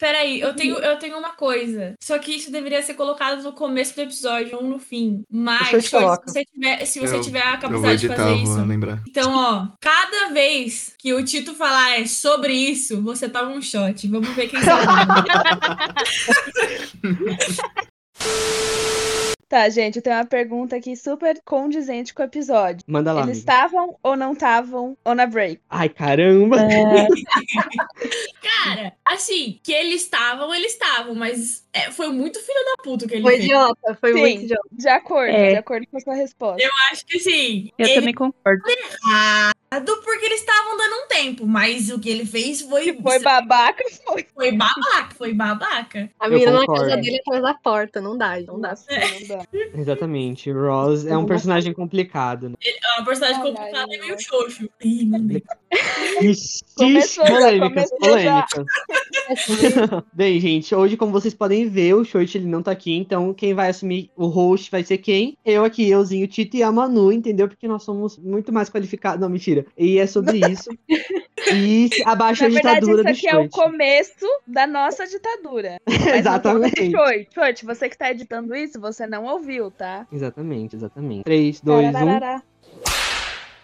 [0.00, 1.94] Peraí, eu tenho, eu tenho uma coisa.
[2.00, 5.22] Só que isso deveria ser colocado no começo do episódio ou no fim.
[5.30, 8.64] Mas, se você tiver, se você Eu- tiver a capacidade de fazer isso.
[8.64, 9.02] lembrar.
[9.06, 14.08] Então, ó, cada vez que o Tito falar é sobre isso, você toma um shot.
[14.08, 14.86] Vamos ver quem sabe.
[19.50, 22.84] Tá, gente, eu tenho uma pergunta aqui super condizente com o episódio.
[22.86, 25.60] Manda lá, Eles estavam ou não estavam on a break?
[25.68, 26.56] Ai, caramba.
[28.64, 33.14] Cara, assim, que eles estavam, eles estavam, mas é, foi muito filho da puta que
[33.14, 33.44] ele Foi fez.
[33.46, 34.20] idiota, foi Sim.
[34.20, 34.68] muito idiota.
[34.70, 35.50] De acordo, É.
[35.50, 36.62] de acordo com a sua resposta.
[36.62, 37.70] Eu acho que sim.
[37.76, 38.62] Eu ele também concordo.
[38.68, 43.84] errado porque eles estavam dando um tempo, mas o que ele fez foi, Foi babaca,
[44.04, 44.26] foi.
[44.34, 46.10] foi babaca, foi babaca.
[46.18, 48.74] A menina na casa dele atrás da porta, não dá, não dá.
[48.74, 49.46] Não dá.
[49.74, 50.50] Exatamente.
[50.50, 52.56] Ross é um personagem complicado, né?
[52.60, 54.68] É uma personagem Ai, complicada ai, e meio xoxo.
[54.82, 55.42] Ih.
[56.20, 58.46] Ixi, polêmicas, começou já.
[58.46, 58.66] polêmicas.
[60.12, 63.54] Bem, gente, hoje, como vocês podem ver, o Short ele não tá aqui, então quem
[63.54, 65.36] vai assumir o host vai ser quem?
[65.44, 67.48] Eu aqui, euzinho, o Tito e a Manu, entendeu?
[67.48, 69.20] Porque nós somos muito mais qualificados.
[69.20, 69.64] Não, mentira.
[69.78, 70.68] E é sobre isso.
[71.54, 73.50] e abaixo Na a verdade, ditadura isso do aqui é o Short.
[73.50, 75.78] começo da nossa ditadura.
[76.18, 76.90] Exatamente.
[76.90, 80.06] Choit, Choit, você que tá editando isso, você não ouviu, tá?
[80.12, 81.22] Exatamente, exatamente.
[81.24, 82.40] 3, 2, 1.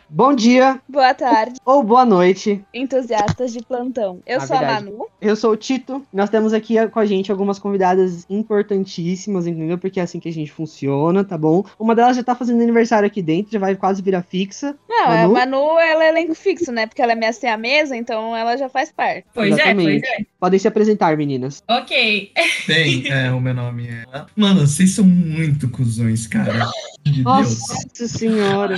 [0.09, 2.65] Bom dia Boa tarde, ou boa noite.
[2.73, 4.21] entusiastas de plantão.
[4.25, 4.87] Eu Na sou verdade.
[4.87, 5.07] a Manu.
[5.21, 6.07] Eu sou o Tito.
[6.13, 9.77] Nós temos aqui com a gente algumas convidadas importantíssimas, entendeu?
[9.79, 11.65] Porque é assim que a gente funciona, tá bom?
[11.79, 14.77] Uma delas já tá fazendo aniversário aqui dentro, já vai quase virar fixa.
[14.89, 15.37] Não, Manu?
[15.37, 16.87] a Manu, ela é elenco fixo, né?
[16.87, 19.27] Porque ela é minha a mesa, então ela já faz parte.
[19.35, 20.01] Pois é, Exatamente.
[20.07, 20.25] pois é.
[20.39, 21.63] Podem se apresentar, meninas.
[21.69, 22.31] Ok.
[22.69, 24.05] Bem, é, o meu nome é.
[24.37, 26.71] Mano, vocês são muito cuzões, cara.
[27.03, 27.25] De Deus.
[27.25, 28.77] Nossa senhora.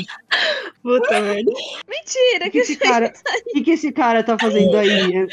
[0.82, 1.50] Puta merda.
[1.88, 5.26] Mentira, O que esse cara, o que, que esse cara tá fazendo aí?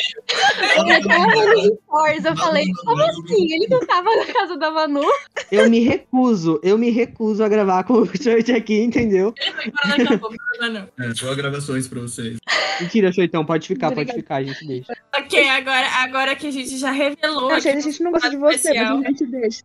[1.83, 3.53] Stories, eu falei, como assim?
[3.53, 5.01] Ele não tava na casa da Manu?
[5.51, 9.33] Eu me recuso, eu me recuso a gravar com o Church aqui, entendeu?
[9.39, 11.05] Ele foi embora daqui a pouco, não, não, não.
[11.05, 12.37] É, só gravações pra vocês.
[12.81, 14.19] Mentira, Choitão, pode ficar, pode Obrigada.
[14.19, 14.93] ficar, a gente deixa.
[15.17, 17.49] Ok, agora, agora que a gente já revelou.
[17.49, 18.97] Não, gente, a gente não gosta de você, especial.
[18.97, 19.63] mas a gente deixa.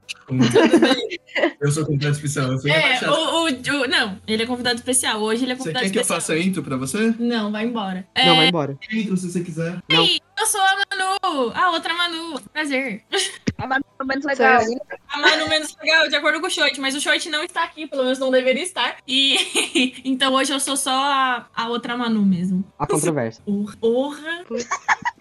[1.60, 2.52] Eu sou completo especial.
[2.52, 5.19] Eu sou É, o, o, o- Não, ele é convidado especial.
[5.20, 6.20] Hoje ele é Você convidado quer que eu especial.
[6.20, 7.14] faça intro pra você?
[7.18, 8.06] Não, vai embora.
[8.16, 8.78] Não, É, vai embora.
[8.92, 9.78] Intro, se você quiser.
[9.90, 10.04] Não.
[10.38, 12.40] eu sou a Manu, a outra Manu.
[12.52, 13.02] Prazer.
[13.58, 14.60] A Manu é menos legal.
[15.20, 17.86] A Manu menos legal, de acordo com o Short, mas o Short não está aqui,
[17.86, 18.96] pelo menos não deveria estar.
[19.06, 22.64] E então hoje eu sou só a, a outra Manu mesmo.
[22.78, 23.42] A controvérsia.
[23.80, 24.44] Porra.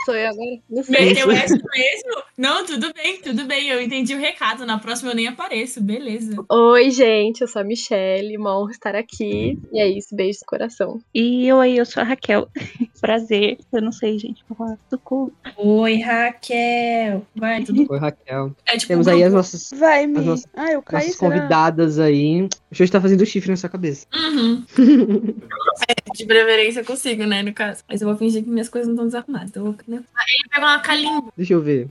[0.06, 0.60] Sou eu agora?
[0.70, 1.06] Não sei.
[1.06, 2.24] Meteu essa mesmo?
[2.38, 3.68] Não, tudo bem, tudo bem.
[3.68, 4.66] Eu entendi o recado.
[4.66, 6.36] Na próxima eu nem apareço, beleza.
[6.50, 9.60] Oi, gente, eu sou a Michelle, uma honra estar aqui.
[9.72, 11.02] E é isso, beijo no coração.
[11.14, 12.48] E eu aí, eu sou a Raquel.
[13.02, 13.58] Prazer.
[13.72, 14.44] Eu não sei, gente.
[14.48, 14.78] vou falar.
[14.90, 15.32] Socorro.
[15.58, 17.26] Oi, Raquel.
[17.36, 18.56] Vai, tudo Oi, Raquel.
[18.68, 20.20] É tipo Temos aí as nossas, Vai, Mi.
[20.20, 21.36] As nossas- Ah, eu caí, nossas será?
[21.36, 22.48] convidadas aí.
[22.72, 24.06] O Church tá fazendo chifre na sua cabeça.
[24.14, 24.64] Uhum.
[25.88, 27.84] É, de preferência eu consigo, né, no caso.
[27.88, 29.56] Mas eu vou fingir que minhas coisas não estão desarrumadas.
[29.56, 29.98] Eu vou, né?
[29.98, 31.32] Ele pega uma calimba.
[31.38, 31.88] Deixa eu ver.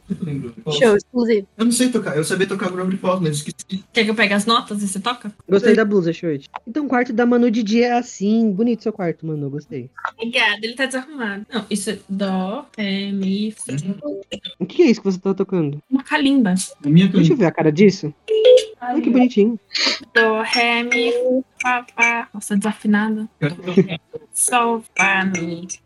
[0.78, 1.46] Show, exclusivo.
[1.56, 2.16] Eu não sei tocar.
[2.16, 3.82] Eu sabia tocar Ground Pop, mas esqueci.
[3.92, 5.32] Quer que eu pegue as notas e você toca?
[5.48, 6.48] Gostei da blusa, Church.
[6.66, 8.52] Então, o quarto da Manu de dia é assim.
[8.52, 9.48] Bonito seu quarto, Manu.
[9.50, 9.90] Gostei.
[10.12, 11.46] Obrigada, ele tá desarrumado.
[11.52, 13.54] Não, isso é dó, é, mi.
[14.58, 15.82] O que é isso que você tá tocando?
[15.90, 16.54] Uma calimba.
[16.82, 18.14] Deixa eu ver a cara disso.
[18.80, 19.58] Ai, que bonitinho.
[20.14, 21.12] Dó, ré, mi,
[21.60, 22.28] fá.
[22.32, 23.28] Nossa, desafinada.
[23.40, 23.98] Mi,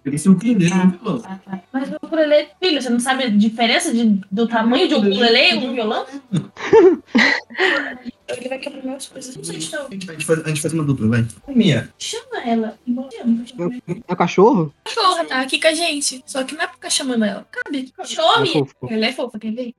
[0.07, 1.61] Isso é um ukulele, fá, fá.
[1.73, 5.55] Mas o ukulele, filho, você não sabe a diferença de, do tamanho de um ukulele
[5.55, 6.07] e um violão?
[8.37, 9.37] Ele vai quebrar minhas coisas.
[9.37, 11.27] Não sei de A gente, faz, a gente faz uma dupla, vai.
[11.49, 11.93] Minha.
[11.99, 12.79] Chama ela.
[12.89, 14.73] É o cachorro?
[14.85, 16.23] Cachorra tá aqui com a gente.
[16.27, 17.47] Só que não é pra ficar chamando ela.
[17.51, 17.93] Cabe.
[17.99, 18.53] É Chame.
[18.53, 18.75] fofo.
[18.89, 19.75] Ela é fofa, quer ver?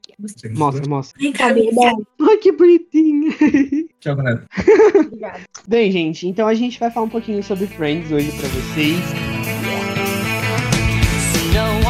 [0.55, 1.19] Mostra, mostra.
[1.19, 1.93] Vem cá, vem cá.
[2.21, 3.33] Ai, que bonitinho.
[4.03, 4.44] Tchau, galera.
[5.00, 5.40] Obrigada.
[5.66, 9.00] Bem, gente, então a gente vai falar um pouquinho sobre Friends hoje pra vocês.
[11.53, 11.84] No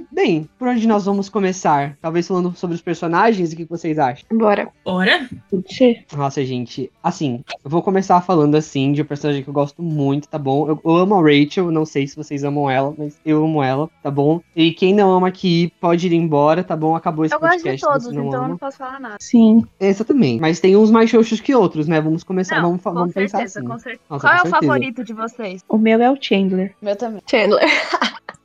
[0.00, 1.96] E, bem, por onde nós vamos começar?
[2.00, 4.24] Talvez falando sobre os personagens, o que vocês acham?
[4.32, 4.68] Bora.
[4.84, 5.28] Bora.
[5.50, 6.04] Pode ser.
[6.16, 10.28] Nossa, gente, assim, eu vou começar falando assim de um personagem que eu gosto muito,
[10.28, 10.68] tá bom?
[10.68, 13.88] Eu, eu amo a Rachel, não sei se vocês amam ela, mas eu amo ela,
[14.02, 14.40] tá bom?
[14.54, 16.94] E quem não ama aqui pode ir embora, tá bom?
[16.96, 17.76] Acabou esse Eu gosto podcast.
[17.76, 18.48] de se todos, você não então eu ama.
[18.50, 19.16] não posso falar nada.
[19.20, 19.64] Sim.
[19.78, 20.40] Exatamente.
[20.40, 22.00] Mas tem uns mais xoxos que outros, né?
[22.00, 23.68] Vamos começar, Não, vamos, com vamos pensar certeza, assim.
[23.68, 24.02] com certeza.
[24.08, 24.72] Nossa, Qual é com o certeza.
[24.72, 25.64] favorito de vocês?
[25.68, 26.74] O meu é o Chandler.
[26.80, 27.22] Meu também.
[27.28, 27.64] Chandler.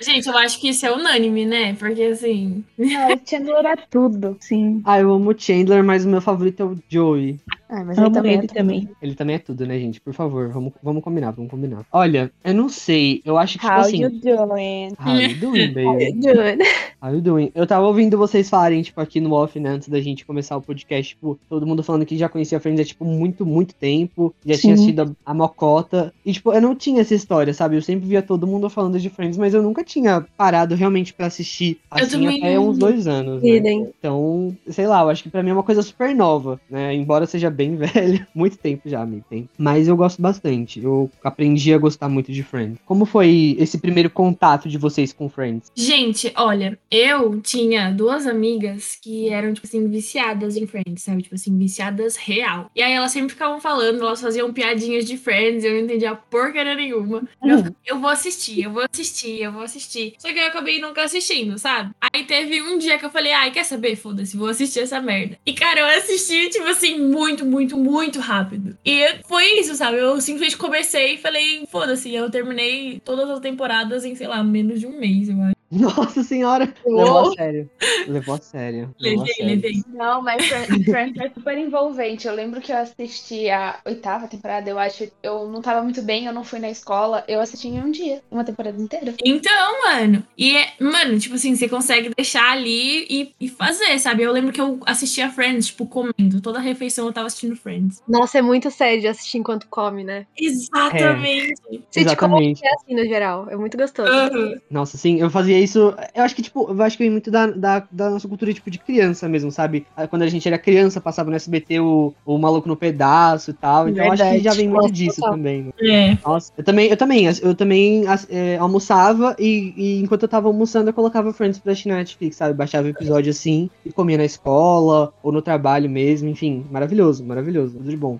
[0.00, 1.74] Gente, eu acho que isso é unânime, né?
[1.74, 2.64] Porque assim.
[2.76, 4.36] Não, o Chandler é tudo.
[4.40, 4.82] Sim.
[4.84, 7.38] Ah, eu amo o Chandler, mas o meu favorito é o Joey.
[7.70, 8.34] Ah, mas ele também.
[8.34, 8.88] ele também.
[9.00, 10.00] Ele também é tudo, né, gente?
[10.00, 11.86] Por favor, vamos, vamos combinar, vamos combinar.
[11.92, 14.02] Olha, eu não sei, eu acho que, tipo How assim...
[14.02, 14.92] you doing?
[14.98, 16.12] How you doing, baby?
[16.14, 16.64] Dude.
[17.00, 17.52] How you doing?
[17.54, 20.62] Eu tava ouvindo vocês falarem, tipo, aqui no off, né, antes da gente começar o
[20.62, 24.56] podcast, tipo, todo mundo falando que já conhecia Friends há, tipo, muito, muito tempo, já
[24.56, 24.82] tinha Sim.
[24.82, 27.76] assistido a, a Mocota, e, tipo, eu não tinha essa história, sabe?
[27.76, 31.26] Eu sempre via todo mundo falando de Friends, mas eu nunca tinha parado realmente pra
[31.26, 33.60] assistir, assim, até uns dois anos, né?
[33.98, 36.94] Então, sei lá, eu acho que pra mim é uma coisa super nova, né?
[36.94, 39.48] Embora seja bem velho, muito tempo já, amigo, tem.
[39.58, 42.78] Mas eu gosto bastante, eu aprendi a gostar muito de Friends.
[42.86, 45.70] Como foi esse primeiro contato de vocês com Friends?
[45.74, 51.22] Gente, olha, eu tinha duas amigas que eram, tipo assim, viciadas em Friends, sabe?
[51.22, 52.70] Tipo assim, viciadas real.
[52.74, 56.74] E aí elas sempre ficavam falando, elas faziam piadinhas de Friends, eu não entendia porcaria
[56.74, 57.28] nenhuma.
[57.42, 60.14] Eu, ficava, eu vou assistir, eu vou assistir, eu vou assistir.
[60.18, 61.90] Só que eu acabei nunca assistindo, sabe?
[62.00, 63.96] Aí teve um dia que eu falei, ai, quer saber?
[63.96, 65.38] Foda-se, vou assistir essa merda.
[65.44, 68.78] E, cara, eu assisti, tipo assim, muito, muito, muito rápido.
[68.84, 69.98] E foi isso, sabe?
[69.98, 72.14] Eu simplesmente comecei e falei, foda-se.
[72.14, 75.59] Eu terminei todas as temporadas em, sei lá, menos de um mês, eu acho.
[75.70, 76.72] Nossa senhora!
[76.84, 77.70] Levou a sério.
[78.08, 78.94] Levou a sério.
[78.98, 79.54] Levou a Levei, sério.
[79.54, 79.84] levei.
[79.86, 80.44] Não, mas
[80.84, 82.26] Friends é super envolvente.
[82.26, 85.08] Eu lembro que eu assisti a oitava temporada, eu acho.
[85.22, 87.24] Eu não tava muito bem, eu não fui na escola.
[87.28, 89.14] Eu assisti em um dia, uma temporada inteira.
[89.24, 90.26] Então, mano.
[90.36, 94.24] E, é, mano, tipo assim, você consegue deixar ali e, e fazer, sabe?
[94.24, 96.40] Eu lembro que eu assistia Friends, tipo, comendo.
[96.42, 98.02] Toda refeição eu tava assistindo Friends.
[98.08, 100.26] Nossa, é muito sério de assistir enquanto come, né?
[100.36, 101.54] Exatamente.
[101.90, 102.64] Sitcom Exatamente.
[102.64, 103.48] é assim no geral.
[103.48, 104.10] É muito gostoso.
[104.10, 104.54] Aham.
[104.68, 105.94] Nossa, sim, eu fazia isso.
[106.14, 108.70] Eu acho que, tipo, eu acho que vem muito da, da, da nossa cultura, tipo,
[108.70, 109.86] de criança mesmo, sabe?
[110.08, 113.88] Quando a gente era criança, passava no SBT o, o Maluco no Pedaço e tal.
[113.88, 114.44] Então eu acho que Verdade.
[114.44, 115.64] já vem muito Nossa, disso também.
[115.64, 115.70] né?
[115.80, 116.18] É.
[116.26, 120.90] Nossa, eu também, eu também, eu também é, almoçava e, e enquanto eu tava almoçando
[120.90, 122.54] eu colocava Friends pra assistir na Netflix, sabe?
[122.54, 127.76] Baixava o episódio assim e comia na escola ou no trabalho mesmo, enfim, maravilhoso, maravilhoso,
[127.78, 128.18] tudo de bom.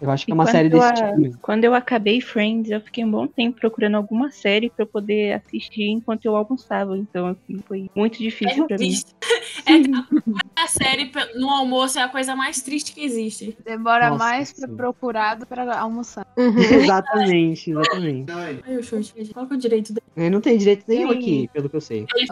[0.00, 1.38] Eu acho que é uma série desse a- tipo mesmo.
[1.40, 5.34] Quando eu acabei Friends, eu fiquei um bom tempo procurando alguma série pra eu poder
[5.34, 6.61] assistir enquanto eu almoçava.
[6.96, 8.92] Então, assim, foi muito difícil pra mim.
[9.66, 9.72] É,
[10.56, 13.56] a série no almoço é a coisa mais triste que existe.
[13.64, 14.76] Demora Nossa, mais pra sim.
[14.76, 16.26] procurar do que pra almoçar.
[16.36, 16.58] Uhum.
[16.58, 18.32] exatamente, exatamente.
[18.32, 20.02] Ai, o short, qual que é o direito dele?
[20.16, 21.18] É, não tem direito nenhum Sim.
[21.18, 22.06] aqui, pelo que eu sei.
[22.14, 22.26] Ele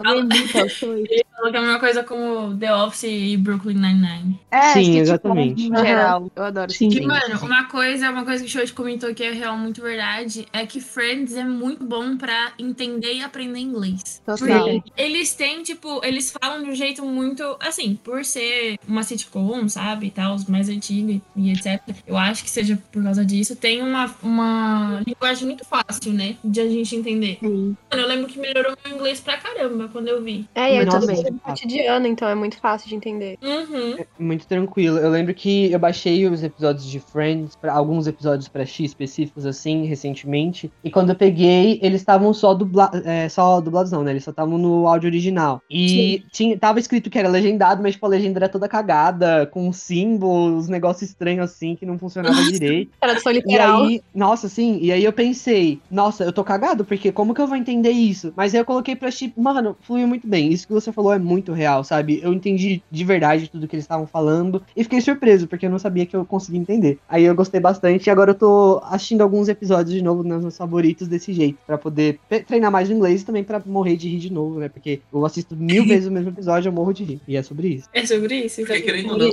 [0.69, 1.07] Choit.
[1.09, 4.39] ele falou que é a mesma coisa como The Office e Brooklyn Nine-Nine.
[4.51, 5.67] É, Sim, exatamente.
[5.69, 5.85] No Aham.
[5.85, 6.87] geral, eu adoro Sim.
[6.87, 7.07] E, sitcom.
[7.07, 10.65] mano, uma coisa, uma coisa que o Shoji comentou que é real muito verdade é
[10.65, 14.20] que Friends é muito bom pra entender e aprender inglês.
[14.25, 14.63] Total.
[14.63, 19.67] Porque eles têm, tipo, eles falam de um jeito muito, assim, por ser uma sitcom,
[19.67, 21.81] sabe, e tal, os mais antigos e etc.
[22.05, 26.61] Eu acho que seja por causa disso, tem uma, uma linguagem muito fácil, né, de
[26.61, 27.37] a gente entender.
[27.39, 27.75] Sim.
[27.89, 30.47] Mano, eu lembro que melhorou meu inglês pra caramba quando eu vi.
[30.53, 31.15] É, e é Nossa, tudo sim.
[31.15, 33.37] coisa do cotidiano, então é muito fácil de entender.
[33.41, 33.97] Uhum.
[34.19, 34.97] Muito tranquilo.
[34.97, 39.45] Eu lembro que eu baixei os episódios de Friends, pra, alguns episódios pra X específicos,
[39.45, 40.71] assim, recentemente.
[40.83, 44.10] E quando eu peguei, eles estavam só, dubla, é, só dublados, não, né?
[44.11, 45.61] Eles só estavam no áudio original.
[45.69, 49.71] E tinha, tava escrito que era legendado, mas tipo, a legenda era toda cagada, com
[49.71, 52.91] símbolos, negócio estranho assim, que não funcionava direito.
[52.99, 53.83] Tradução E literal.
[53.83, 57.47] aí, nossa, sim, e aí eu pensei, nossa, eu tô cagado, porque como que eu
[57.47, 58.33] vou entender isso?
[58.35, 60.51] Mas aí eu coloquei pra assistir, mano, fluiu muito bem.
[60.51, 62.19] Isso que você falou é muito real, sabe?
[62.23, 65.79] Eu entendi de verdade tudo que eles estavam falando e fiquei surpreso, porque eu não
[65.79, 66.99] sabia que eu conseguia entender.
[67.07, 70.57] Aí eu gostei bastante e agora eu tô assistindo alguns episódios de novo nos meus
[70.57, 74.19] favoritos desse jeito, pra poder treinar mais o inglês e também pra morrer de rir
[74.19, 74.69] de novo, né?
[74.69, 77.21] Porque eu assisto mil vezes o mesmo episódio, eu morro de rir.
[77.27, 77.89] E é sobre isso.
[77.93, 78.61] É sobre isso?
[78.61, 78.85] Exatamente.
[78.85, 79.31] querendo ou não,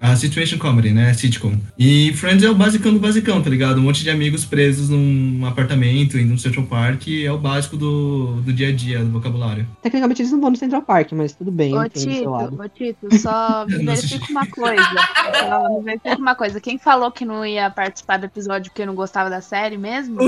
[0.00, 1.14] a situation comedy, né?
[1.14, 1.54] Sitcom.
[1.78, 3.78] E Friends é o basicão do basicão, tá ligado?
[3.78, 8.40] Um monte de amigos presos num apartamento, em um Central Park, é o básico do,
[8.42, 9.66] do dia a dia, do vocabulário.
[9.80, 11.88] Tecnicamente eles não vão no Central Park, mas tudo bem, Ô.
[11.88, 14.82] Tito, ô, Tito, só verifica uma coisa.
[15.42, 16.60] Só me verifica uma coisa.
[16.60, 20.18] Quem falou que não ia participar do episódio porque não gostava da série mesmo?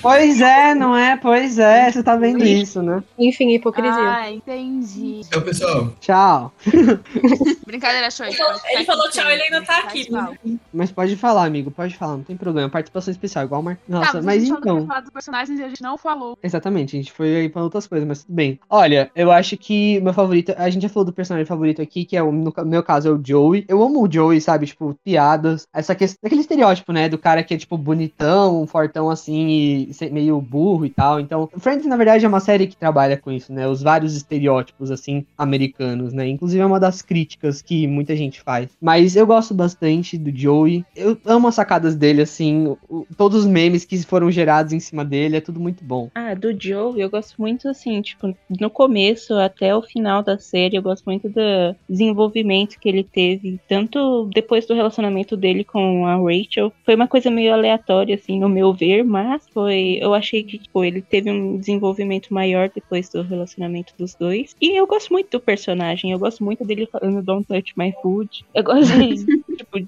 [0.00, 1.16] Pois é, não é?
[1.16, 2.89] Pois é, você tá vendo isso, né?
[3.18, 3.92] Enfim, hipocrisia.
[3.94, 5.20] Ah, entendi.
[5.26, 6.52] Então, pessoal, Tchau.
[7.66, 8.26] Brincadeira, show.
[8.26, 10.10] Ele falou tchau, ele ainda tá aqui.
[10.10, 10.36] né?
[10.72, 12.68] Mas pode falar, amigo, pode falar, não tem problema.
[12.68, 13.78] Participação especial, igual o Mar...
[13.88, 14.58] Nossa, Tá, mas então.
[14.58, 14.86] então.
[14.86, 16.38] falar dos personagens e a gente não falou.
[16.42, 18.58] Exatamente, a gente foi aí pra outras coisas, mas tudo bem.
[18.68, 20.52] Olha, eu acho que o meu favorito.
[20.56, 23.10] A gente já falou do personagem favorito aqui, que é o, no meu caso é
[23.12, 23.64] o Joey.
[23.68, 24.66] Eu amo o Joey, sabe?
[24.66, 25.66] Tipo, piadas.
[25.72, 26.18] Essa questão.
[26.24, 27.08] Aquele estereótipo, né?
[27.08, 31.20] Do cara que é, tipo, bonitão, fortão assim, e meio burro e tal.
[31.20, 33.68] Então, Friends, na verdade, é uma série que trabalha com isso, né?
[33.68, 36.26] Os vários estereótipos, assim, americanos, né?
[36.26, 38.70] Inclusive é uma das críticas que muita gente faz.
[38.80, 40.84] Mas eu gosto bastante do Joey.
[40.96, 42.66] Eu amo as sacadas dele, assim.
[42.88, 46.08] o- todos os memes que foram gerados em cima dele, é tudo muito bom.
[46.14, 50.76] Ah, do Joe, eu gosto muito assim, tipo, no começo até o final da série,
[50.76, 51.40] eu gosto muito do
[51.88, 56.72] desenvolvimento que ele teve, tanto depois do relacionamento dele com a Rachel.
[56.84, 59.98] Foi uma coisa meio aleatória, assim, no meu ver, mas foi.
[60.00, 64.54] Eu achei que, tipo, ele teve um desenvolvimento maior depois do relacionamento dos dois.
[64.60, 68.44] E eu gosto muito do personagem, eu gosto muito dele falando Don't touch my food.
[68.54, 69.24] Eu gosto de,
[69.56, 69.78] tipo,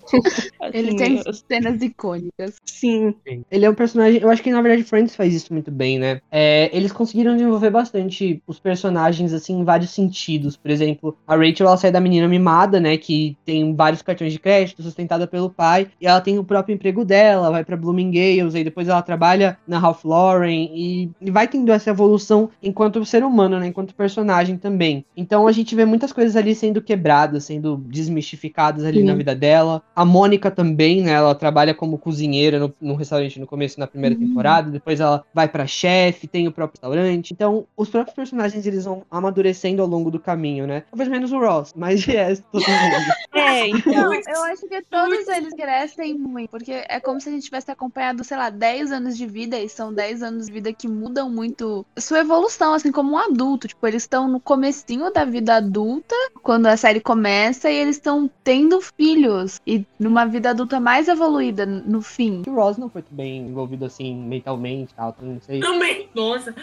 [0.73, 2.57] Ele assim, tem eu- cenas icônicas.
[2.65, 3.15] Sim,
[3.51, 4.21] Ele é um personagem.
[4.21, 6.21] Eu acho que na verdade Friends faz isso muito bem, né?
[6.31, 10.57] É, eles conseguiram desenvolver bastante os personagens, assim, em vários sentidos.
[10.57, 12.97] Por exemplo, a Rachel ela sai da menina mimada, né?
[12.97, 15.89] Que tem vários cartões de crédito, sustentada pelo pai.
[16.01, 19.79] E ela tem o próprio emprego dela, vai pra Bloomingdale's, aí depois ela trabalha na
[19.79, 20.71] Ralph Lauren.
[20.75, 23.67] E, e vai tendo essa evolução enquanto ser humano, né?
[23.67, 25.05] Enquanto personagem também.
[25.15, 29.05] Então a gente vê muitas coisas ali sendo quebradas, sendo desmistificadas ali Sim.
[29.05, 29.83] na vida dela.
[29.95, 31.13] A Mônica também, né?
[31.13, 34.71] Ela trabalha como cozinheira no, no restaurante no começo, na primeira temporada.
[34.71, 37.33] Depois ela vai pra chefe, tem o próprio restaurante.
[37.33, 40.85] Então, os próprios personagens, eles vão amadurecendo ao longo do caminho, né?
[40.91, 43.13] Talvez menos o Ross, mas resto, todo mundo.
[43.35, 44.13] é, então.
[44.15, 48.25] Eu acho que todos eles crescem muito, porque é como se a gente tivesse acompanhado,
[48.25, 51.85] sei lá, 10 anos de vida, e são 10 anos de vida que mudam muito
[51.99, 53.69] sua evolução, assim, como um adulto.
[53.69, 58.31] Tipo, eles estão no comecinho da vida adulta, quando a série começa, e eles estão
[58.45, 62.43] tendo filhos, e numa vida adulta mais evoluída no fim.
[62.47, 65.61] o Ross não foi tão bem envolvido assim, mentalmente e tal, não sei.
[65.61, 66.09] Também.
[66.15, 66.55] Nossa.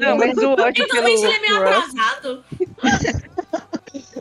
[0.00, 2.44] Não, mas o ódio pelo Totalmente ele é meio atrasado.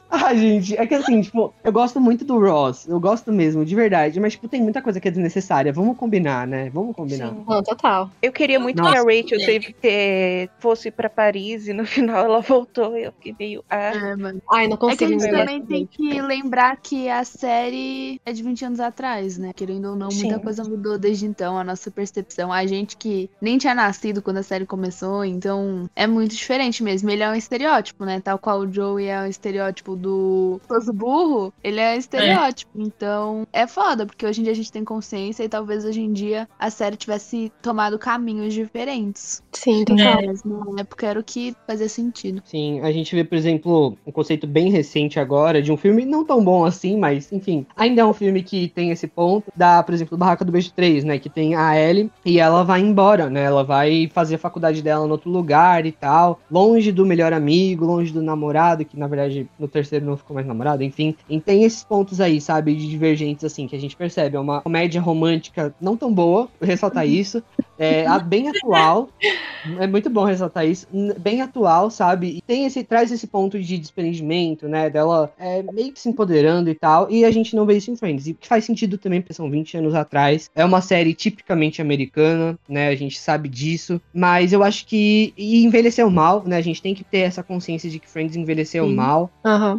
[0.09, 3.75] Ah, gente, é que assim, tipo, eu gosto muito do Ross, eu gosto mesmo, de
[3.75, 5.73] verdade, mas, tipo, tem muita coisa que é desnecessária.
[5.73, 6.69] Vamos combinar, né?
[6.69, 7.29] Vamos combinar.
[7.29, 7.43] Sim.
[7.47, 8.09] Não, total.
[8.21, 8.91] Eu queria muito Nossa.
[8.93, 12.95] que a Rachel teve, eh, fosse pra Paris e no final ela voltou.
[12.97, 13.63] Eu fiquei meio.
[13.69, 14.41] Ah, É, mano.
[14.51, 18.31] Ai, não É que a consigo gente também tem que lembrar que a série é
[18.31, 19.51] de 20 anos atrás, né?
[19.53, 20.41] Querendo ou não, muita Sim.
[20.41, 22.53] coisa mudou desde então, a nossa percepção.
[22.53, 27.09] A gente que nem tinha nascido quando a série começou, então é muito diferente mesmo.
[27.09, 28.21] Ele é um estereótipo, né?
[28.21, 32.71] Tal qual o Joey é um estereótipo do esposo burro, ele é estereótipo.
[32.75, 36.13] Então é foda, porque hoje em dia a gente tem consciência e talvez hoje em
[36.13, 39.41] dia a série tivesse tomado caminhos diferentes.
[39.51, 40.21] Sim, total.
[40.25, 42.41] Mas na época era o que fazia sentido.
[42.45, 46.23] Sim, a gente vê, por exemplo, um conceito bem recente agora de um filme não
[46.23, 49.93] tão bom assim, mas enfim, ainda é um filme que tem esse ponto da, por
[49.93, 53.43] exemplo, Barraca do Beijo 3, né, que tem a Ellie e ela vai embora, né?
[53.43, 57.85] Ela vai fazer a faculdade dela em outro lugar e tal, longe do melhor amigo,
[57.85, 61.15] longe do namorado, que na verdade no terceiro não ficou mais namorado, enfim.
[61.29, 64.61] E tem esses pontos aí, sabe, de divergentes assim que a gente percebe, é uma
[64.61, 67.43] comédia romântica não tão boa, ressaltar isso,
[67.77, 69.09] é bem atual,
[69.79, 70.87] é muito bom ressaltar isso.
[71.19, 72.37] Bem atual, sabe?
[72.37, 74.89] E tem esse, traz esse ponto de desprendimento, né?
[74.89, 77.09] Dela é, meio que se empoderando e tal.
[77.09, 78.27] E a gente não vê isso em Friends.
[78.27, 80.49] E que faz sentido também, porque são 20 anos atrás.
[80.55, 82.87] É uma série tipicamente americana, né?
[82.87, 84.01] A gente sabe disso.
[84.13, 85.33] Mas eu acho que.
[85.37, 86.57] E envelheceu mal, né?
[86.57, 88.95] A gente tem que ter essa consciência de que Friends envelheceu Sim.
[88.95, 89.29] mal.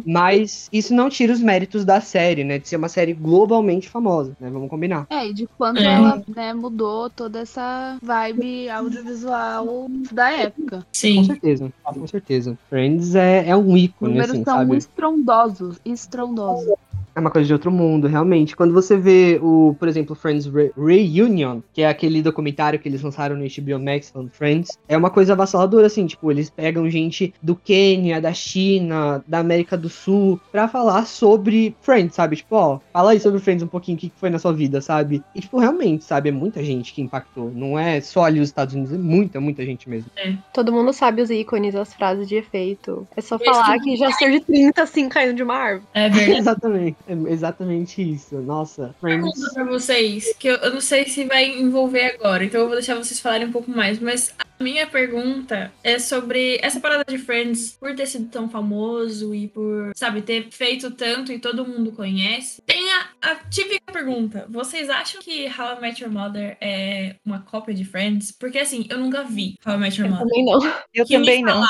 [0.05, 2.59] Mas isso não tira os méritos da série, né?
[2.59, 4.49] De ser uma série globalmente famosa, né?
[4.49, 5.07] Vamos combinar.
[5.09, 5.93] É, e de quanto É.
[5.93, 10.77] ela né, mudou toda essa vibe audiovisual da época.
[10.77, 11.23] Com Sim.
[11.23, 12.57] certeza, com certeza.
[12.69, 14.77] Friends é, é um ícone, Números assim, são sabe?
[14.77, 16.73] estrondosos, estrondosos.
[17.19, 18.55] É uma coisa de outro mundo, realmente.
[18.55, 23.01] Quando você vê o, por exemplo, Friends Re- Reunion, que é aquele documentário que eles
[23.01, 27.33] lançaram no HBO Max falando Friends, é uma coisa avassaladora, assim, tipo, eles pegam gente
[27.41, 32.37] do Quênia, da China, da América do Sul, pra falar sobre Friends, sabe?
[32.37, 34.79] Tipo, ó, fala aí sobre Friends um pouquinho, o que que foi na sua vida,
[34.79, 35.21] sabe?
[35.35, 36.29] E, tipo, realmente, sabe?
[36.29, 37.51] É muita gente que impactou.
[37.53, 40.09] Não é só ali os Estados Unidos, é muita, muita gente mesmo.
[40.53, 43.05] Todo mundo sabe os ícones, as frases de efeito.
[43.15, 45.87] É só falar tipo que já surge 30 assim caindo de uma árvore.
[45.93, 46.29] É verdade.
[46.39, 48.35] exatamente, é exatamente isso.
[48.41, 49.33] Nossa, Friends.
[49.33, 52.75] pergunta pra vocês, que eu, eu não sei se vai envolver agora, então eu vou
[52.75, 57.77] deixar vocês falarem um pouco mais, mas minha pergunta é sobre essa parada de Friends,
[57.79, 62.61] por ter sido tão famoso e por, sabe, ter feito tanto e todo mundo conhece.
[62.65, 67.39] Tem a, a típica pergunta: vocês acham que How I Met Your Mother é uma
[67.39, 68.31] cópia de Friends?
[68.31, 70.27] Porque assim, eu nunca vi How I Met Your Mother.
[70.27, 70.59] Também não.
[70.93, 71.63] eu Que me também não.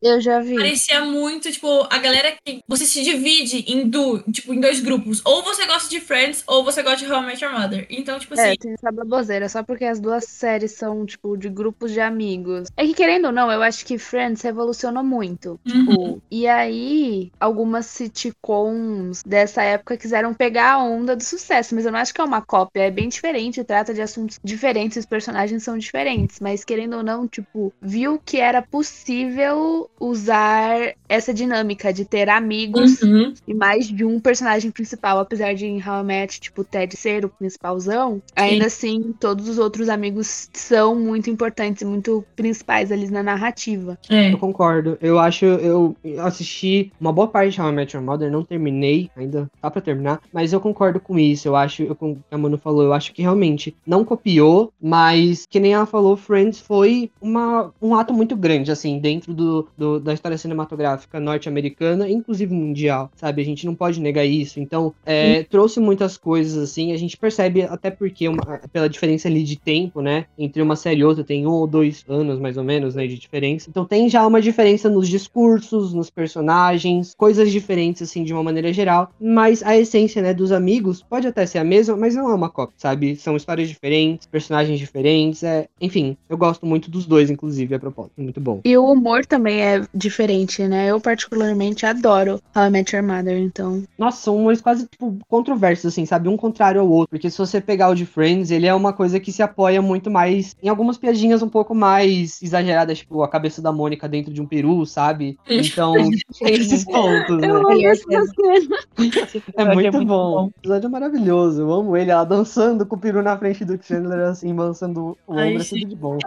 [0.00, 0.54] Eu já vi.
[0.54, 5.20] Parecia muito, tipo, a galera que você se divide em, du, tipo, em dois grupos.
[5.24, 7.86] Ou você gosta de Friends, ou você gosta de How I Met Your Mother.
[7.90, 11.48] Então, tipo assim, É, tem essa baboseira, só porque as duas séries são, tipo, de
[11.48, 12.35] grupos de amigos.
[12.76, 15.60] É que, querendo ou não, eu acho que Friends revolucionou muito.
[15.66, 15.86] Uhum.
[15.86, 21.92] Tipo, e aí, algumas sitcoms dessa época quiseram pegar a onda do sucesso, mas eu
[21.92, 25.62] não acho que é uma cópia, é bem diferente, trata de assuntos diferentes, os personagens
[25.62, 32.04] são diferentes, mas querendo ou não, tipo, viu que era possível usar essa dinâmica de
[32.04, 33.32] ter amigos Uhum.
[33.46, 37.24] e mais de um personagem principal, apesar de em How I Met, tipo, Ted ser
[37.24, 43.08] o principalzão, ainda assim, todos os outros amigos são muito importantes e muito principais ali
[43.10, 43.98] na narrativa.
[44.10, 44.32] É.
[44.32, 44.98] Eu concordo.
[45.00, 49.08] Eu acho, eu assisti uma boa parte de How I Met Your Mother, não terminei,
[49.16, 51.48] ainda tá pra terminar, mas eu concordo com isso.
[51.48, 54.72] Eu acho, eu, com o que a Manu falou, eu acho que realmente não copiou,
[54.80, 59.68] mas que nem ela falou, Friends foi uma, um ato muito grande, assim, dentro do,
[59.76, 63.42] do- da história cinematográfica norte-americana, inclusive mundial, sabe?
[63.42, 64.60] A gente não pode negar isso.
[64.60, 69.42] Então, é, trouxe muitas coisas, assim, a gente percebe, até porque, uma- pela diferença ali
[69.42, 72.64] de tempo, né, entre uma série e outra, tem um ou dois anos, mais ou
[72.64, 73.68] menos, né, de diferença.
[73.68, 78.72] Então, tem já uma diferença nos discursos, nos personagens, coisas diferentes, assim, de uma maneira
[78.72, 82.34] geral, mas a essência, né, dos amigos pode até ser a mesma, mas não é
[82.34, 83.16] uma cópia, sabe?
[83.16, 85.66] São histórias diferentes, personagens diferentes, é...
[85.80, 88.60] enfim, eu gosto muito dos dois, inclusive, a propósito, muito bom.
[88.64, 90.90] E o humor também é diferente, né?
[90.90, 93.82] Eu particularmente adoro How I Met Your Mother, então.
[93.98, 96.28] Nossa, são humores quase, tipo, controversos, assim, sabe?
[96.28, 97.10] Um contrário ao outro.
[97.10, 100.10] Porque se você pegar o de Friends, ele é uma coisa que se apoia muito
[100.10, 104.40] mais em algumas piadinhas um pouco mais exageradas, tipo, a cabeça da Mônica dentro de
[104.40, 105.38] um peru, sabe?
[105.48, 105.94] Então,
[106.38, 107.48] tem esses pontos, né?
[107.48, 108.78] Eu amo essa cena.
[108.98, 110.46] Esse É episódio muito, bom.
[110.56, 111.62] O episódio é maravilhoso.
[111.62, 115.38] Eu amo ele, ela dançando com o peru na frente do Chandler, assim, balançando o
[115.38, 116.18] Ai, ombro, é tudo de bom.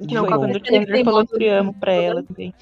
[0.00, 2.54] Que não, quando o Chandler falou te amo pra ela também.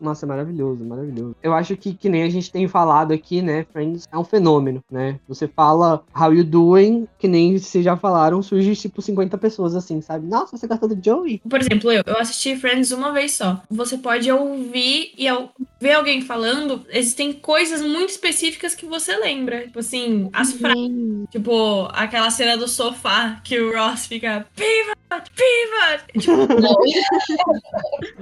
[0.00, 1.36] Nossa, é maravilhoso, maravilhoso.
[1.42, 3.64] Eu acho que, que nem a gente tem falado aqui, né?
[3.72, 5.18] Friends é um fenômeno, né?
[5.28, 10.00] Você fala how you doing, que nem vocês já falaram, surge tipo 50 pessoas assim,
[10.00, 10.26] sabe?
[10.26, 11.40] Nossa, você gosta do Joey?
[11.48, 13.62] Por exemplo, eu, eu assisti Friends uma vez só.
[13.70, 19.62] Você pode ouvir e ao ver alguém falando, existem coisas muito específicas que você lembra.
[19.62, 20.78] Tipo assim, as frases.
[20.78, 21.24] Sim.
[21.30, 26.18] Tipo, aquela cena do sofá que o Ross fica pivot, pivot.
[26.18, 26.46] Tipo,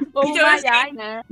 [0.15, 1.23] Ou Então, vai, assim, né?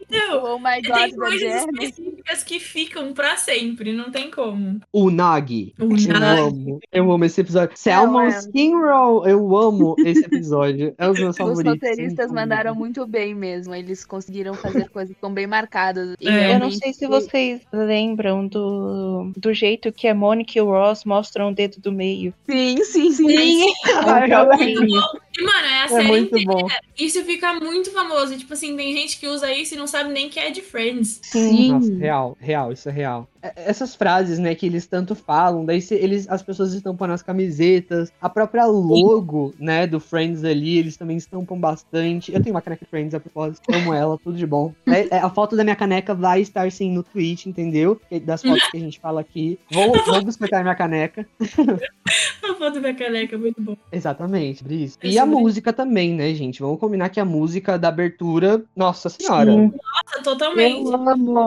[0.00, 4.80] então, Oh my tem god, da coisas específicas que ficam pra sempre, não tem como.
[4.92, 5.72] O Nagi.
[5.78, 5.88] O Eu
[6.20, 6.40] Nagi.
[6.42, 6.80] amo.
[6.92, 7.74] Eu amo esse episódio.
[7.74, 8.28] É.
[8.38, 9.26] Skin Roll.
[9.26, 10.94] Eu amo esse episódio.
[10.98, 11.72] É um dos meus Os favoritos.
[11.74, 13.74] roteiristas sem mandaram muito bem mesmo.
[13.74, 16.14] Eles conseguiram fazer coisas que ficam bem marcadas.
[16.22, 16.54] É.
[16.54, 20.66] Eu não Eu sei se vocês lembram do, do jeito que a Mônica e o
[20.66, 22.32] Ross mostram o dedo do meio.
[22.48, 23.72] Sim, sim, sim.
[24.06, 25.23] Ai, eu amo.
[25.36, 26.52] E, mano, é a É série muito inteira.
[26.62, 26.68] bom.
[26.98, 28.36] Isso fica muito famoso.
[28.38, 31.20] Tipo assim, tem gente que usa isso e não sabe nem que é de Friends.
[31.22, 31.72] Sim.
[31.72, 33.28] Nossa, real, real, isso é real.
[33.44, 38.10] É- Essas frases, né, que eles tanto falam, daí eles, as pessoas estampam nas camisetas,
[38.20, 42.32] a própria logo, né, do Friends ali, eles também estampam bastante.
[42.32, 44.72] Eu tenho uma caneca Friends a propósito, amo ela, tudo de bom.
[44.86, 48.00] É- é, a foto da minha caneca vai estar sim no tweet, entendeu?
[48.24, 49.58] Das fotos que a gente fala aqui.
[49.70, 51.26] Vou, vou biscoitar minha caneca.
[52.42, 53.76] A foto da caneca, muito bom.
[53.90, 54.98] Exatamente, Brice.
[55.02, 56.60] É E a música também, né, gente?
[56.60, 59.50] Vamos combinar que a música da abertura, nossa senhora.
[59.50, 59.72] Sim.
[59.72, 60.84] Nossa, totalmente.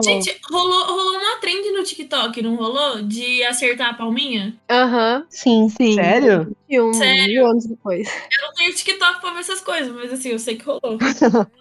[0.04, 3.02] Gente, rolou, rolou uma trend no TikTok, não rolou?
[3.02, 4.54] De acertar a palminha?
[4.70, 5.24] Aham.
[5.28, 5.68] Sim.
[5.68, 5.94] Sim.
[5.94, 6.56] Sério?
[6.68, 7.26] E um Sério?
[7.26, 8.08] mil anos depois.
[8.30, 10.98] Eu não tenho TikTok pra ver essas coisas, mas assim, eu sei que rolou.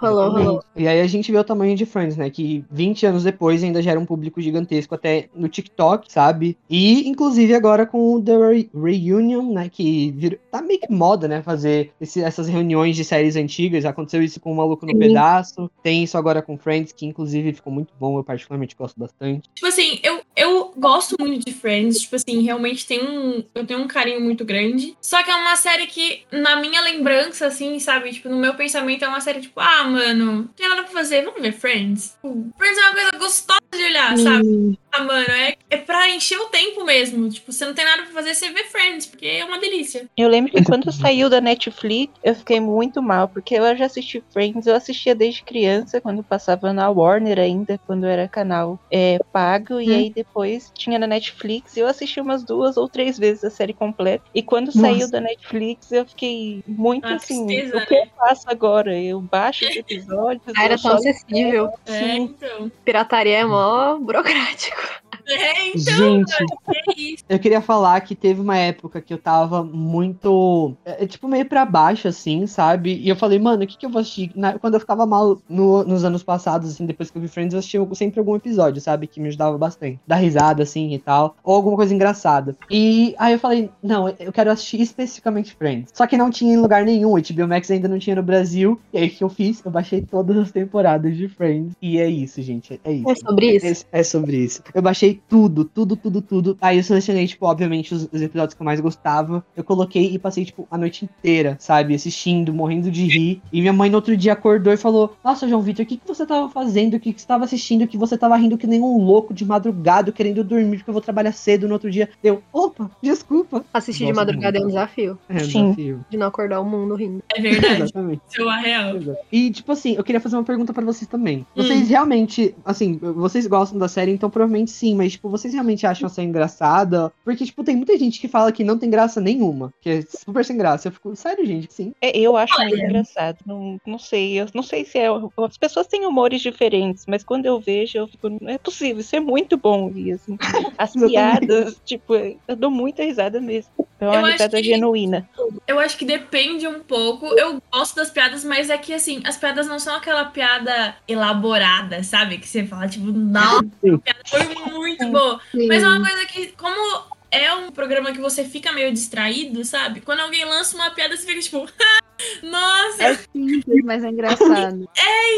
[0.01, 0.63] Rolou, rolou.
[0.75, 2.29] E aí a gente vê o tamanho de Friends, né?
[2.29, 6.57] Que 20 anos depois ainda gera um público gigantesco até no TikTok, sabe?
[6.69, 9.69] E inclusive agora com o The Re- Reunion, né?
[9.69, 11.41] Que virou, tá meio que moda, né?
[11.41, 13.85] Fazer esse- essas reuniões de séries antigas.
[13.85, 14.99] Aconteceu isso com o Maluco no Sim.
[14.99, 15.69] Pedaço.
[15.83, 18.17] Tem isso agora com Friends, que inclusive ficou muito bom.
[18.17, 19.47] Eu particularmente gosto bastante.
[19.55, 21.99] Tipo assim, eu, eu gosto muito de Friends.
[21.99, 23.43] Tipo assim, realmente tem um.
[23.55, 24.96] Eu tenho um carinho muito grande.
[25.01, 28.11] Só que é uma série que, na minha lembrança, assim, sabe?
[28.11, 31.23] Tipo, no meu pensamento é uma série, tipo, ah, mano, não tem nada pra fazer,
[31.23, 32.17] vamos ver Friends.
[32.21, 34.79] Tipo, Friends é uma coisa gostosa de olhar, sabe?
[34.97, 37.29] Ah, mano, é, é pra encher o tempo mesmo.
[37.29, 40.07] Tipo, você não tem nada pra fazer, você vê Friends, porque é uma delícia.
[40.17, 44.23] Eu lembro que quando saiu da Netflix, eu fiquei muito mal, porque eu já assisti
[44.31, 49.79] Friends, eu assistia desde criança, quando passava na Warner ainda, quando era canal é, pago,
[49.79, 53.49] e aí depois tinha na Netflix, e eu assisti umas duas ou três vezes a
[53.51, 54.23] série completa.
[54.33, 58.43] E quando saiu da Netflix, eu fiquei muito Ah, assim, tristeza, o que eu faço
[58.47, 58.97] agora?
[58.99, 61.69] Eu baixo os episódios, Ah, era tão só- acessível.
[61.85, 62.15] É, Sim.
[62.35, 62.71] então.
[62.83, 64.86] Pirataria é mó burocrático.
[65.29, 66.33] É, então, Gente,
[66.69, 67.23] é isso.
[67.27, 70.73] eu queria falar que teve uma época que eu tava muito.
[70.85, 72.95] é, é, tipo, meio pra baixo, assim, sabe?
[72.97, 74.31] E eu falei, mano, o que, que eu vou assistir?
[74.35, 77.53] Na- quando eu ficava mal no- nos anos passados, assim, depois que eu vi Friends,
[77.53, 79.05] eu assistia sempre algum episódio, sabe?
[79.07, 79.99] Que me ajudava bastante.
[80.07, 81.35] Dar risada, assim e tal.
[81.43, 82.55] Ou alguma coisa engraçada.
[82.69, 85.91] E aí eu falei, não, eu quero assistir especificamente Friends.
[85.93, 87.11] Só que não tinha em lugar nenhum.
[87.11, 88.79] O HBO Max ainda não tinha no Brasil.
[88.93, 89.61] E aí o que eu fiz?
[89.65, 91.73] Eu baixei todas as temporadas de Friends.
[91.81, 92.79] E é isso, gente.
[92.83, 93.09] É isso.
[93.09, 93.85] É sobre isso.
[93.91, 94.63] É, é sobre isso.
[94.77, 96.57] Eu baixei tudo, tudo, tudo, tudo.
[96.61, 99.43] Aí eu selecionei, tipo, obviamente, os, os episódios que eu mais gostava.
[99.55, 101.95] Eu coloquei e passei, tipo, a noite inteira, sabe?
[101.95, 103.41] Assistindo, morrendo de rir.
[103.51, 106.07] E minha mãe no outro dia acordou e falou: Nossa, João Vitor, o que, que
[106.07, 106.93] você tava fazendo?
[106.93, 107.87] O que, que você tava assistindo?
[107.87, 111.01] Que você tava rindo que nem um louco de madrugada, querendo dormir, porque eu vou
[111.01, 112.07] trabalhar cedo no outro dia.
[112.23, 113.65] Eu, opa, desculpa.
[113.73, 115.17] Assistir de Gosto madrugada é um desafio.
[115.27, 115.71] É, Sim.
[115.71, 116.05] desafio.
[116.07, 117.23] De não acordar o mundo rindo.
[117.35, 117.81] É verdade.
[117.81, 118.21] Exatamente.
[118.27, 118.93] Seu a real.
[119.31, 121.47] E, tipo assim, eu queria fazer uma pergunta pra vocês também.
[121.55, 126.07] Vocês realmente, assim, vocês gostam da série, então provavelmente sim, mas, tipo, vocês realmente acham
[126.07, 127.11] a série engraçada?
[127.23, 130.43] Porque, tipo, tem muita gente que fala que não tem graça nenhuma, que é super
[130.43, 130.87] sem graça.
[130.87, 131.93] Eu fico, sério, gente, sim.
[132.01, 132.85] É, eu acho muito Olha.
[132.85, 133.37] engraçado.
[133.45, 135.07] Não, não sei, eu não sei se é.
[135.07, 139.15] As pessoas têm humores diferentes, mas quando eu vejo, eu fico, não é possível, isso
[139.15, 139.91] é muito bom.
[139.93, 140.37] E, assim,
[140.77, 143.71] as piadas, tipo, eu dou muita risada mesmo.
[143.99, 145.27] É Eu uma acho que- genuína.
[145.67, 147.25] Eu acho que depende um pouco.
[147.37, 152.03] Eu gosto das piadas, mas é que assim, as piadas não são aquela piada elaborada,
[152.03, 152.37] sabe?
[152.37, 155.39] Que você fala, tipo, nossa, a piada foi muito boa.
[155.67, 159.99] Mas é uma coisa que, como é um programa que você fica meio distraído, sabe?
[160.01, 161.67] Quando alguém lança uma piada, você fica tipo,
[162.43, 163.03] nossa!
[163.03, 164.89] É simples, mas é engraçado.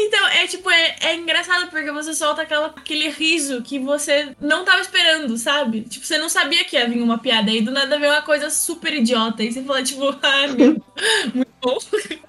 [0.06, 4.64] Então, é tipo, é, é engraçado porque você solta aquela, aquele riso que você não
[4.64, 5.82] tava esperando, sabe?
[5.82, 8.50] Tipo, você não sabia que ia vir uma piada aí, do nada veio uma coisa
[8.50, 9.42] super idiota.
[9.42, 10.82] E você fala, tipo, ah, meu,
[11.34, 11.78] muito bom.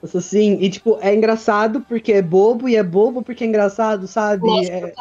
[0.03, 4.07] Isso sim, e, tipo, é engraçado porque é bobo e é bobo porque é engraçado,
[4.07, 4.45] sabe?
[4.47, 4.93] Nossa, É.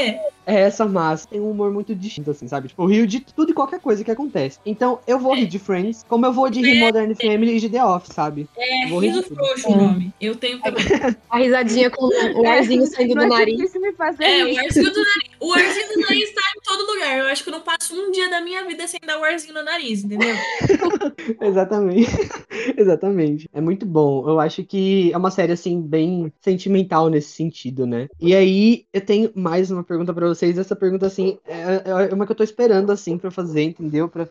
[0.00, 0.30] É!
[0.46, 1.28] é essa massa.
[1.28, 2.68] Tem um humor muito distinto, assim, sabe?
[2.68, 4.58] Tipo, eu rio de tudo e qualquer coisa que acontece.
[4.64, 7.68] Então, eu vou rir de Friends, como eu vou de rir Modern Family e de
[7.68, 8.48] The Office, sabe?
[8.56, 10.12] É, Vou rir frouxo o nome.
[10.20, 10.82] Eu tenho também.
[11.28, 13.74] A risadinha com o arzinho saindo do é nariz.
[13.74, 14.54] me fazer É, rir.
[14.54, 15.30] o arzinho do nariz.
[15.40, 17.18] O arzinho do nariz tá em todo lugar.
[17.18, 19.54] Eu acho que eu não passo um dia da minha vida sem dar o arzinho
[19.54, 20.34] no nariz, entendeu?
[21.40, 22.10] Exatamente.
[22.76, 23.19] Exatamente.
[23.52, 24.28] É muito bom.
[24.28, 28.08] Eu acho que é uma série, assim, bem sentimental nesse sentido, né?
[28.20, 30.58] E aí, eu tenho mais uma pergunta pra vocês.
[30.58, 34.08] Essa pergunta, assim, é, é uma que eu tô esperando, assim, pra fazer, entendeu?
[34.08, 34.28] Pra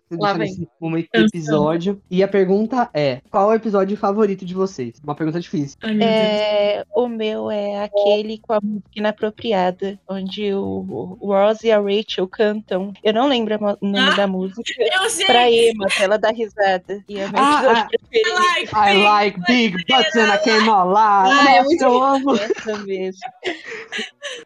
[0.79, 2.01] momento do episódio.
[2.09, 4.99] E a pergunta é: qual é o episódio favorito de vocês?
[5.03, 5.77] Uma pergunta difícil.
[6.01, 11.79] É, o meu é aquele com a música inapropriada, onde o, o Ross e a
[11.79, 12.93] Rachel cantam.
[13.03, 14.61] Eu não lembro o nome Ah, da música.
[14.77, 15.25] Eu sei.
[15.25, 17.03] Pra Emma, que ela dá risada.
[17.07, 17.87] E é meu Ah, episódio ah.
[17.87, 18.29] preferido.
[18.39, 21.31] Like, I like big butts and I cannot lie.
[21.31, 22.35] Ah, é eu amo.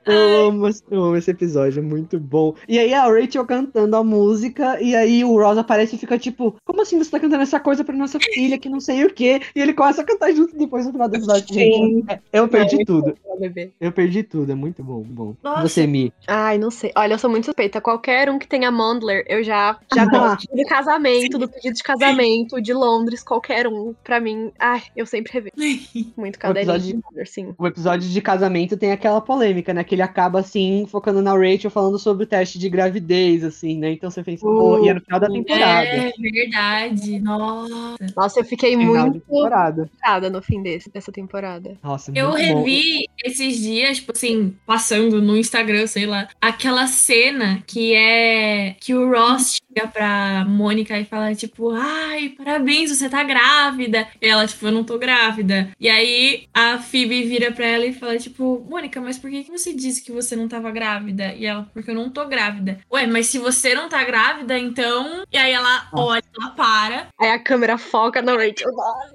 [0.06, 2.56] Eu amo, eu amo esse episódio, é muito bom.
[2.68, 6.56] E aí a Rachel cantando a música, e aí o Ross aparece e fica tipo,
[6.66, 9.42] como assim você tá cantando essa coisa pra nossa filha, que não sei o quê?
[9.56, 11.54] E ele começa a cantar junto depois no final do episódio.
[11.54, 13.16] Gente, é- eu perdi tudo.
[13.80, 15.36] Eu perdi tudo, é muito bom, bom.
[15.44, 15.62] Nossa.
[15.68, 16.14] Você, Mi.
[16.28, 16.92] Ai, não sei.
[16.96, 17.82] Olha, eu sou muito suspeita.
[17.82, 20.48] Qualquer um que tenha Mondler, eu já, já gosto.
[20.56, 23.94] Do casamento, do pedido de casamento, de Londres, qualquer um.
[24.04, 25.54] Pra mim, ai, eu sempre revejo.
[26.18, 27.54] Muito episódio- de Mondler, sim.
[27.58, 29.84] O episódio de casamento tem aquela polêmica, né?
[29.84, 33.92] Que ele acaba assim, focando na Rachel, falando sobre o teste de gravidez, assim, né?
[33.92, 35.88] Então você pensa, pô, e é no final da temporada.
[35.88, 37.20] É verdade.
[37.20, 37.96] Nossa.
[38.16, 39.90] Nossa, eu fiquei Final muito temporada.
[39.94, 41.78] chocada no fim desse, dessa temporada.
[41.84, 42.58] Nossa, Eu muito bom.
[42.64, 48.94] revi esses dias, tipo assim, passando no Instagram, sei lá, aquela cena que é que
[48.94, 54.08] o Ross chega pra Mônica e fala, tipo, ai, parabéns, você tá grávida.
[54.22, 55.70] E ela, tipo, eu não tô grávida.
[55.80, 59.52] E aí a Phoebe vira pra ela e fala, tipo, Mônica, mas por que, que
[59.52, 61.34] você disse que você não tava grávida?
[61.34, 62.80] E ela, porque eu não tô grávida.
[62.92, 65.24] Ué, mas se você não tá grávida, então.
[65.32, 67.08] E aí ela olha, ela para.
[67.20, 68.70] Aí a câmera foca na Rachel.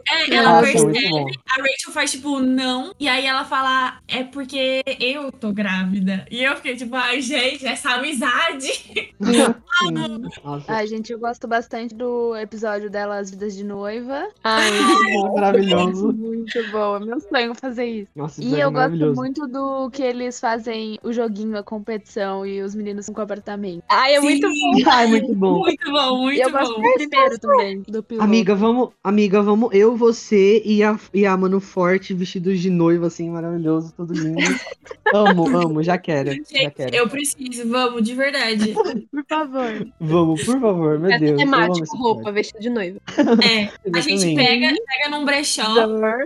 [0.09, 2.93] É, ela Nossa, percebe, a Rachel faz tipo, não.
[2.99, 6.27] E aí ela fala, é porque eu tô grávida.
[6.31, 9.15] E eu fiquei tipo, ai, gente, essa amizade.
[10.49, 14.29] Nossa, Ai, gente, eu gosto bastante do episódio dela, As Vidas de Noiva.
[14.43, 14.71] Ai,
[15.35, 16.13] maravilhoso.
[16.13, 18.11] Muito bom, é meu sonho fazer isso.
[18.17, 19.15] Nossa, E episódio eu gosto maravilhoso.
[19.21, 23.83] muito do que eles fazem o joguinho, a competição e os meninos com apartamento.
[23.91, 24.91] ai é muito Sim, bom.
[24.91, 25.59] Ai, muito bom.
[25.59, 26.83] Muito bom, E muito eu gosto bom.
[26.83, 28.25] do primeiro também, do piloto.
[28.25, 33.09] Amiga, vamos, amiga, vamos, eu, você e a, e a Mano Forte vestidos de noiva,
[33.09, 34.39] assim, maravilhoso, tudo lindo.
[35.15, 36.95] amo, amo, já quero, já Gente, quero.
[36.95, 38.75] eu preciso, vamos, de verdade.
[39.11, 39.89] Por favor.
[40.01, 41.81] Vamos, por favor, meu Essa Deus.
[41.83, 42.99] esse roupa, vestido de noiva.
[43.45, 45.63] É, a gente pega, pega num brechó,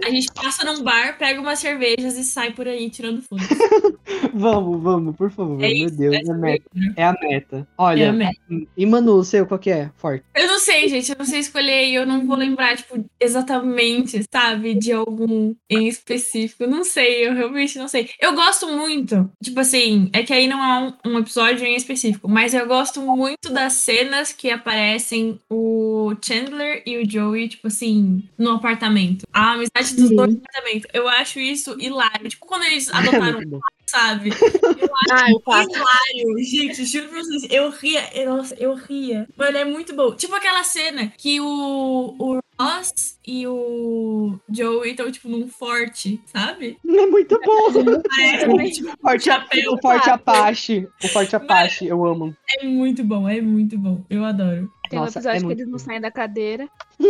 [0.04, 3.42] a gente passa num bar, pega umas cervejas e sai por aí tirando foto.
[4.34, 6.64] Vamos, vamos, por favor, É meu isso, Deus, é a meta.
[6.96, 7.56] É a meta.
[7.58, 8.30] É, Olha, amém.
[8.76, 9.90] e Manu, o seu, qual que é?
[9.96, 10.24] Forte.
[10.34, 14.24] Eu não sei, gente, eu não sei escolher e eu não vou lembrar, tipo, exatamente,
[14.32, 16.66] sabe, de algum em específico.
[16.66, 18.08] Não sei, eu realmente não sei.
[18.20, 22.28] Eu gosto muito, tipo assim, é que aí não é um, um episódio em específico,
[22.28, 28.22] mas eu gosto muito das cenas que aparecem o Chandler e o Joey, tipo assim,
[28.36, 29.24] no apartamento.
[29.32, 30.88] A amizade dos dois no apartamento.
[30.92, 32.28] Eu acho isso hilário.
[32.28, 33.60] Tipo, quando eles adotaram Muito bom.
[33.86, 34.30] sabe?
[34.30, 35.70] Eu Ah, eu faço.
[35.70, 36.38] hilário.
[36.44, 38.10] Gente, juro pra vocês, eu ria.
[38.18, 39.28] eu- Nossa, eu ria.
[39.36, 40.14] Mano, é muito bom.
[40.14, 46.78] Tipo aquela cena que o, o Ross e o Joey estão, tipo, num forte, sabe?
[46.86, 48.02] É muito bom.
[48.08, 49.72] Parece, tipo, Forte, chapéu.
[49.72, 50.88] o Forte Apache.
[51.02, 52.34] O Forte Apache, eu amo.
[52.60, 54.04] É muito bom, é muito bom.
[54.08, 54.70] Eu adoro.
[54.92, 56.68] Tem um Nossa, episódio é que muito eles não saem da cadeira.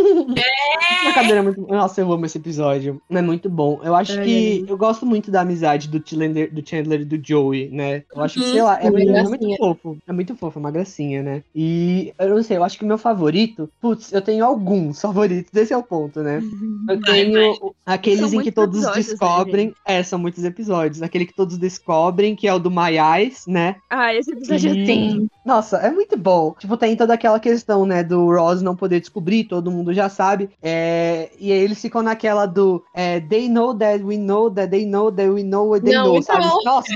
[1.09, 1.61] A cadeira é muito.
[1.67, 3.01] Nossa, eu amo esse episódio.
[3.09, 3.79] É muito bom.
[3.83, 4.23] Eu acho É.
[4.23, 4.65] que.
[4.67, 8.03] Eu gosto muito da amizade do Chandler, do Chandler e do Joey, né?
[8.15, 9.57] Eu acho que, sei lá, é, muito- é muito gracinha.
[9.57, 9.97] fofo.
[10.07, 11.43] É muito fofo, é uma gracinha, né?
[11.53, 13.69] E eu não sei, eu acho que o meu favorito.
[13.81, 16.41] Putz, eu tenho alguns favoritos, esse é o ponto, né?
[16.89, 19.73] Eu Vai, tenho aqueles São em que todos né, descobrem.
[19.85, 21.01] é, são muitos episódios.
[21.01, 23.75] Aquele que todos descobrem, que é o do My Eyes, né?
[23.89, 25.29] Ah, esse episódio é E- assim.
[25.45, 26.55] Nossa, é muito bom.
[26.57, 30.49] Tipo, tem toda aquela questão, né, do Ross não poder descobrir, todo mundo já sabe.
[30.61, 34.85] É, e aí eles ficam naquela do é, They know that we know that they
[34.85, 36.47] know that we know what they Não, know, muito sabe?
[36.47, 36.59] bom.
[36.63, 36.93] Nossa,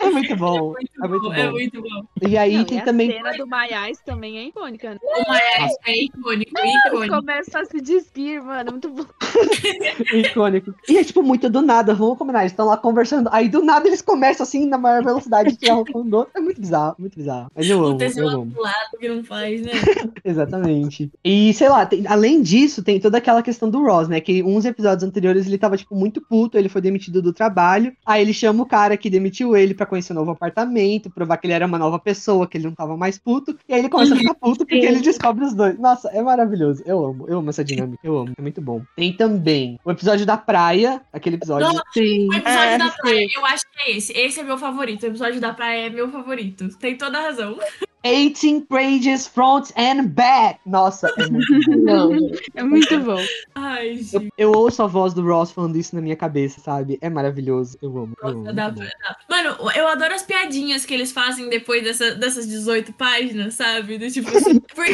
[0.00, 0.74] é muito bom.
[1.02, 1.32] É muito bom.
[1.34, 2.02] É muito bom.
[2.28, 3.10] E aí Não, tem e a também.
[3.10, 3.46] cena do
[3.84, 4.98] Eyes também é icônica, né?
[5.02, 6.52] O Maia é icônico,
[6.86, 7.16] icônico.
[7.16, 8.68] começam a se despir, mano.
[8.68, 9.04] é Muito bom.
[10.14, 10.74] icônico.
[10.88, 12.40] E é tipo muito do nada, vamos combinar.
[12.40, 15.78] Eles estão lá conversando, aí do nada eles começam assim, na maior velocidade, de tirar
[15.78, 16.30] o com outro.
[16.34, 17.50] É muito bizarro, muito bizarro.
[17.54, 18.46] Mas eu O amo, eu Teseu amo.
[18.46, 19.72] do lado que não faz, né?
[20.24, 21.10] Exatamente.
[21.24, 24.20] E, sei lá, tem- além disso, tem toda aquela questão do Ross, né?
[24.20, 27.92] Que uns episódios anteriores ele tava, tipo, muito puto, ele foi demitido do trabalho.
[28.04, 31.46] Aí ele chama o cara que demitiu ele pra conhecer um novo apartamento, provar que
[31.46, 33.56] ele era uma nova pessoa, que ele não tava mais puto.
[33.68, 35.78] E aí ele começa a ficar puto porque ele descobre os dois.
[35.78, 36.82] Nossa, é maravilhoso.
[36.86, 38.32] Eu amo, eu amo essa dinâmica, eu amo.
[38.36, 38.82] É muito bom.
[38.96, 41.66] Tem também o episódio da praia, aquele episódio.
[41.66, 42.28] Nossa, Sim.
[42.28, 44.12] O episódio É, da praia, eu acho que é esse.
[44.12, 45.02] Esse é meu favorito.
[45.02, 46.68] O episódio da praia é meu favorito.
[46.78, 47.58] Tem toda a razão.
[48.04, 50.58] 18 pages front and back.
[50.66, 52.12] Nossa, é muito bom.
[52.54, 53.18] É muito bom.
[53.54, 54.28] Ai, Eu, gente.
[54.36, 56.98] eu ouço a voz do Ross falando isso na minha cabeça, sabe?
[57.00, 57.78] É maravilhoso.
[57.80, 58.12] Eu amo.
[58.22, 58.38] Eu amo.
[58.44, 59.16] Nossa, dá pra- dá.
[59.30, 63.98] Mano, eu adoro as piadinhas que eles fazem depois dessa- dessas 18 páginas, sabe?
[63.98, 64.92] Do tipo assim, porque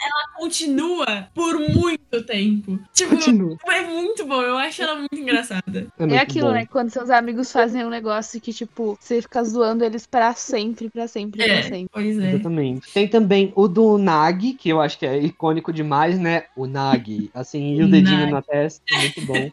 [0.00, 2.78] ela continua por muito tempo.
[2.92, 3.56] Tipo, Continua.
[3.68, 4.40] é muito bom.
[4.42, 5.86] Eu acho ela muito engraçada.
[5.98, 6.52] É, É muito aquilo, bom.
[6.54, 6.66] né?
[6.66, 11.08] Quando seus amigos fazem um negócio que, tipo, você fica zoando eles pra sempre, pra
[11.08, 11.88] sempre, pra É, sempre.
[11.92, 12.30] pois é.
[12.30, 12.92] Exatamente.
[12.92, 16.44] Tem também o do Nag, que eu acho que é icônico demais, né?
[16.56, 18.32] O Nag, assim, e o dedinho Nag.
[18.32, 19.50] na testa, é muito bom.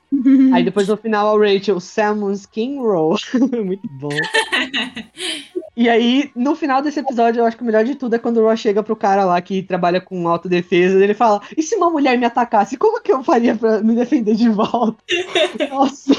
[0.54, 3.18] Aí depois no final a Rachel, Salmon Skin Roll,
[3.64, 4.10] muito bom.
[5.78, 8.38] E aí, no final desse episódio, eu acho que o melhor de tudo é quando
[8.38, 11.90] o Ross chega pro cara lá que trabalha com autodefesa, ele fala, e se uma
[11.90, 14.98] mulher me atacasse, como que eu faria pra me defender de volta?
[15.70, 16.14] Nossa,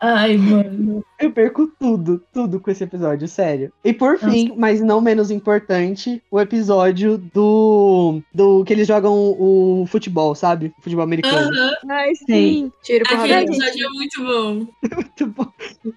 [0.00, 1.04] Ai, mano.
[1.20, 3.72] Eu perco tudo, tudo com esse episódio, sério.
[3.84, 8.20] E por fim, mas não menos importante, o episódio do.
[8.34, 10.72] do que eles jogam o futebol, sabe?
[10.80, 11.50] Futebol americano.
[11.50, 11.72] Aham.
[11.90, 12.72] Ai, sim.
[12.82, 13.48] tiro pro Aquele radar.
[13.54, 14.66] episódio é muito bom.
[15.16, 15.50] Muito bom.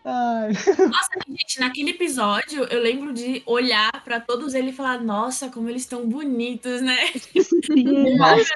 [0.06, 0.48] Ai.
[0.50, 5.70] Nossa, gente, naquele episódio eu lembro de olhar pra todos eles e falar, nossa, como
[5.70, 6.98] eles estão bonitos, né?
[8.18, 8.48] Nossa, Mas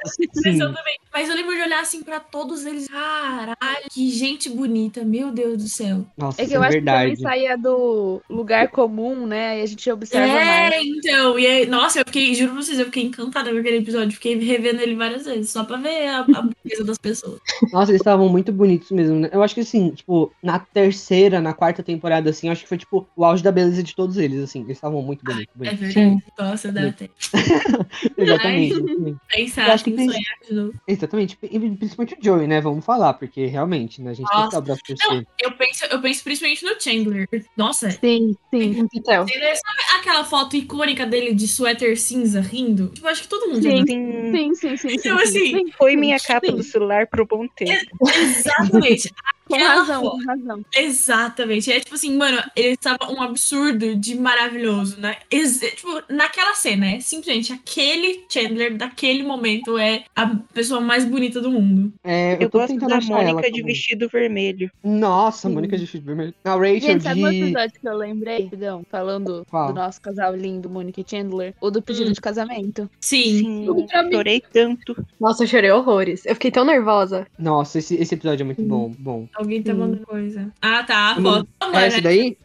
[0.42, 0.62] sim.
[0.62, 0.98] eu também.
[1.14, 2.88] Mas eu lembro de olhar assim pra todos eles.
[2.88, 3.56] Caralho,
[3.92, 6.06] que gente bonita, meu Deus do céu.
[6.18, 7.04] Nossa, É que é eu acho que verdade.
[7.12, 9.60] também saía do lugar comum, né?
[9.60, 10.86] E a gente observa É, mais.
[10.86, 11.38] então.
[11.40, 14.12] E aí, nossa, eu fiquei, juro pra vocês, eu fiquei encantada com aquele episódio.
[14.14, 17.40] Fiquei revendo ele várias vezes, só pra ver a, a beleza das pessoas.
[17.72, 19.30] Nossa, eles estavam muito bonitos mesmo, né?
[19.32, 22.78] Eu acho que assim, tipo, na terceira, na quarta temporada, assim, eu acho que foi,
[22.78, 24.62] tipo, o auge da beleza de todos eles, assim.
[24.62, 25.54] Eles estavam muito bonitos.
[25.62, 26.24] É verdade.
[26.38, 27.10] Nossa, dá até
[28.18, 28.74] Exatamente.
[28.74, 29.18] exatamente.
[29.30, 30.74] pensar, Eu acho que tem- sonhar de novo.
[30.88, 31.38] Exatamente.
[31.44, 32.62] E principalmente o Joey, né?
[32.62, 34.12] Vamos falar, porque realmente, né?
[34.12, 34.58] A gente tem que Nossa.
[34.58, 35.26] dar o braço por Não, cima.
[35.42, 37.28] eu penso, eu penso principalmente no Chandler.
[37.56, 38.74] Nossa, Sim, sim.
[38.74, 42.90] Chandler, sabe aquela foto icônica dele de suéter cinza rindo?
[42.90, 43.86] Tipo, acho que todo mundo já Sim.
[43.86, 44.88] Sim, Sim, sim, sim.
[44.94, 45.64] Então, sim, assim, sim.
[45.78, 46.56] foi minha capa Sim.
[46.56, 47.86] do celular por um bom tempo.
[48.16, 49.12] Exatamente.
[49.48, 50.18] Com Aquela razão, foto.
[50.18, 50.66] com razão.
[50.76, 51.72] Exatamente.
[51.72, 55.18] É tipo assim, mano, ele estava um absurdo de maravilhoso, né?
[55.30, 61.42] Ex tipo, naquela cena, é simplesmente aquele Chandler daquele momento é a pessoa mais bonita
[61.42, 61.92] do mundo.
[62.04, 63.34] É, eu, Eu tô gosto tentando da achar ela.
[63.34, 63.66] Mônica de também.
[63.76, 64.72] vestido vermelho.
[64.84, 66.34] Nossa, Mônica de Vestido Vermelho.
[66.44, 67.42] A Rachel Gente, sabe um de.
[67.44, 69.68] episódio que eu lembrei, rapidão, falando Qual?
[69.68, 71.54] do nosso casal lindo, Mônica e Chandler?
[71.60, 72.14] O do pedido Hum.
[72.14, 72.90] de casamento.
[73.02, 73.24] Sim.
[73.24, 74.96] Sim, chorei tanto.
[75.20, 76.26] nossa, eu chorei horrores.
[76.26, 77.28] Eu fiquei tão nervosa.
[77.38, 79.28] Nossa, esse, esse episódio é muito bom, bom.
[79.36, 79.80] Alguém tá Sim.
[79.80, 80.52] mandando coisa.
[80.62, 81.14] Ah, tá.
[81.14, 81.24] A Hum.
[81.24, 81.48] foto.
[81.62, 82.38] Não, É essa daí?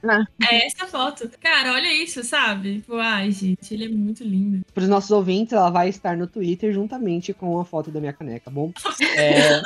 [0.50, 1.30] é essa foto.
[1.40, 2.76] Cara, olha isso, sabe?
[2.76, 4.64] Tipo, ai, gente, ele é muito lindo.
[4.72, 8.12] Para os nossos ouvintes, ela vai estar no Twitter juntamente com a foto da minha
[8.12, 8.72] caneca, tá bom?
[9.18, 9.60] É,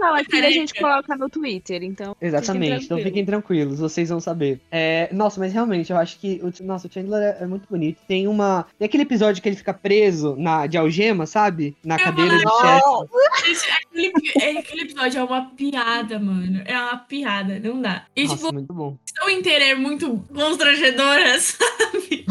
[0.00, 2.16] Não, aqui a gente coloca no Twitter, então.
[2.20, 3.04] exatamente, então tranquilos.
[3.04, 4.60] fiquem tranquilos, vocês vão saber.
[4.70, 7.98] É, nossa, mas realmente, eu acho que o, nossa, o Chandler é, é muito bonito.
[8.08, 8.66] Tem uma.
[8.78, 11.76] Tem aquele episódio que ele fica preso na, de algema, sabe?
[11.84, 13.70] Na cadeira do chefe.
[13.86, 16.62] Aquele, é- aquele episódio é uma piada, mano.
[16.64, 18.04] É uma piada, não dá.
[18.14, 18.96] E, Nossa, tipo, muito bom.
[19.04, 22.26] história inteira é muito constrangedora, sabe?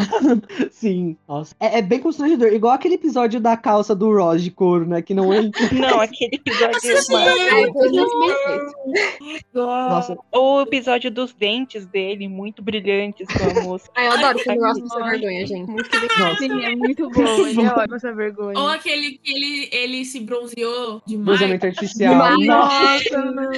[0.72, 1.56] Sim, nossa.
[1.60, 2.54] É, é bem constrangedor.
[2.54, 5.02] Igual aquele episódio da calça do Ross de couro, né?
[5.02, 5.42] Que não é.
[5.72, 6.76] Não, aquele episódio.
[7.16, 9.42] Ai, foi 2006.
[9.54, 13.90] Nossa, o episódio dos dentes dele, muito brilhantes com a moça.
[13.96, 15.70] Ai, eu adoro quando eu gosto dessa vergonha, gente.
[15.72, 16.38] Muito nossa.
[16.38, 17.22] Sim, é muito bom.
[17.22, 18.60] Ele é ótimo essa vergonha.
[18.60, 21.26] Ou aquele que ele, ele se bronzeou demais.
[21.26, 22.14] Bronzeamento artificial.
[22.14, 22.46] Demais.
[22.48, 23.52] Nossa, Nossa, mano.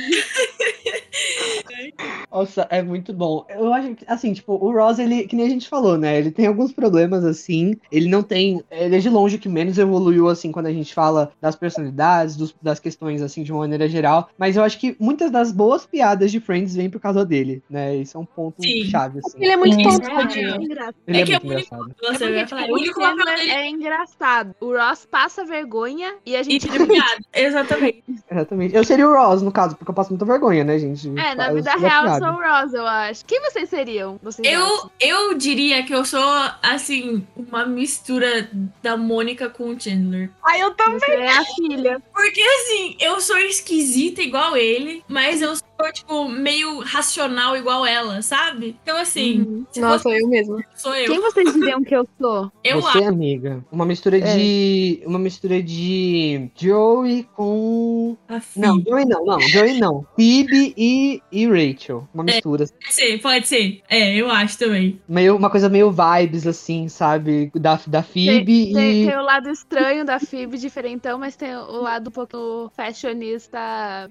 [2.31, 3.45] Nossa, é muito bom.
[3.49, 6.17] Eu acho que, assim, tipo, o Ross, ele, que nem a gente falou, né?
[6.17, 7.75] Ele tem alguns problemas, assim.
[7.91, 8.61] Ele não tem.
[8.69, 12.55] Ele é de longe que menos evoluiu, assim, quando a gente fala das personalidades, dos-
[12.61, 14.29] das questões, assim, de uma maneira geral.
[14.37, 17.95] Mas eu acho que muitas das boas piadas de Friends vêm por causa dele, né?
[17.95, 18.83] Isso é um ponto Sim.
[18.85, 19.37] chave, assim.
[19.41, 20.95] Ele é muito tonto, É, é engraçado.
[21.07, 21.95] Ele É é, que é muito engraçado.
[22.01, 24.55] Você É porque, tipo, o o único é engraçado.
[24.61, 26.69] O Ross passa vergonha e a e gente.
[26.69, 27.17] tira piada.
[27.33, 28.03] Exatamente.
[28.29, 28.75] Exatamente.
[28.75, 31.07] Eu seria o Ross, no caso, porque eu passo muita vergonha, né, gente?
[31.09, 33.25] É, na Eu vida real eu sou o Ross, eu acho.
[33.25, 34.19] Quem vocês seriam?
[34.21, 34.91] Vocês Eu, acham?
[34.99, 36.19] eu diria que eu sou,
[36.63, 38.49] assim, uma mistura
[38.81, 40.31] da Mônica com o Chandler.
[40.43, 40.99] Ai, eu também.
[40.99, 42.01] Você é a filha.
[42.13, 48.21] Porque, assim, eu sou esquisita igual ele, mas eu sou, tipo, meio racional igual ela,
[48.21, 48.77] sabe?
[48.83, 49.65] Então, assim, Uhum.
[49.77, 50.63] Nossa, fosse, eu mesmo.
[50.75, 51.05] sou eu.
[51.11, 52.51] Quem vocês diriam que eu sou?
[52.63, 53.07] Eu Você, acho.
[53.07, 53.63] amiga.
[53.71, 54.35] Uma mistura É.
[54.35, 55.01] de.
[55.05, 58.17] Uma mistura de Joey com.
[58.55, 58.81] Não.
[58.81, 60.05] Joey não, não, Joey não.
[60.15, 62.07] Phoebe e, e Rachel.
[62.13, 62.65] Uma mistura.
[62.67, 63.81] Pode ser, pode ser.
[63.89, 64.99] É, eu acho também.
[65.07, 67.51] Meio, uma coisa meio vibes, assim, sabe?
[67.55, 69.07] Da, da Phoebe Tem, e.
[69.07, 73.59] tem o lado estranho da Phoebe, diferentão, mas tem o lado um pouco fashionista,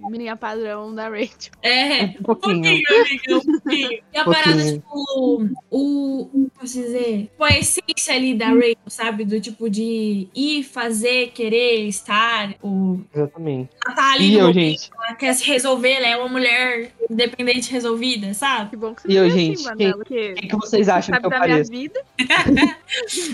[0.09, 1.53] menina padrão da Rachel.
[1.67, 2.59] É, Um pouquinho.
[2.67, 4.01] amiga, um pouquinho.
[4.15, 4.45] E a Pouquinho.
[4.47, 6.29] parada, tipo, o.
[6.33, 7.23] Como posso dizer?
[7.31, 9.25] Tipo, a essência ali da Rachel, sabe?
[9.25, 12.55] Do tipo de ir, fazer, querer, estar.
[12.63, 13.01] O...
[13.15, 13.71] Exatamente.
[13.85, 14.91] Ela tá ali E no eu, momento, gente?
[14.97, 18.71] ela quer se resolver, ela é uma mulher independente resolvida, sabe?
[18.71, 21.15] Que bom que você E eu, foi gente, assim, quem- porque O que, vocês acham
[21.15, 21.71] sabe que eu pareço?
[21.71, 22.01] vida,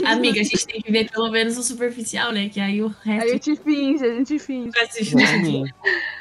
[0.06, 2.48] Amiga, a gente tem que ver pelo menos o superficial, né?
[2.48, 4.70] Que aí o a resto gente finge, a gente finge.
[4.70, 5.16] vai assistir.
[5.16, 5.74] Exatamente.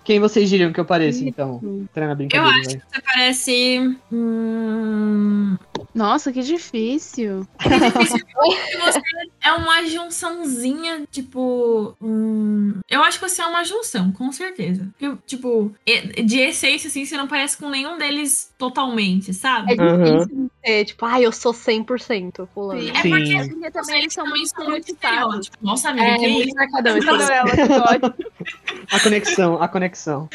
[0.03, 1.59] Quem vocês diriam que eu pareço, então?
[2.07, 2.75] Na Eu brincadeira, acho vai.
[2.77, 3.97] que você parece.
[4.11, 5.57] Hum...
[5.93, 7.45] Nossa, que difícil.
[7.59, 7.69] que
[8.79, 9.01] você
[9.43, 11.95] é uma junçãozinha, tipo.
[12.01, 14.87] hum, Eu acho que você é uma junção, com certeza.
[14.97, 15.73] Porque, tipo,
[16.25, 19.73] de essência, assim, você não parece com nenhum deles totalmente, sabe?
[19.73, 20.03] É Aham.
[20.19, 22.81] difícil ser, tipo, ai, eu sou 100% fulano.
[22.81, 22.91] Sim.
[22.91, 23.09] É Sim.
[23.09, 24.45] porque Porque também eles são muito
[24.91, 25.51] estereótipos.
[25.61, 26.55] Nossa, amiga, É, que isso?
[26.55, 26.97] marcadão.
[26.97, 27.91] ela?
[27.91, 28.13] Ódio.
[28.91, 30.29] A conexão, a conexão.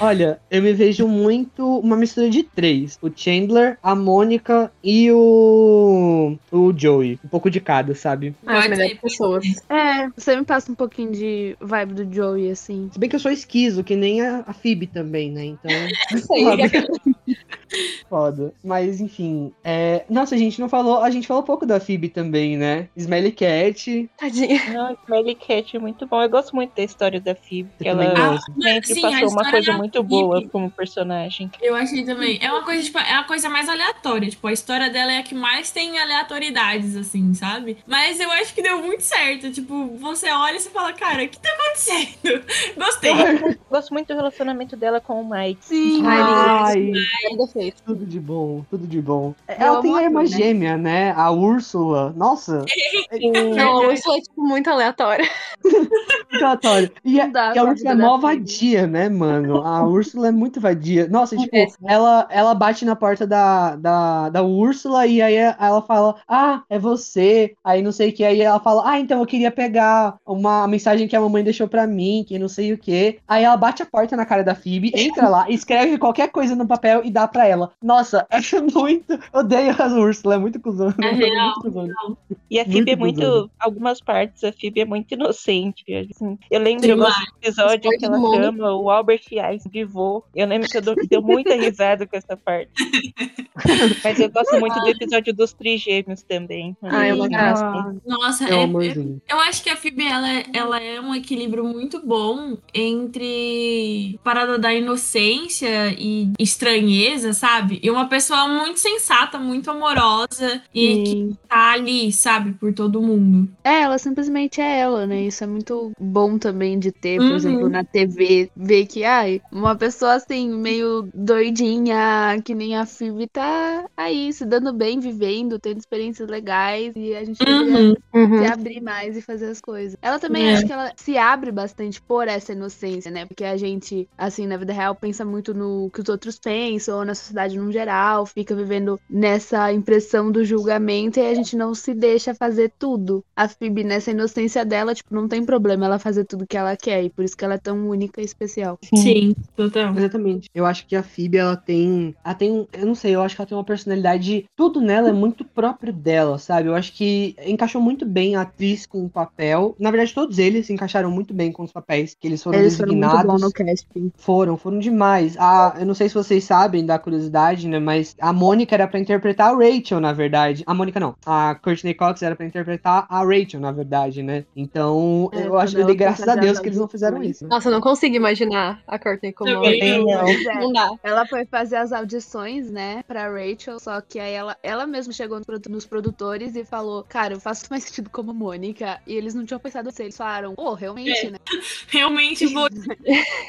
[0.00, 6.36] Olha, eu me vejo muito uma mistura de três: o Chandler, a Mônica e o.
[6.50, 7.18] o Joey.
[7.24, 8.34] Um pouco de cada, sabe?
[8.46, 9.44] Ah, As melhores pessoas.
[9.68, 12.88] É, você me passa um pouquinho de vibe do Joey, assim.
[12.92, 15.44] Se bem que eu sou esquizo, que nem a, a Phoebe também, né?
[15.44, 15.70] Então.
[16.26, 16.44] Sei.
[18.08, 18.52] Foda.
[18.62, 19.52] Mas, enfim.
[19.64, 20.98] é, Nossa, a gente não falou.
[21.02, 22.88] A gente falou pouco da Phoebe também, né?
[22.96, 24.08] Smelly Cat.
[24.18, 24.60] Tadinha.
[24.72, 26.22] Não, Smelly Cat é muito bom.
[26.22, 27.70] Eu gosto muito da história da Phoebe.
[27.80, 30.08] Eu Ela Ah, sempre sim, passou uma coisa da muito Phoebe.
[30.08, 31.50] boa como personagem.
[31.60, 32.38] Eu achei também.
[32.42, 34.28] É uma coisa, tipo, é a coisa mais aleatória.
[34.28, 37.78] Tipo, a história dela é a que mais tem aleatoriedades, assim, sabe?
[37.86, 39.50] Mas eu acho que deu muito certo.
[39.50, 42.44] Tipo, você olha e você fala, cara, o que tá acontecendo?
[42.76, 43.12] Gostei.
[43.12, 45.64] Eu gosto muito do relacionamento dela com o Mike.
[45.64, 47.82] Sim, Ai, Zero defeito.
[47.84, 49.34] tudo de bom, tudo de bom.
[49.48, 50.26] Eu Ela amo tem a a irmã né?
[50.26, 51.12] gêmea, né?
[51.16, 52.12] A Úrsula.
[52.16, 52.64] Nossa,
[53.56, 55.24] Não, isso é, tipo, muito aleatório.
[55.62, 56.90] muito aleatório.
[57.04, 59.62] E a, Não dá e a Úrsula é mó vadia, né, mano?
[59.62, 61.08] A Úrsula é muito vadia.
[61.08, 61.76] Nossa, tipo, Acontece.
[61.86, 66.78] ela, ela bate na porta da, da, da Úrsula e aí ela fala, ah, é
[66.78, 67.54] você.
[67.64, 68.24] Aí não sei o que.
[68.24, 71.86] Aí ela fala, ah, então eu queria pegar uma mensagem que a mamãe deixou pra
[71.86, 73.18] mim, que não sei o que.
[73.26, 76.66] Aí ela bate a porta na cara da Phoebe, entra lá, escreve qualquer coisa no
[76.66, 77.51] papel e dá pra ela.
[77.52, 77.72] Ela.
[77.82, 79.12] Nossa, é muito.
[79.12, 80.92] Eu odeio a Úrsula, é muito cuzão.
[81.02, 82.16] É real, muito cuzão.
[82.50, 83.20] E a Phoebe é Muito muito.
[83.20, 83.50] cuzona.
[83.60, 85.84] Algumas partes, a Phoebe é muito inocente.
[86.10, 86.38] assim.
[86.50, 90.22] Eu lembro, gosto do episódio que ela chama o Albert Einstein de vô.
[90.34, 92.70] Eu lembro que eu dou, deu muita risada com essa parte.
[94.04, 96.76] Mas eu gosto muito do episódio dos trigêmeos também.
[96.82, 97.42] Ah, eu Muito gosto.
[97.64, 98.02] engraçado.
[98.06, 99.22] Nossa, É é, um é- amorzinho.
[99.28, 104.58] eu acho que a Phoebe, ela, é- ela é um equilíbrio muito bom entre parada
[104.58, 107.80] da inocência e estranheza, sabe?
[107.82, 111.36] E uma pessoa muito sensata, muito amorosa e que Sim.
[111.48, 112.52] tá ali, sabe?
[112.54, 113.48] Por todo mundo.
[113.64, 115.22] É, ela simplesmente é ela, né?
[115.22, 117.36] Isso é muito bom também de ter, por Uhum.
[117.36, 123.26] exemplo, na TV, ver que, ai, uma pessoa assim, meio doidinha, que nem a Phoebe,
[123.28, 127.94] tá aí, se dando bem, vivendo, tendo experiências legais, e a gente Uhum.
[128.14, 128.38] Uhum.
[128.38, 129.96] se abrir mais e fazer as coisas.
[130.02, 130.54] Ela também É.
[130.54, 133.26] acho que ela se abre bastante por essa inocência, né?
[133.26, 137.04] Porque a gente, assim, na vida real, pensa muito no que os outros pensam, ou
[137.04, 141.94] na sociedade no geral, fica vivendo nessa impressão do julgamento e a gente não se
[141.94, 143.24] deixa fazer tudo.
[143.34, 147.04] A Phoebe, nessa inocência dela, tipo, não tem problema ela fazer tudo que ela quer,
[147.04, 148.78] e por isso que ela é tão única e especial.
[148.94, 149.96] Sim, total.
[149.96, 150.50] Exatamente.
[150.54, 152.14] Eu acho que a Phoebe, ela tem.
[152.24, 152.68] Ela tem.
[152.72, 154.44] Eu não sei, eu acho que ela tem uma personalidade.
[154.56, 156.68] Tudo nela é muito próprio dela, sabe?
[156.68, 159.74] Eu acho que encaixou muito bem a atriz com o papel.
[159.78, 162.76] Na verdade, todos eles se encaixaram muito bem com os papéis que eles foram Eles
[162.76, 163.32] foram muito designados.
[163.32, 164.12] bons no casting.
[164.16, 165.36] Foram, foram demais.
[165.38, 167.78] A, eu não sei se vocês sabem da curiosidade, né?
[167.78, 170.62] Mas a Mônica era pra interpretar a Rachel, na verdade.
[170.66, 171.14] A Mônica não.
[171.26, 174.44] A Courtney Cox era pra interpretar a Rachel, na verdade, né?
[174.56, 177.46] Então, É, eu acho foi graças a Deus que eles não fizeram isso.
[177.46, 179.52] Nossa, eu não consigo imaginar a Courtney como.
[179.52, 180.26] Também não.
[180.26, 180.60] É.
[180.60, 180.90] Não dá.
[181.02, 185.40] Ela foi fazer as audições, né, pra Rachel, só que aí ela, ela mesma chegou
[185.68, 189.00] nos produtores e falou, cara, eu faço mais sentido como Mônica.
[189.06, 191.38] E eles não tinham pensado assim, eles falaram, pô, realmente, né?
[191.88, 192.68] Realmente vou.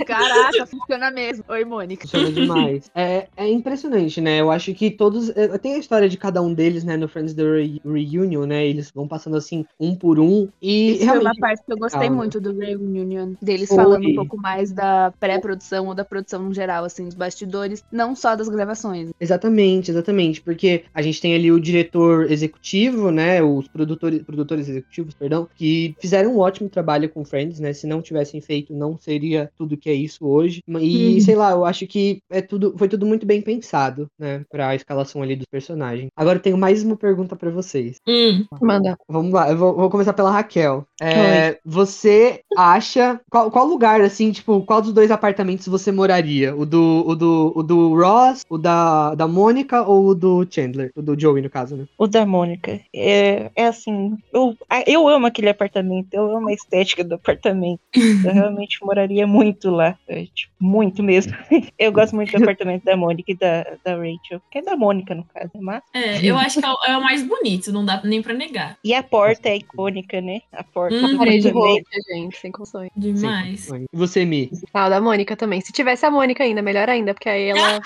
[0.06, 1.46] Caraca, funciona mesmo.
[1.48, 2.08] Oi, Mônica.
[2.08, 2.92] Funciona demais.
[2.94, 4.40] É, é impressionante, né?
[4.42, 5.30] Eu acho que todos.
[5.30, 6.98] é, Tem a história de cada um deles, né?
[6.98, 8.66] No Friends The Re- Reunion, né?
[8.66, 10.50] Eles vão passando assim, um por um.
[10.62, 11.40] E Isso foi uma realmente.
[11.40, 12.18] parte que eu gostei calma.
[12.18, 13.74] muito do Reunion, deles Foi.
[13.74, 18.16] falando um pouco mais da pré-produção ou da produção no geral, assim, dos bastidores, não
[18.16, 19.10] só das gravações.
[19.20, 20.42] Exatamente, exatamente.
[20.42, 23.42] Porque a gente tem ali o diretor executivo, né?
[23.42, 27.72] Os produtores, produtores executivos, perdão, que fizeram um ótimo trabalho com Friends, né?
[27.74, 30.62] Se não tivessem feito, não seria tudo que é isso hoje.
[30.82, 31.22] E, Uhum.
[31.22, 34.44] sei lá, eu acho que é tudo, foi tudo muito bem pensado, né?
[34.50, 36.10] Pra escalação ali dos personagens.
[36.16, 37.98] Agora eu tenho mais uma pergunta pra vocês.
[38.08, 38.46] Hum.
[38.62, 38.98] Manda.
[39.08, 40.86] Vamos lá, eu vou, vou começar pela Raquel.
[41.02, 43.20] É, você acha.
[43.30, 46.56] Qual, qual lugar, assim, tipo, qual dos dois apartamentos você moraria?
[46.56, 50.92] O do, o do, o do Ross, o da, da Mônica ou o do Chandler?
[50.96, 51.86] O do Joey, no caso, né?
[51.98, 52.80] O da Mônica.
[52.94, 54.56] É, é assim, eu,
[54.88, 57.82] eu amo aquele apartamento, eu amo a estética do apartamento.
[57.94, 59.98] Eu realmente moraria muito lá.
[60.08, 61.34] é, tipo, muito mesmo.
[61.78, 64.42] Eu gosto muito do apartamento da Mônica e da, da Rachel.
[64.52, 65.82] Que é da Mônica, no caso, mas.
[65.94, 68.78] É, eu acho que é o, é mais bonito, não dá nem pra negar.
[68.84, 70.40] E a porta é icônica, né?
[70.52, 72.90] A porta Hum, do Parede roxa, gente, sem condições.
[72.96, 73.68] Demais.
[73.70, 74.52] E você, Mi?
[74.74, 75.62] Ah, o da Mônica também.
[75.62, 77.80] Se tivesse a Mônica ainda, melhor ainda, porque aí ela.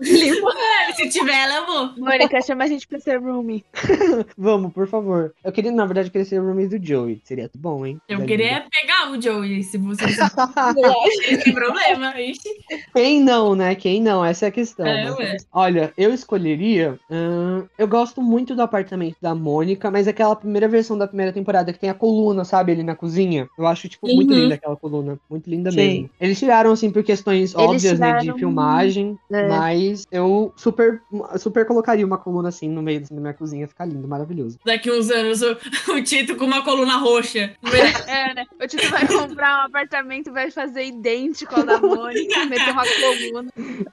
[0.00, 1.92] É, se tiver ela, eu vou.
[1.98, 3.64] Mônica, chama a gente pra ser roomie.
[4.36, 5.34] Vamos, por favor.
[5.44, 7.20] Eu queria, na verdade, queria ser o roommate do Joey.
[7.24, 8.00] Seria tudo bom, hein?
[8.08, 12.20] Eu Da queria pegar o Joey, se você não tem problema.
[12.20, 12.48] Ixi.
[12.94, 13.74] Quem não, né?
[13.74, 14.24] Quem não?
[14.24, 14.86] Essa é a questão.
[14.86, 15.10] É, né?
[15.12, 15.36] ué.
[15.52, 16.98] Olha, eu escolheria.
[17.78, 21.78] eu gosto muito do apartamento da Mônica, mas aquela primeira versão da primeira temporada que
[21.78, 23.48] tem a coluna, sabe, ali na cozinha.
[23.58, 24.38] Eu acho, tipo, muito Uhum.
[24.40, 25.18] linda aquela coluna.
[25.28, 25.76] Muito linda Sim.
[25.76, 26.10] mesmo.
[26.20, 29.18] Eles tiraram, assim, por questões óbvias, né, de tiraram- filmagem.
[29.32, 29.48] É.
[29.48, 31.00] Mas eu super,
[31.38, 33.66] super colocaria uma coluna assim no meio assim, da minha cozinha.
[33.68, 34.58] Fica lindo, maravilhoso.
[34.64, 35.56] Daqui uns anos, o,
[35.96, 37.52] o Tito com uma coluna roxa.
[38.06, 38.44] É, né?
[38.62, 42.82] O Tito vai comprar um apartamento e vai fazer idêntico ao da Mônica, meter uma
[42.84, 43.50] coluna.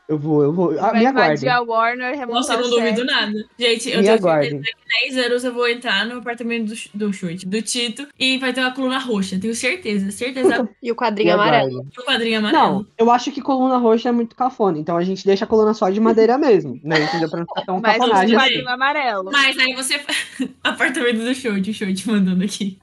[0.07, 0.71] Eu vou, eu vou.
[0.79, 1.49] Ah, vai me aguardem.
[1.49, 3.33] a Warner, Nossa, eu não o duvido nada.
[3.57, 4.49] Gente, eu Me tenho aguardem.
[4.51, 6.75] certeza que 10 anos eu vou entrar no apartamento do,
[7.07, 9.37] do Chute, do Tito, e vai ter uma coluna roxa.
[9.39, 10.69] Tenho certeza, certeza.
[10.81, 11.85] E o Me quadrinho amarelo.
[11.95, 12.63] E o quadrinho amarelo.
[12.63, 14.77] Não, eu acho que coluna roxa é muito cafona.
[14.77, 16.99] Então a gente deixa a coluna só de madeira mesmo, né?
[17.03, 17.29] Entendeu?
[17.29, 18.35] Pra não ficar tão Mas um cafonagem.
[18.35, 18.45] assim.
[18.45, 19.31] quadrinho amarelo.
[19.31, 20.01] Mas aí você.
[20.63, 22.77] apartamento do Chute, o Chute mandando aqui.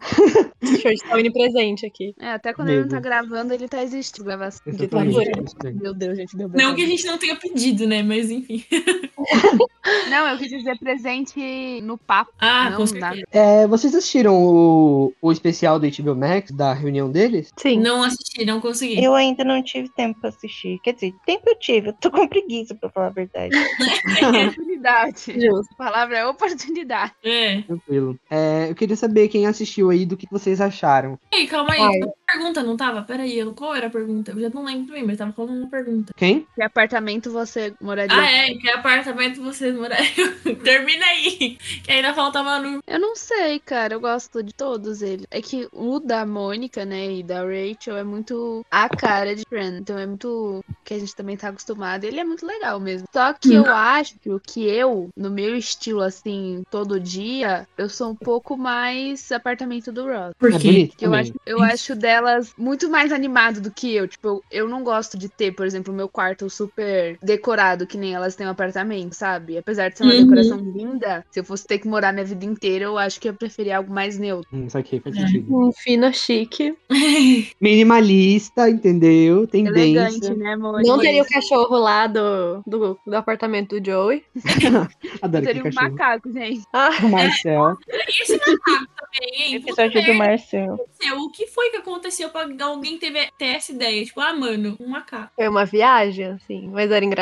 [0.61, 2.15] Deixa eu estar onipresente aqui.
[2.21, 4.25] É, até quando ele não tá gravando, ele tá existindo.
[4.25, 4.63] gravação.
[4.67, 5.75] Daí.
[5.75, 8.03] Meu Deus, gente, deu Não que a gente não tenha pedido, né?
[8.03, 8.65] Mas enfim.
[10.09, 12.33] Não, eu quis dizer presente no papo.
[12.39, 13.07] Ah, não, com certeza.
[13.07, 13.23] nada.
[13.31, 17.51] É, vocês assistiram o, o especial do HBO Max, da reunião deles?
[17.57, 17.81] Sim.
[17.81, 19.03] Não assisti, não consegui.
[19.03, 20.79] Eu ainda não tive tempo pra assistir.
[20.83, 23.55] Quer dizer, tempo eu tive, eu tô com preguiça, pra falar a verdade.
[24.25, 25.41] Oportunidade.
[25.41, 25.75] Justo.
[25.75, 27.13] A palavra é oportunidade.
[27.23, 27.63] É.
[27.63, 28.19] Tranquilo.
[28.31, 31.19] É, eu queria saber quem assistiu aí do que vocês acharam.
[31.33, 31.81] Ei, calma aí.
[31.81, 32.01] Ai.
[32.27, 33.03] Pergunta, não tava?
[33.03, 34.33] Peraí, qual era a pergunta?
[34.33, 36.13] Eu já não lembro também, mas tava falando uma pergunta.
[36.17, 36.47] Quem?
[36.55, 38.17] Que apartamento você moraria?
[38.17, 40.05] Ah, é, em que apartamento vocês morariam?
[40.65, 42.81] Termina aí, que ainda falta a Manu.
[42.87, 43.95] Eu não sei, cara.
[43.95, 45.27] Eu gosto de todos eles.
[45.31, 49.81] É que o da Mônica, né, e da Rachel é muito a cara de Friends.
[49.81, 52.05] Então é muito que a gente também tá acostumado.
[52.05, 53.07] Ele é muito legal mesmo.
[53.13, 58.15] Só que eu acho que eu, no meu estilo, assim, todo dia, eu sou um
[58.17, 60.35] pouco mais apartamento do Ross.
[60.39, 60.67] Por É quê?
[60.69, 64.07] bonito Que eu acho, eu acho delas muito mais animado do que eu.
[64.07, 67.97] Tipo, eu, eu não gosto de ter, por exemplo, o meu quarto super decorado, que
[67.97, 69.59] nem elas têm um apartamento, sabe?
[69.59, 70.21] Apesar de ser uma Uhum.
[70.23, 73.33] decoração linda, se eu fosse ter que morar minha vida inteira, eu acho que eu
[73.33, 74.49] ia preferir algo mais neutro.
[74.53, 75.21] Hum, isso aqui faz É.
[75.21, 75.47] sentido.
[75.57, 76.77] Um fina chique.
[77.61, 79.49] Minimalista, entendeu?
[79.53, 80.35] Elegante, Tendência.
[80.35, 80.83] né, amor?
[80.83, 84.25] Não teria o cachorro lá do, do, do apartamento do Joey.
[85.23, 85.91] Adoro Teria um cachorro.
[85.93, 86.63] macaco, gente.
[86.73, 87.77] Ah, O Marcel.
[87.89, 89.55] E esse macaco também, hein?
[89.57, 90.75] Episódio do Marcel.
[90.75, 91.19] Aconteceu?
[91.19, 94.05] O que foi que aconteceu pra alguém ter, ter essa ideia?
[94.05, 95.33] Tipo, ah, mano, um macaco.
[95.37, 97.14] foi uma viagem, assim, mas era engraçado.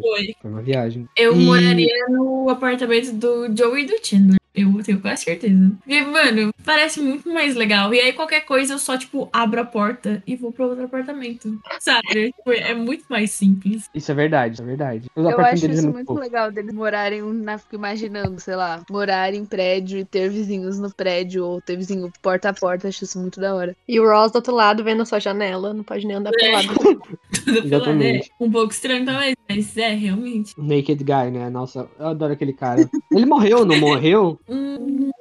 [0.00, 0.34] Foi.
[0.40, 1.08] Foi uma viagem.
[1.16, 4.38] Eu E- moraria no apartamento do Joey e do Chandler.
[4.54, 5.72] Eu tenho quase certeza.
[5.78, 7.92] Porque, mano, parece muito mais legal.
[7.94, 11.58] E aí, qualquer coisa, eu só, tipo, abro a porta e vou pro outro apartamento.
[11.80, 12.32] Sabe?
[12.32, 13.88] Tipo, é muito mais simples.
[13.94, 15.10] Isso é verdade, isso é verdade.
[15.16, 16.20] Os Eu acho deles é isso muito muito fofo.
[16.20, 20.92] legal deles morarem, na, fico imaginando, sei lá, morar em prédio e ter vizinhos no
[20.92, 23.76] prédio, ou ter vizinho porta a porta, acho isso muito da hora.
[23.88, 26.52] E o Ross do outro lado vendo a sua janela, não pode nem andar pelo
[26.52, 26.74] lado.
[26.74, 27.00] Tudo
[27.44, 27.60] pela né?
[27.64, 28.30] Exatamente.
[28.40, 30.54] Um pouco estranho também, mas é, realmente.
[30.58, 31.50] Naked Guy, né?
[31.50, 32.88] Nossa, eu adoro aquele cara.
[33.10, 34.38] Ele morreu, não morreu?
[34.48, 35.12] Hum,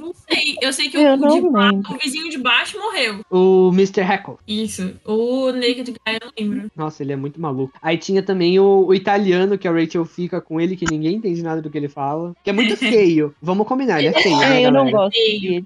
[0.00, 0.56] não sei.
[0.60, 1.94] Eu sei que o, não de ba- lembro.
[1.94, 3.20] o vizinho de baixo morreu.
[3.30, 4.00] O Mr.
[4.02, 4.36] Heckle.
[4.46, 4.94] Isso.
[5.04, 6.70] O Naked Guy, eu não lembro.
[6.76, 7.72] Nossa, ele é muito maluco.
[7.82, 11.42] Aí tinha também o, o italiano, que a Rachel fica com ele, que ninguém entende
[11.42, 12.34] nada do que ele fala.
[12.44, 13.34] Que é muito feio.
[13.40, 15.64] Vamos combinar, ele é feio, né, É, eu não gosto dele.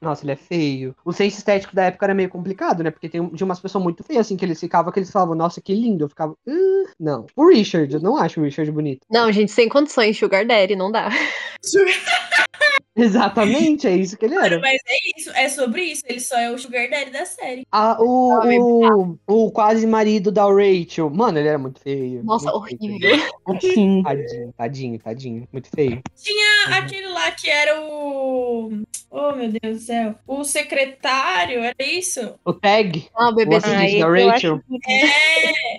[0.00, 0.94] Nossa, ele é feio.
[1.04, 2.90] O senso estético da época era meio complicado, né?
[2.90, 5.60] Porque tem, tinha umas pessoas muito feias, assim, que eles ficavam, que eles falavam, nossa,
[5.60, 6.04] que lindo.
[6.04, 7.26] Eu ficava, "Ah, não.
[7.36, 9.00] O Richard, eu não acho o Richard bonito.
[9.10, 11.08] Não, gente, sem condições, Sugar Daddy, não dá.
[13.28, 14.58] Exatamente, é isso que ele era.
[14.60, 16.02] Mas é isso, é sobre isso.
[16.06, 17.66] Ele só é o Sugar Daddy da série.
[17.70, 18.38] Ah, o,
[19.06, 21.10] o, o quase marido da Rachel.
[21.10, 22.22] Mano, ele era muito feio.
[22.24, 22.92] Nossa, muito feio.
[22.94, 23.28] horrível.
[23.48, 25.48] Assim, Tadinho, tadinho, tadinho.
[25.52, 26.00] Muito feio.
[26.16, 28.82] Tinha aquele lá que era o.
[29.10, 30.14] Oh, meu Deus do céu.
[30.26, 32.34] O secretário, era isso?
[32.44, 34.60] O Tag, Ah, o o bebê assistente ai, da eu Rachel.
[34.68, 35.08] que É.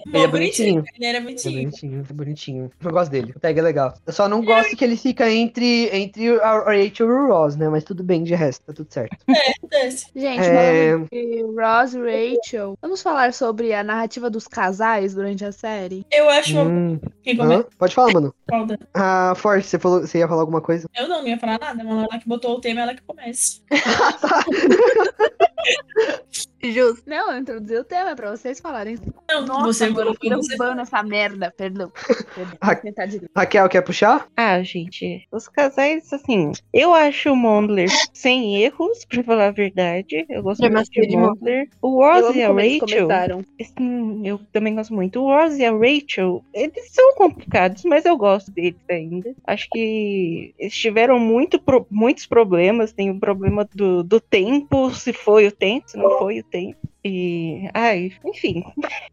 [0.08, 0.84] Ele é bonitinho.
[0.96, 1.62] Ele era É bonitinho.
[1.64, 2.72] bonitinho, é bonitinho.
[2.84, 3.32] Eu gosto dele.
[3.36, 3.94] O Tag é legal.
[4.06, 7.70] Eu só não gosto que ele fica entre, entre a Rachel e o Ross, né?
[7.70, 9.18] Mas tudo bem, de resto, tá tudo certo.
[9.58, 10.08] Acontece.
[10.16, 10.94] Gente, É.
[10.94, 16.06] Ross e Rachel, vamos falar sobre a narrativa dos casais durante a série?
[16.12, 16.58] Eu acho.
[16.58, 17.00] Hum,
[17.38, 17.68] começa?
[17.78, 18.34] Pode falar, mano.
[18.50, 18.80] Falta.
[18.94, 20.88] Ah, Forte, você, falou, você ia falar alguma coisa?
[20.98, 23.62] Eu não, não ia falar nada, mas ela que botou o tema, ela que começa.
[26.62, 27.04] Justo.
[27.08, 28.98] Não, eu introduzi o tema, é pra vocês falarem.
[29.30, 30.56] Não, Nossa, você colocou você.
[30.82, 31.92] essa merda, perdão.
[32.36, 33.30] Perdão, de novo.
[33.36, 34.28] Raquel, quer puxar?
[34.36, 40.26] Ah, gente, os casais, assim, eu acho o Mondler sem erros, pra falar a verdade.
[40.30, 41.70] Eu gosto Eu muito de Mondler.
[41.82, 43.46] O Ross amo e a Rachel, começaram.
[43.78, 45.22] Sim, eu também gosto muito.
[45.22, 49.34] O Ross e a Rachel, eles são complicados, mas eu gosto deles ainda.
[49.46, 52.92] Acho que eles tiveram muito pro- muitos problemas.
[52.92, 56.80] Tem o problema do, do tempo, se foi o tempo, se não foi o tempo.
[57.04, 58.64] E, ai, enfim.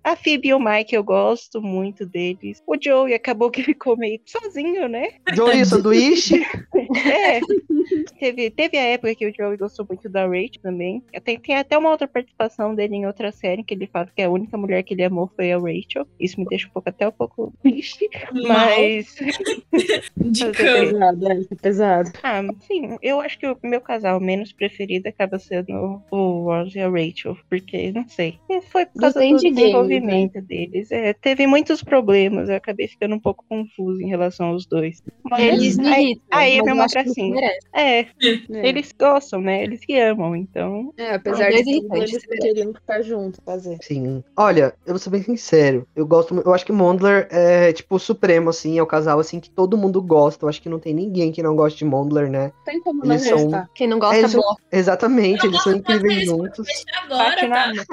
[0.03, 2.63] A Phoebe e o Mike, eu gosto muito deles.
[2.67, 5.11] O Joey acabou que ficou meio sozinho, né?
[5.35, 6.45] Joey Sanduíche.
[7.07, 7.41] É.
[8.19, 11.03] teve, teve a época que o Joey gostou muito da Rachel também.
[11.25, 14.31] Tem, tem até uma outra participação dele em outra série que ele fala que a
[14.31, 16.07] única mulher que ele amou foi a Rachel.
[16.19, 18.09] Isso me deixa um pouco até um pouco triste.
[18.33, 19.17] Mas.
[20.17, 20.87] De cama.
[20.87, 22.13] Pesado, é, é pesado.
[22.23, 26.81] Ah, sim, eu acho que o meu casal menos preferido acaba sendo o Ross e
[26.81, 28.39] a Rachel, porque, não sei,
[28.71, 30.91] foi por causa do Depende deles, desenvolvimento deles.
[30.91, 35.03] É, teve muitos problemas, eu acabei ficando um pouco confusa em relação aos dois.
[35.39, 37.35] Eles me aí, irritam, aí é mas que eles abracinho.
[37.35, 37.59] merecem.
[37.75, 38.07] É, É.
[38.69, 39.63] eles gostam, né?
[39.63, 40.93] Eles se amam, então.
[40.97, 42.37] É, apesar de tudo, eles né?
[42.41, 43.79] queriam ficar juntos, fazer.
[43.83, 44.23] Sim.
[44.37, 45.87] Olha, eu vou ser bem sincero.
[45.95, 49.41] Eu gosto, eu acho que Mondler é tipo o supremo, assim, é o casal assim
[49.41, 50.45] que todo mundo gosta.
[50.45, 52.53] Eu acho que não tem ninguém que não goste de Mondler, né?
[52.65, 53.69] Tem como não são- gostar.
[53.75, 54.43] Quem não gosta, Eles são-.
[54.73, 56.67] Exatamente, eles são incríveis juntos.
[57.05, 57.85] Agora, Bate na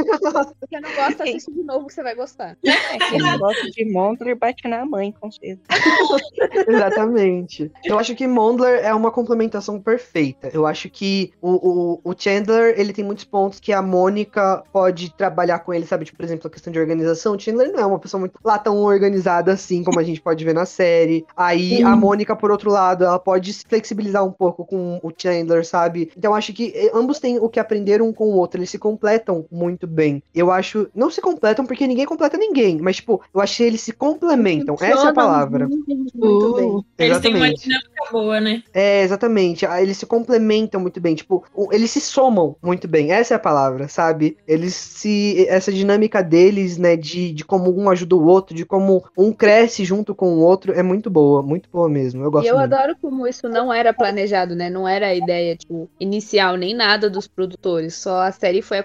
[0.59, 2.57] Porque não gosta, assiste de novo que você vai gostar.
[2.65, 5.61] É, quem não gosta de Mondler bate na mãe, com certeza.
[6.67, 7.71] Exatamente.
[7.83, 10.49] Eu acho que Mondler é uma complementação perfeita.
[10.53, 15.13] Eu acho que o, o, o Chandler, ele tem muitos pontos que a Mônica pode
[15.15, 16.05] trabalhar com ele, sabe?
[16.05, 17.35] Tipo, por exemplo, a questão de organização.
[17.35, 20.43] O Chandler não é uma pessoa muito lá tão organizada assim, como a gente pode
[20.43, 21.25] ver na série.
[21.35, 25.65] Aí a Mônica, por outro lado, ela pode se flexibilizar um pouco com o Chandler,
[25.65, 26.11] sabe?
[26.17, 28.59] Então eu acho que eh, ambos têm o que aprender um com o outro.
[28.59, 30.21] Eles se completam muito bem.
[30.33, 30.87] Eu acho.
[30.95, 32.79] Não se completam porque ninguém completa ninguém.
[32.79, 34.75] Mas, tipo, eu acho que eles se complementam.
[34.79, 35.67] Essa é a palavra.
[35.67, 36.85] Muito, muito bem.
[37.07, 37.63] Eles têm uma Exatamente.
[37.63, 38.63] dinâmica boa, né?
[38.73, 39.65] É, exatamente.
[39.65, 41.15] Ah, Eles se complementam muito bem.
[41.15, 43.11] Tipo, eles se somam muito bem.
[43.11, 44.37] Essa é a palavra, sabe?
[44.47, 45.45] Eles se.
[45.47, 46.95] Essa dinâmica deles, né?
[46.95, 50.73] De, de como um ajuda o outro, de como um cresce junto com o outro,
[50.73, 51.41] é muito boa.
[51.41, 52.23] Muito boa mesmo.
[52.23, 52.73] Eu gosto E eu muito.
[52.73, 54.69] adoro como isso não era planejado, né?
[54.69, 57.95] Não era a ideia, tipo, inicial nem nada dos produtores.
[57.95, 58.77] Só a série foi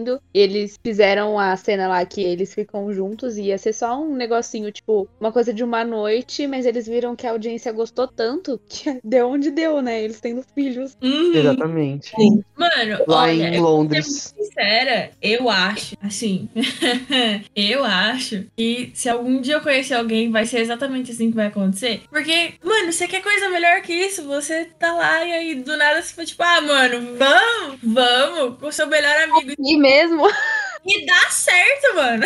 [0.00, 0.20] acontecendo.
[0.32, 4.72] Eles fizeram a cena lá que eles ficam juntos e ia ser só um negocinho,
[4.72, 8.98] tipo, uma coisa de uma noite, mas eles viram que a audiência gostou tanto que
[9.04, 10.02] deu onde deu, né?
[10.02, 10.96] Eles tendo filhos.
[11.02, 11.34] Uhum.
[11.34, 12.12] Exatamente.
[12.56, 14.06] Mano, Lá olha, em eu Londres.
[14.06, 16.48] muito sincera, eu acho, assim,
[17.54, 21.46] eu acho que se algum dia eu conhecer alguém, vai ser exatamente assim que vai
[21.46, 22.02] acontecer.
[22.10, 24.24] Porque, mano, você quer coisa melhor que isso?
[24.26, 28.66] Você tá lá e aí do nada você foi tipo, ah, mano, vamos, vamos, com
[28.66, 29.52] o seu melhor amigo.
[29.58, 29.89] E mesmo,
[30.86, 32.24] E dá certo, mano.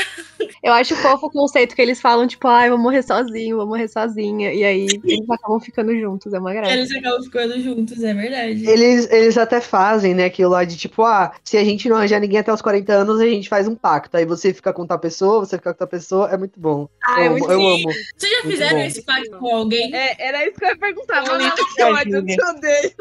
[0.62, 3.88] eu acho fofo o conceito que eles falam, tipo, ai, vou morrer sozinho, vou morrer
[3.88, 4.52] sozinha.
[4.52, 6.72] E aí eles acabam ficando juntos, é uma graça.
[6.72, 8.64] Eles acabam ficando juntos, é verdade.
[8.68, 12.20] Eles, eles até fazem, né, aquilo lá de tipo, ah, se a gente não arranjar
[12.20, 14.16] ninguém até os 40 anos, a gente faz um pacto.
[14.16, 16.88] Aí você fica com tal pessoa, você fica com tal pessoa, é muito bom.
[17.02, 17.66] Ah, eu é muito eu sim.
[17.66, 17.92] amo.
[18.16, 18.84] Vocês já Muito fizeram bom.
[18.84, 19.94] esse pacto com alguém?
[19.94, 21.24] É, era isso que eu ia perguntar.
[21.26, 21.48] mas não,
[21.78, 22.94] eu odeio.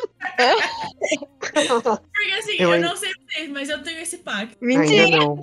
[1.40, 4.56] Porque assim, Eu eu, não sei vocês, mas eu tenho esse pacto.
[4.62, 5.04] Mentira.
[5.06, 5.40] Ainda não.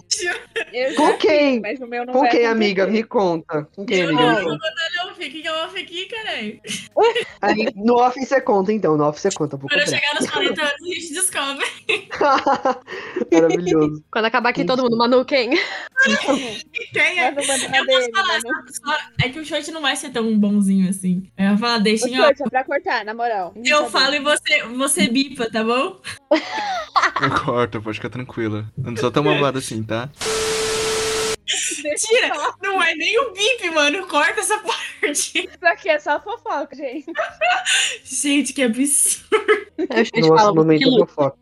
[0.73, 1.53] Eu Com quem?
[1.55, 2.87] fiz, mas o meu não Com vai quem, amiga?
[2.87, 3.65] Me conta.
[3.75, 4.23] Com quem, Eu amiga?
[4.23, 4.71] não Me vou contar
[5.05, 6.61] não, fique que é uma aqui, caralho.
[7.43, 8.97] Aí, no off você conta, então.
[8.97, 9.59] No off você conta.
[9.59, 11.67] Quando eu chegar nos 40 anos, a gente descobre.
[13.33, 14.05] Maravilhoso.
[14.11, 15.51] Quando acabar aqui todo mundo, Manu, quem?
[16.93, 17.29] Quem é?
[17.31, 21.31] Eu posso falar, só- é que o short não vai ser tão bonzinho assim.
[21.37, 22.25] Eu vou falar, deixem, ó.
[22.25, 23.53] Sorte, é pra cortar, na moral.
[23.65, 26.01] Eu falo e você, você bipa, tá bom?
[27.21, 27.31] Não
[27.81, 28.71] corta, pode ficar tranquila.
[28.77, 30.11] Eu não sou tão malvado assim, tá?
[31.83, 32.33] Mentira!
[32.63, 34.07] Não é nem o bip, mano.
[34.07, 35.49] Corta essa parte.
[35.49, 37.07] Isso aqui é só fofoca, gente.
[38.05, 39.27] Gente, que absurdo.
[40.05, 41.39] Chute Nossa, fala, momento fofoca.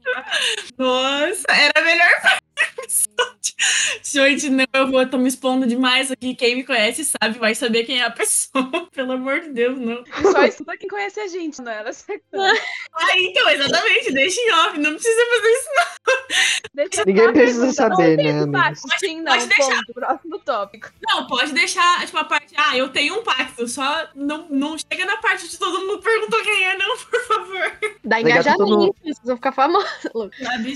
[0.78, 2.77] Nossa, era a melhor parte episódio.
[4.02, 6.34] Gente, não, eu vou, tô me expondo demais aqui.
[6.34, 8.88] Quem me conhece sabe, vai saber quem é a pessoa.
[8.94, 10.04] Pelo amor de Deus, não.
[10.32, 11.78] Só escuta quem conhece a gente, não é?
[11.80, 12.22] Ela acertou.
[13.00, 14.78] Ah, então, exatamente, deixa em off.
[14.78, 19.76] Não precisa fazer isso, Deixa Ninguém precisa saber, não né, Sim, não, Pode deixar.
[19.76, 19.94] ponto.
[19.94, 20.90] Próximo tópico.
[21.06, 21.20] não.
[21.20, 22.54] Não, pode deixar, tipo, a parte.
[22.56, 23.68] Ah, eu tenho um pacto.
[23.68, 27.78] Só não, não chega na parte de todo mundo perguntou quem é, não, por favor.
[28.04, 29.90] Dá todo engajamento, mundo- vocês vão ficar famosos.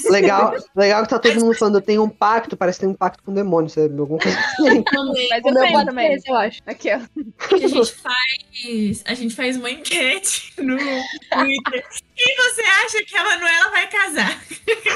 [0.09, 2.97] Legal, legal que tá todo mundo falando, eu tenho um pacto, parece que tem um
[2.97, 3.99] pacto com o demônio, sabe?
[3.99, 4.83] Alguma coisa assim.
[4.91, 5.29] Também.
[5.29, 6.19] Mas eu tenho pode também.
[6.27, 6.63] eu acho.
[6.67, 6.97] Aqui, ó.
[6.97, 9.05] a gente faz.
[9.05, 11.85] A gente faz uma enquete no Twitter.
[12.23, 14.41] Quem você acha que a Manuela vai casar?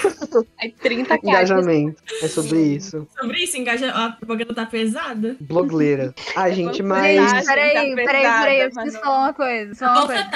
[0.61, 1.25] Aí 30 caixas.
[1.25, 2.03] Engajamento.
[2.23, 3.09] É sobre isso.
[3.19, 3.91] Sobre isso, engaja...
[3.91, 5.37] a propaganda tá pesada.
[5.41, 6.15] Blogueira.
[6.37, 7.31] Ah, gente, Gente, mas.
[7.31, 9.75] Gente, peraí, tá peraí, peraí, eu preciso falar uma coisa.
[9.75, 10.29] Só uma coisa.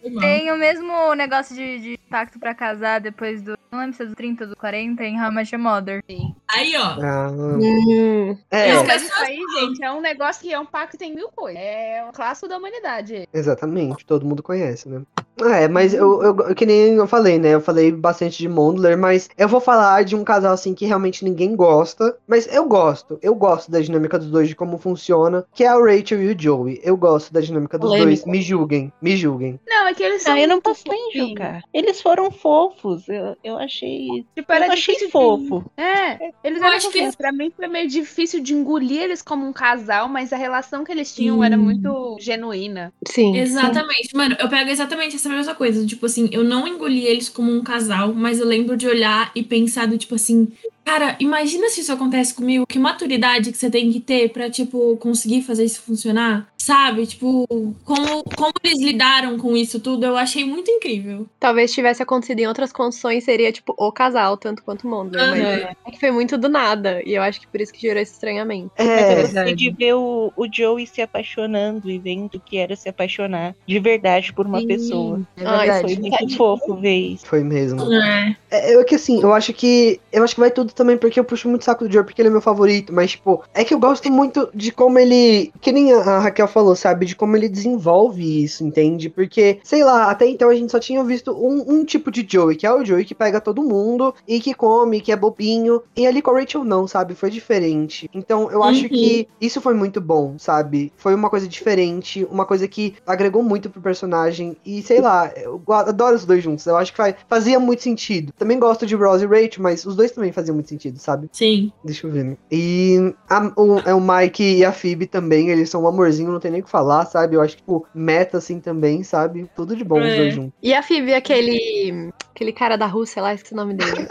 [0.00, 0.20] Foi mal.
[0.20, 3.56] Tem o mesmo negócio de, de pacto pra casar depois do.
[3.70, 6.02] Não lembro se é do 30 ou do 40 em How I Mother.
[6.48, 6.96] Aí, ó.
[7.00, 10.96] Ah, Hum, é, Não, mas isso aí, gente, é um negócio que é um pacto
[10.96, 11.60] tem mil coisas.
[11.60, 13.28] É um clássico da humanidade.
[13.32, 14.04] exatamente.
[14.04, 15.02] Todo mundo conhece, né?
[15.40, 17.50] É, mas eu, eu, que nem eu falei, né?
[17.54, 21.24] Eu falei bastante de Mondler, mas eu vou falar de um casal assim que realmente
[21.24, 22.16] ninguém gosta.
[22.26, 23.18] Mas eu gosto.
[23.22, 25.44] Eu gosto da dinâmica dos dois, de como funciona.
[25.54, 26.80] Que é o Rachel e o Joey.
[26.82, 28.06] Eu gosto da dinâmica dos Polêmica.
[28.06, 28.24] dois.
[28.24, 28.92] Me julguem.
[29.00, 29.58] Me julguem.
[29.66, 30.34] Não, é que eles são.
[30.34, 31.62] Ah, eu não posso nem julgar.
[31.72, 33.08] Eles foram fofos.
[33.08, 34.24] Eu, eu achei.
[34.34, 35.64] Tipo, era eu achei difícil fofo.
[35.76, 37.14] É, eles Eu eram acho que fofinhos.
[37.14, 40.92] Pra mim foi meio difícil de engolir eles como um casal, mas a relação que
[40.92, 42.92] eles tinham era muito genuína.
[43.06, 43.36] sim.
[43.36, 44.14] Exatamente.
[44.14, 45.86] Mano, eu pego exatamente essa mesma coisa.
[45.86, 49.42] Tipo assim, eu não engoli eles como um casal, mas eu lembro de olhar e
[49.42, 50.48] pensar do tipo assim.
[50.84, 52.66] Cara, imagina se isso acontece comigo.
[52.66, 56.46] Que maturidade que você tem que ter pra, tipo, conseguir fazer isso funcionar.
[56.58, 57.06] Sabe?
[57.06, 57.46] Tipo,
[57.84, 61.26] como, como eles lidaram com isso tudo, eu achei muito incrível.
[61.38, 65.28] Talvez tivesse acontecido em outras condições, seria tipo o casal, tanto quanto Mondler.
[65.28, 65.74] Mas Aham.
[65.86, 67.02] é que foi muito do nada.
[67.04, 68.70] E eu acho que por isso que gerou esse estranhamento.
[68.78, 72.74] Mas É, eu gostei de ver o, o Joey se apaixonando e vendo que era
[72.76, 74.66] se apaixonar de verdade por uma Sim.
[74.66, 75.20] pessoa.
[75.36, 75.80] é Ai.
[75.82, 77.26] Foi muito fofo ver isso.
[77.26, 77.92] Foi mesmo.
[77.92, 78.36] É.
[78.50, 80.00] É, eu que assim, eu acho que.
[80.10, 82.28] Eu acho que vai tudo também porque eu puxo muito saco do Joe, porque ele
[82.28, 85.52] é meu favorito, mas, tipo, é que eu gosto muito de como ele.
[85.60, 87.06] Que nem a Raquel falou, sabe?
[87.06, 89.08] De como ele desenvolve isso, entende?
[89.08, 92.56] Porque, sei lá, até então a gente só tinha visto um, um tipo de Joey,
[92.56, 95.82] que é o Joey que pega todo mundo e que come, que é bobinho.
[95.96, 97.14] E ali com a Rachel não, sabe?
[97.14, 98.08] Foi diferente.
[98.14, 98.88] Então eu acho Uhum.
[98.88, 100.92] que isso foi muito bom, sabe?
[100.96, 104.56] Foi uma coisa diferente, uma coisa que agregou muito pro personagem.
[104.64, 106.66] E sei lá, eu adoro os dois juntos.
[106.66, 108.32] Eu acho que fa- fazia muito sentido.
[108.38, 111.28] Também gosto de Rose e Rachel, mas os dois também faziam muito sentido, sabe?
[111.32, 111.72] Sim.
[111.84, 112.24] Deixa eu ver.
[112.24, 112.36] né?
[112.50, 116.40] E a- o, é o Mike e a Phoebe também, eles são um amorzinho, não
[116.40, 117.36] tem nem o que falar, sabe?
[117.36, 119.48] Eu acho que, tipo, meta assim também, sabe?
[119.54, 120.16] Tudo de bom os É.
[120.16, 120.52] dois juntos.
[120.62, 122.10] E a Phoebe, aquele.
[122.34, 123.92] Aquele cara da Rússia lá, esqueci o nome dele.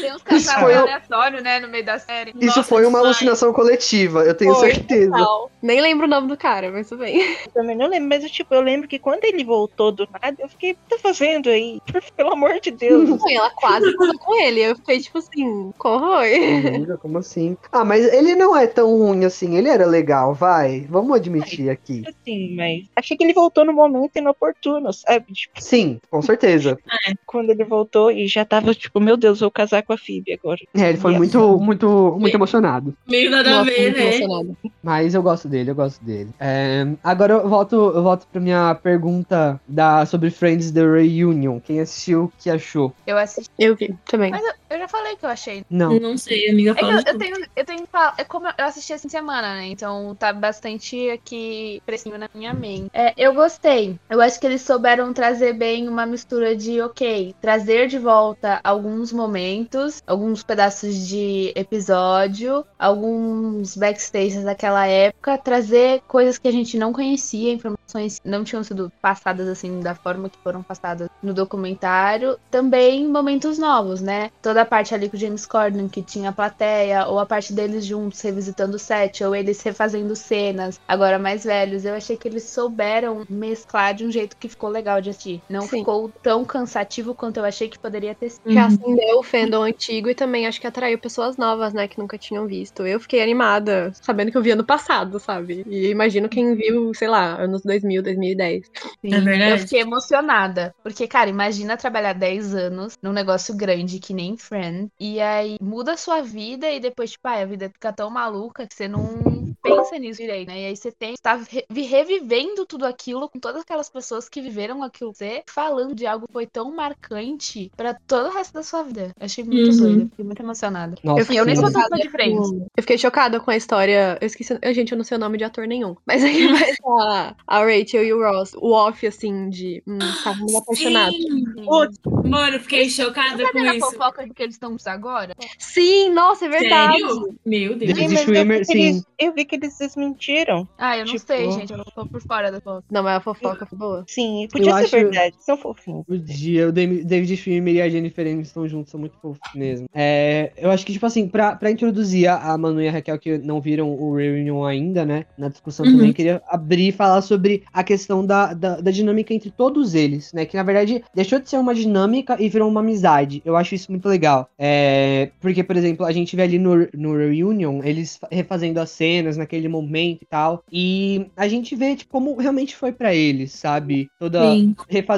[0.00, 2.30] Tem uns Isso casais foi um- aleatórios, né, no meio da série.
[2.36, 3.04] Isso Nossa, foi uma demais.
[3.06, 5.10] alucinação coletiva, eu tenho Foi, certeza.
[5.10, 5.50] total.
[5.60, 7.20] Nem lembro o nome do cara, mas tudo bem.
[7.46, 10.48] Eu também não lembro, mas tipo, eu lembro que quando ele voltou do nada, eu
[10.48, 11.80] fiquei, o que tá fazendo aí?
[12.16, 13.20] Pelo amor de Deus.
[13.20, 14.60] Foi, ela quase casou com ele.
[14.60, 16.62] Eu fiquei tipo assim, foi?
[16.78, 16.96] Jura?
[16.96, 17.56] Como assim?
[17.70, 20.86] Ah, mas ele não é tão ruim assim, ele era legal, vai.
[20.88, 22.02] Vamos admitir aqui.
[22.06, 25.32] Assim, mas achei que ele voltou no momento inoportuno, sabe?
[25.32, 26.76] Tipo, Sim, com certeza.
[27.24, 30.58] quando ele voltou e já tava tipo, meu Deus, vou casar com a Phoebe agora.
[30.76, 31.18] É, ele foi Yes.
[31.18, 32.94] muito, muito, muito emocionado.
[33.08, 34.02] Meio nada a Nossa, ver, muito né?
[34.02, 34.48] emocionada.
[34.82, 36.28] Mas eu gosto dele, eu gosto dele.
[36.38, 41.58] É, agora eu volto, eu volto pra minha pergunta da, sobre Friends The Reunion.
[41.60, 42.92] Quem assistiu, o que achou?
[43.06, 43.50] Eu assisti.
[43.58, 44.30] Eu vi também.
[44.30, 45.62] Mas eu, eu já falei que eu achei.
[45.70, 45.98] Não.
[45.98, 46.74] Não sei, amiga.
[46.76, 48.14] É eu, de eu tenho, eu tenho que falar.
[48.18, 49.68] É como eu assisti essa semana, né?
[49.68, 52.90] Então tá bastante aqui fresquinho na minha mente.
[52.92, 53.96] É, eu gostei.
[54.10, 55.52] Eu acho que eles souberam trazer
[55.88, 64.44] uma mistura de, ok, trazer de volta alguns momentos, alguns pedaços de episódio, alguns backstages
[64.44, 69.48] daquela época, trazer coisas que a gente não conhecia, informações que não tinham sido passadas
[69.48, 72.36] assim da forma que foram passadas no documentário.
[72.50, 74.30] Também momentos novos, né?
[74.42, 77.52] Toda a parte ali com o James Corden, que tinha a plateia, ou a parte
[77.52, 81.84] deles juntos revisitando o set, ou eles refazendo cenas, agora mais velhos.
[81.84, 85.42] Eu achei que eles souberam mesclar de um jeito que ficou legal de assistir.
[85.52, 85.80] Não Sim.
[85.80, 88.42] ficou tão cansativo quanto eu achei que poderia ter sido.
[88.42, 92.18] Que acendeu o fandom antigo e também acho que atraiu pessoas novas, né, que nunca
[92.18, 92.86] tinham visto.
[92.86, 95.62] Eu fiquei animada, sabendo que eu vi ano passado, sabe?
[95.66, 98.70] E imagino quem viu, sei lá, anos 2000, 2010.
[99.04, 99.52] É verdade.
[99.52, 100.74] Eu fiquei emocionada.
[100.82, 104.88] Porque, cara, imagina trabalhar 10 anos num negócio grande que nem Friend.
[104.98, 108.66] E aí muda a sua vida e depois, tipo, ai, a vida fica tão maluca
[108.66, 110.60] que você não pensa nisso direito, né?
[110.62, 111.14] E aí você tem.
[111.16, 115.12] Você tá re- revivendo tudo aquilo com todas aquelas pessoas que viveram aquilo.
[115.14, 119.12] Você falando de algo que foi tão marcante pra todo o resto da sua vida.
[119.20, 119.76] Achei muito Uhum.
[119.78, 120.06] doida.
[120.10, 120.94] Fiquei muito emocionada.
[121.02, 121.72] Nossa, Eu fiquei eu nem sou sim.
[121.72, 122.50] tão fã de Friends.
[122.76, 124.18] Eu fiquei chocada com a história.
[124.20, 124.56] Eu esqueci.
[124.60, 125.94] eu- Gente, eu não sei o nome de ator nenhum.
[126.06, 129.82] Mas aí mas a, a Rachel e o Ross, o off, assim, de.
[129.86, 131.12] Hum, tava muito apaixonado.
[131.12, 131.44] Sim.
[131.64, 133.80] Putz, Mano, eu fiquei chocada com isso.
[133.90, 135.34] fofoca de que eles estão agora?
[135.58, 136.98] Sim, nossa, é verdade.
[136.98, 137.34] Sério?
[137.44, 137.92] Meu Deus.
[137.94, 139.04] David mas eu Schwimmer, vi que eles- sim.
[139.18, 140.68] eu vi que eles desmentiram.
[140.78, 141.70] Ah, eu não Tipo- sei, gente.
[141.72, 142.84] Eu não tô por fora da fofoca.
[142.90, 144.04] Não, mas a fofoca foi boa.
[144.08, 145.21] Sim, podia Eu ser acho- verdade.
[145.38, 146.04] São fofinhos.
[146.08, 149.88] O dia, o David Schwimmer e a Jennifer Aniston juntos são muito fofos mesmo.
[149.94, 153.38] É, eu acho que, tipo assim, pra, pra introduzir a, Manu e a Raquel, que
[153.38, 155.92] não viram o Reunion ainda, né, na discussão Uhum.
[155.92, 160.32] também, queria abrir e falar sobre a questão da, da, da dinâmica entre todos eles,
[160.32, 163.40] né, que na verdade deixou de ser uma dinâmica e virou uma amizade.
[163.44, 164.48] Eu acho isso muito legal.
[164.58, 168.90] É, porque, por exemplo, a gente vê ali no, no Reunion, eles fa- refazendo as
[168.90, 173.52] cenas naquele momento e tal, e a gente vê, tipo, como realmente foi pra eles,
[173.52, 174.10] sabe?
[174.18, 174.58] Toda,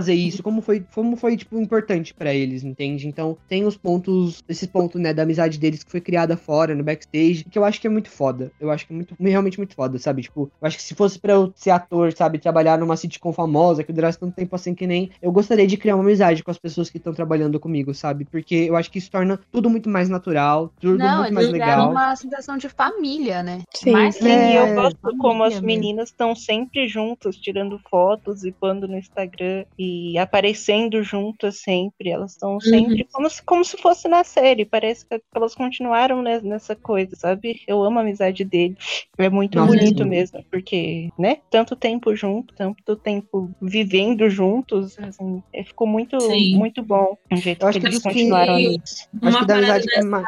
[0.02, 0.14] Sim.
[0.14, 3.06] refazer isso, como foi, como foi tipo importante pra eles, entende?
[3.08, 6.84] Então, tem os pontos, esses pontos, né, da amizade deles que foi criada fora no
[6.84, 8.50] backstage, que eu acho que é muito foda.
[8.58, 10.22] Eu acho que é muito realmente muito foda, sabe?
[10.22, 13.84] Tipo, eu acho que se fosse pra eu ser ator, sabe, trabalhar numa sitcom famosa
[13.84, 16.58] que durasse tanto tempo assim que nem, eu gostaria de criar uma amizade com as
[16.58, 18.24] pessoas que estão trabalhando comigo, sabe?
[18.30, 21.90] Porque eu acho que isso torna tudo muito mais natural, tudo Não, muito mais legal.
[21.90, 23.62] uma sensação de família, né?
[23.74, 28.44] Sim, Mais Sim, É, e eu gosto como as meninas estão sempre juntas, tirando fotos
[28.44, 29.83] e pondo no Instagram e
[30.18, 32.10] aparecendo juntas sempre.
[32.10, 34.64] Elas estão sempre como, se, como se fosse na série.
[34.64, 37.60] Parece que elas continuaram ne- nessa coisa, sabe?
[37.66, 38.76] Eu amo a amizade dele.
[39.18, 40.08] É muito Nossa, bonito sim.
[40.08, 41.38] mesmo, porque, né?
[41.50, 46.56] Tanto tempo junto, tanto tempo vivendo juntos, assim, é, ficou muito, Sim.
[46.56, 49.08] muito bom o jeito que que eles dos que- continuaram E- nisso.
[49.22, 50.08] Acho Uma que da parada amizade que é dessa...
[50.08, 50.26] mais...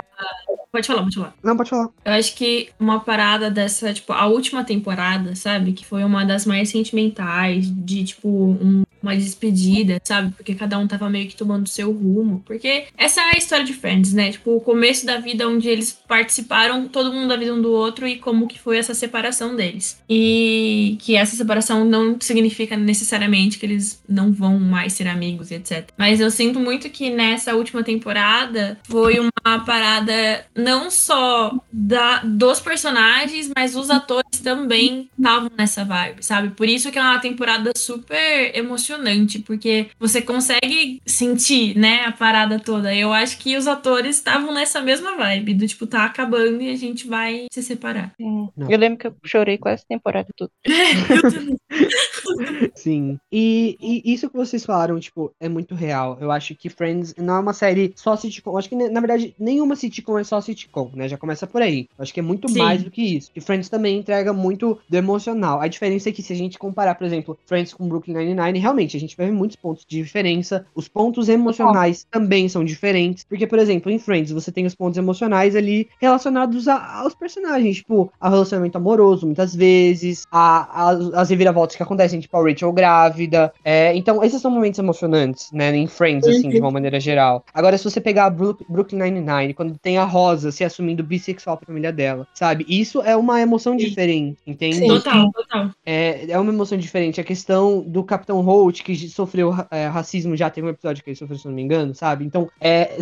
[0.72, 1.34] Pode falar, pode falar.
[1.42, 1.88] Não, pode falar.
[2.04, 5.72] Eu acho que uma parada dessa, tipo, a última temporada, sabe?
[5.72, 10.32] Que foi uma das mais sentimentais, de, tipo, um uma despedida, sabe?
[10.36, 12.42] Porque cada um tava meio que tomando seu rumo.
[12.44, 14.32] Porque essa é a história de Friends, né?
[14.32, 18.06] Tipo, o começo da vida onde eles participaram, todo mundo da vida um do outro,
[18.06, 20.02] e como que foi essa separação deles.
[20.08, 25.88] E que essa separação não significa necessariamente que eles não vão mais ser amigos, etc.
[25.96, 32.60] Mas eu sinto muito que nessa última temporada foi uma parada não só da, dos
[32.60, 36.50] personagens, mas os atores também estavam nessa vibe, sabe?
[36.50, 38.95] Por isso que é uma temporada super emocionante,
[39.40, 42.94] porque você consegue sentir, né, a parada toda.
[42.94, 46.76] Eu acho que os atores estavam nessa mesma vibe, do tipo, tá acabando e a
[46.76, 48.12] gente vai se separar.
[48.16, 48.48] Sim.
[48.56, 48.70] Não.
[48.70, 50.50] Eu lembro que eu chorei quase a temporada toda.
[52.74, 53.18] Sim.
[53.32, 56.16] E, e isso que vocês falaram, tipo, é muito real.
[56.20, 58.50] Eu acho que Friends não é uma série só sitcom.
[58.52, 61.08] Eu acho que, na verdade, nenhuma sitcom é só sitcom, né?
[61.08, 61.88] Já começa por aí.
[61.98, 62.58] Eu acho que é muito Sim.
[62.58, 63.30] mais do que isso.
[63.34, 65.60] E Friends também entrega muito do emocional.
[65.60, 68.96] A diferença é que se a gente comparar, por exemplo, Friends com Brooklyn Nine-Nine, realmente
[68.96, 70.66] a gente ver muitos pontos de diferença.
[70.74, 73.24] Os pontos emocionais também são diferentes.
[73.24, 77.76] Porque, por exemplo, em Friends você tem os pontos emocionais ali relacionados a- aos personagens,
[77.76, 82.72] tipo, ao relacionamento amoroso, muitas vezes, a, a- as reviravoltas que acontecem, tipo, a Rachel
[82.72, 83.52] grávida.
[83.64, 87.44] É, então, esses são momentos emocionantes, né, em Friends, assim, de uma maneira geral.
[87.54, 91.56] Agora, se você pegar a Brook- Brooklyn Nine-Nine, quando tem a Rosa se assumindo bissexual
[91.56, 92.66] pra família dela, sabe?
[92.68, 94.86] Isso é uma emoção diferente, entende?
[94.86, 95.70] Total, total.
[95.84, 97.20] É, é uma emoção diferente.
[97.20, 101.16] A questão do Capitão Holt, que sofreu é, racismo, já teve um episódio que ele
[101.16, 102.24] sofreu, se eu não me engano, sabe?
[102.24, 102.98] Então, é,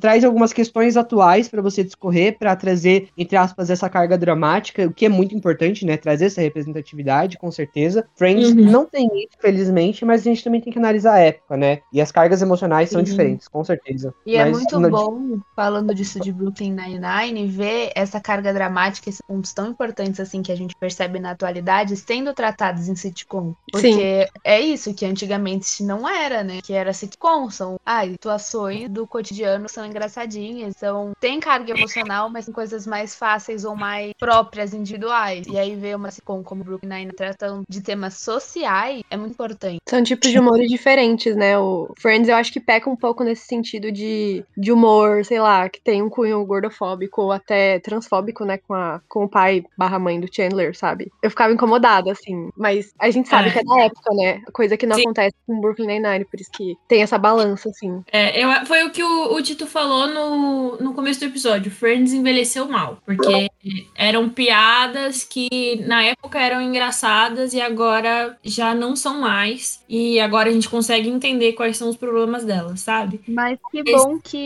[0.00, 4.92] traz algumas questões atuais pra você discorrer, pra trazer, entre aspas, essa carga dramática, o
[4.92, 5.96] que é muito importante, né?
[5.96, 8.04] Trazer essa representatividade, com certeza.
[8.16, 8.63] Friends Uhum.
[8.72, 11.82] Não tem isso, felizmente, mas a gente também tem que analisar a época, né?
[11.92, 13.04] E as cargas emocionais são Sim.
[13.04, 14.14] diferentes, com certeza.
[14.26, 19.08] E é Mas muito não- bom, falando disso de Brooklyn Nine-Nine, ver essa carga dramática,
[19.08, 23.54] esses pontos tão importantes assim que a gente percebe na atualidade, sendo tratados em sitcom.
[23.70, 26.60] Porque é isso que antigamente não era, né?
[26.62, 32.44] Que era sitcom, são ah, situações do cotidiano são engraçadinhas, são tem carga emocional, mas
[32.46, 35.46] são coisas mais fáceis ou mais próprias, individuais.
[35.46, 39.78] E aí ver uma sitcom como Brooklyn Nine tratando de temas sociais é muito importante.
[39.88, 41.58] São tipos de humores diferentes, né?
[41.58, 45.68] O Friends eu acho que peca um pouco nesse sentido de, de humor, sei lá,
[45.68, 48.58] que tem um cunho gordofóbico ou até transfóbico, né?
[48.58, 51.10] Com, a, com o pai barra mãe do Chandler, sabe?
[51.22, 52.48] Eu ficava incomodada, assim.
[52.56, 53.52] Mas a gente sabe É.
[53.52, 54.42] que é da época, né?
[54.52, 55.02] Coisa que não Sim.
[55.02, 58.02] acontece com Brooklyn Nine-Nine, por isso que tem essa balança, assim.
[58.12, 61.70] É, eu- foi o que o, o Tito falou no, no começo do episódio.
[61.70, 62.98] Friends envelheceu mal.
[63.04, 63.48] Porque
[63.94, 69.82] eram piadas que na época eram engraçadas e agora já não são mais.
[69.88, 73.20] E agora a gente consegue entender quais são os problemas delas, sabe?
[73.28, 74.38] Mas que bom que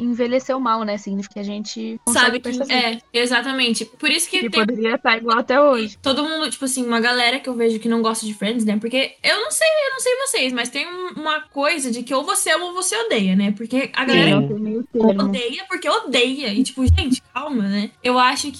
[0.00, 0.96] envelheceu mal, né?
[0.98, 2.48] Significa que a gente Sabe que.
[2.72, 3.84] É, exatamente.
[3.84, 5.98] Por isso que que tem poderia estar igual até hoje.
[6.02, 8.76] todo mundo, tipo assim, uma galera que eu vejo que não gosta de Friends, né?
[8.80, 12.14] Porque eu não sei, eu não sei vocês, mas tem um- uma coisa de que
[12.14, 13.52] ou você ama ou você odeia, né?
[13.56, 14.84] Porque a galera Sim.
[14.94, 16.52] Odeia porque odeia.
[16.52, 17.90] E, tipo, gente, calma, né?
[18.02, 18.55] Eu acho que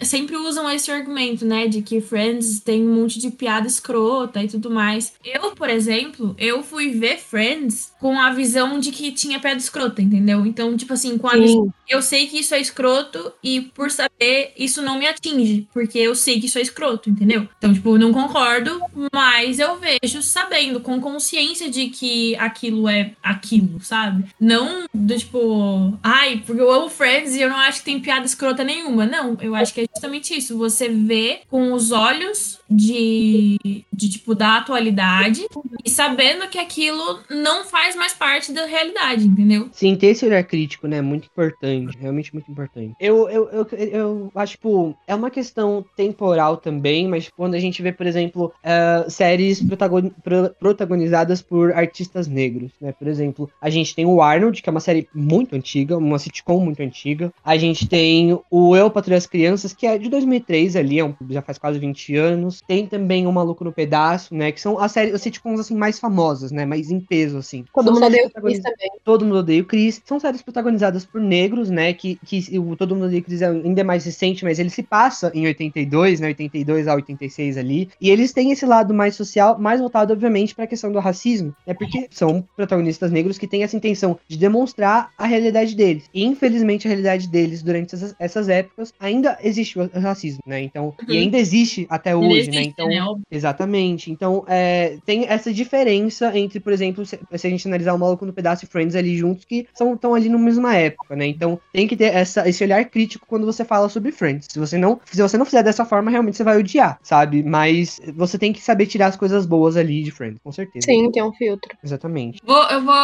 [0.00, 1.66] sempre usam esse argumento, né?
[1.66, 5.14] De que Friends tem um monte de piada escrota e tudo mais.
[5.24, 10.02] Eu, por exemplo, eu fui ver Friends com a visão de que tinha piada escrota,
[10.02, 10.44] entendeu?
[10.46, 11.72] Então, tipo assim, com a visão.
[11.88, 15.68] Eu sei que isso é escroto e, por saber, isso não me atinge.
[15.72, 17.48] Porque eu sei que isso é escroto, entendeu?
[17.58, 18.80] Então, tipo, não concordo,
[19.12, 24.24] mas eu vejo sabendo, com consciência de que aquilo é aquilo, sabe?
[24.40, 28.26] Não do tipo, ai, porque eu amo Friends e eu não acho que tem piada
[28.26, 29.06] escrota nenhuma.
[29.06, 30.56] Não, eu acho que é justamente isso.
[30.58, 33.56] Você vê com os olhos de,
[33.92, 35.46] de tipo, da atualidade
[35.84, 39.68] e sabendo que aquilo não faz mais parte da realidade, entendeu?
[39.72, 42.94] Sim, ter esse olhar crítico, né, é muito importante, realmente muito importante.
[43.00, 47.82] Eu, eu, eu, eu acho, tipo, é uma questão temporal também, mas quando a gente
[47.82, 53.70] vê, por exemplo, eh, séries protagon- pro- protagonizadas por artistas negros, né, por exemplo, a
[53.70, 57.56] gente tem o Arnold, que é uma série muito antiga, uma sitcom muito antiga, a
[57.56, 61.42] gente tem o Eu, Patrulha as Crianças, que é de 2003 ali, é um- já
[61.42, 65.14] faz quase 20 anos, tem também o Maluco no Pedaço, né, que são as séries,
[65.14, 67.64] as sitcoms, assim, mais famosas, né, mais em peso, assim.
[67.74, 68.90] Todo São mundo odeia o Chris também.
[69.04, 70.00] Todo Mundo Odeia o Chris.
[70.04, 71.92] São séries protagonizadas por negros, né?
[71.92, 74.82] Que, que o Todo Mundo Odeia o Chris é ainda mais recente, mas ele se
[74.82, 76.28] passa em 82, né?
[76.28, 77.88] 82 a 86 ali.
[78.00, 81.54] E eles têm esse lado mais social, mais voltado, obviamente, pra questão do racismo.
[81.66, 86.04] É porque são protagonistas negros que têm essa intenção de demonstrar a realidade deles.
[86.12, 90.60] E, infelizmente, a realidade deles durante essas, essas épocas, ainda existiu o racismo, né?
[90.62, 91.18] Então, e Uhum.
[91.22, 92.72] ainda existe até hoje, existe, né?
[92.72, 93.22] Então, né?
[93.30, 94.10] Exatamente.
[94.10, 98.26] Então, é, tem essa diferença entre, por exemplo, se, se a gente analisar o Maluco
[98.26, 101.26] no Pedaço e Friends ali juntos, que são estão ali na mesma época, né?
[101.26, 104.46] Então, tem que ter essa, esse olhar crítico quando você fala sobre Friends.
[104.50, 107.42] Se você não, se você não fizer dessa forma, realmente você vai odiar, sabe?
[107.42, 110.86] Mas você tem que saber tirar as coisas boas ali de Friends, com certeza.
[110.86, 111.76] Sim, tem um filtro.
[111.82, 112.40] Exatamente.
[112.44, 112.94] Vou, eu vou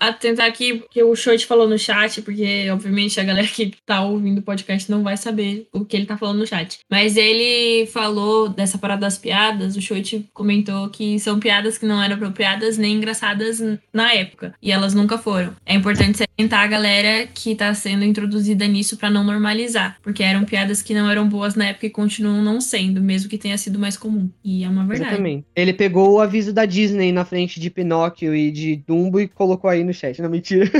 [0.00, 4.38] atentar aqui que o Shoit falou no chat, porque obviamente a galera que tá ouvindo
[4.38, 6.80] o podcast não vai saber o que ele tá falando no chat.
[6.90, 12.02] Mas ele falou dessa parada das piadas, o Shoit comentou que são piadas que não
[12.02, 13.62] eram apropriadas nem engraçadas
[13.92, 14.54] na época.
[14.62, 15.54] E elas nunca foram.
[15.64, 19.98] É importante salientar a galera que tá sendo introduzida nisso pra não normalizar.
[20.02, 23.38] Porque eram piadas que não eram boas na época e continuam não sendo, mesmo que
[23.38, 24.30] tenha sido mais comum.
[24.44, 25.10] E é uma verdade.
[25.10, 25.46] Exatamente.
[25.54, 29.70] Ele pegou o aviso da Disney na frente de Pinóquio e de Dumbo e colocou
[29.70, 30.20] aí no chat.
[30.20, 30.70] Não, mentira.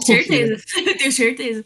[0.00, 0.62] Certeza.
[0.98, 1.64] Tenho certeza.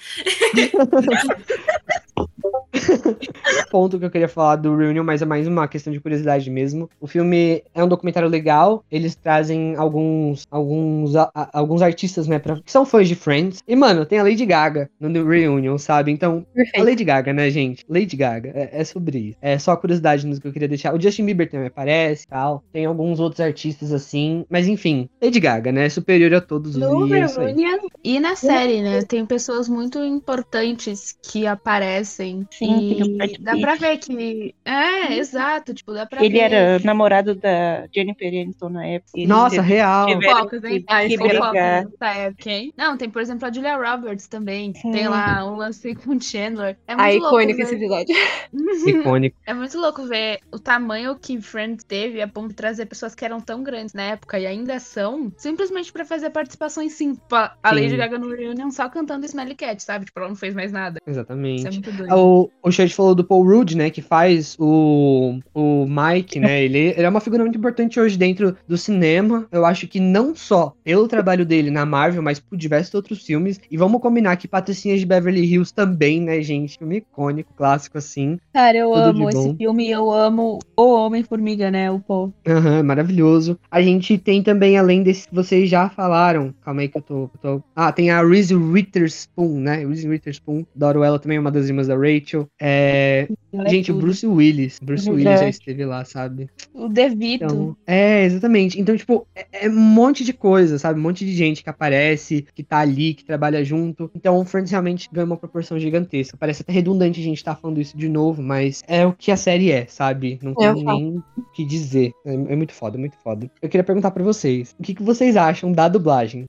[3.71, 6.89] ponto que eu queria falar do Reunion, mas é mais uma questão de curiosidade mesmo.
[7.01, 12.39] O filme é um documentário legal, eles trazem alguns alguns, a- a- alguns artistas, né,
[12.39, 13.63] pra, que são fãs de Friends.
[13.67, 16.11] E, mano, tem a Lady Gaga no Reunion, sabe?
[16.13, 16.85] Então, a Perfeito.
[16.85, 17.85] Lady Gaga, né, gente?
[17.89, 19.39] Lady Gaga, é, é sobre isso.
[19.41, 20.95] É só curiosidade mesmo que eu queria deixar.
[20.95, 22.63] O Justin Bieber também aparece e tal.
[22.73, 24.45] Tem alguns outros artistas assim.
[24.49, 25.89] Mas enfim, Lady Gaga, né?
[25.89, 26.77] Superior a todos.
[26.77, 27.47] No é isso aí.
[27.49, 27.79] Reunion.
[28.03, 29.03] E na série, né?
[29.03, 32.06] Tem pessoas muito importantes que aparecem.
[32.07, 33.63] Sim, tem o e Brad dá Pitt.
[33.63, 34.55] pra ver que.
[34.65, 35.75] É, exato.
[35.75, 36.53] Tipo, dá pra Ele ver.
[36.53, 39.11] era namorado da Jennifer Aniston na época.
[39.15, 40.09] Eles Nossa, real.
[40.23, 40.81] Focas, hein?
[40.81, 41.83] que, Ai, que é brigar.
[41.85, 42.73] Focas da época, hein?
[42.77, 44.73] Não, tem, por exemplo, a Julia Roberts também.
[44.73, 44.93] que Sim.
[44.93, 46.77] Tem lá um lance com o Chandler.
[46.87, 48.15] É A muito louco icônica ver- esse episódio.
[48.87, 49.37] Icônico.
[49.47, 53.25] É muito louco ver o tamanho que Friends teve a ponto de trazer pessoas que
[53.25, 57.15] eram tão grandes na época e ainda são, simplesmente pra fazer participações sim.
[57.15, 57.75] Tipo, a Sim.
[57.75, 60.05] Lady Gaga no Reunion só cantando Smelly Cat, sabe?
[60.07, 60.99] Tipo, ela não fez mais nada.
[61.01, 61.63] Isso é Exatamente.
[61.65, 61.91] muito.
[62.15, 63.91] O, o Chad falou do Paul Rudd, né?
[63.91, 66.63] Que faz o, o Mike, né?
[66.65, 69.47] Ele, ele é uma figura muito importante hoje dentro do cinema.
[69.51, 73.61] Eu acho que não só pelo trabalho dele na Marvel, mas por diversos outros filmes.
[73.71, 76.79] E vamos combinar que Patricinhas de Beverly Hills também, né, gente?
[76.79, 78.39] Filme icônico, clássico, assim.
[78.53, 81.91] Cara, eu Tudo amo esse filme e eu amo o Homem-Formiga, né?
[81.91, 82.33] O Paul.
[82.47, 83.59] Aham, maravilhoso.
[83.71, 86.55] A gente tem também, além desses que vocês já falaram.
[86.65, 87.15] Calma aí que eu tô.
[87.23, 89.77] eu tô- Ah, tem a Reese Witherspoon, né?
[89.85, 90.65] Reese Witherspoon.
[90.75, 92.49] Adoro ela também, é uma das irmãs da Rachel.
[92.61, 93.29] É.
[93.65, 93.97] É gente, o.
[93.97, 94.79] Bruce Willis.
[94.83, 95.45] Bruce Willis Verdade.
[95.45, 96.49] já esteve lá, sabe?
[96.75, 97.45] O DeVito.
[97.45, 98.81] Então, é, exatamente.
[98.81, 101.01] Então, tipo, é, é um monte de coisa, sabe?
[101.01, 104.11] Um monte de gente que aparece, que tá ali, que trabalha junto.
[104.15, 106.37] Então, o Friends realmente ganha uma proporção gigantesca.
[106.37, 109.37] Parece até redundante a gente tá falando isso de novo, mas é o que a
[109.37, 110.39] série é, sabe?
[110.43, 112.13] Não tem É, eu nem o que dizer.
[112.25, 113.51] É, é muito foda, muito foda.
[113.63, 116.47] Eu queria perguntar pra vocês, o que, que vocês acham da dublagem?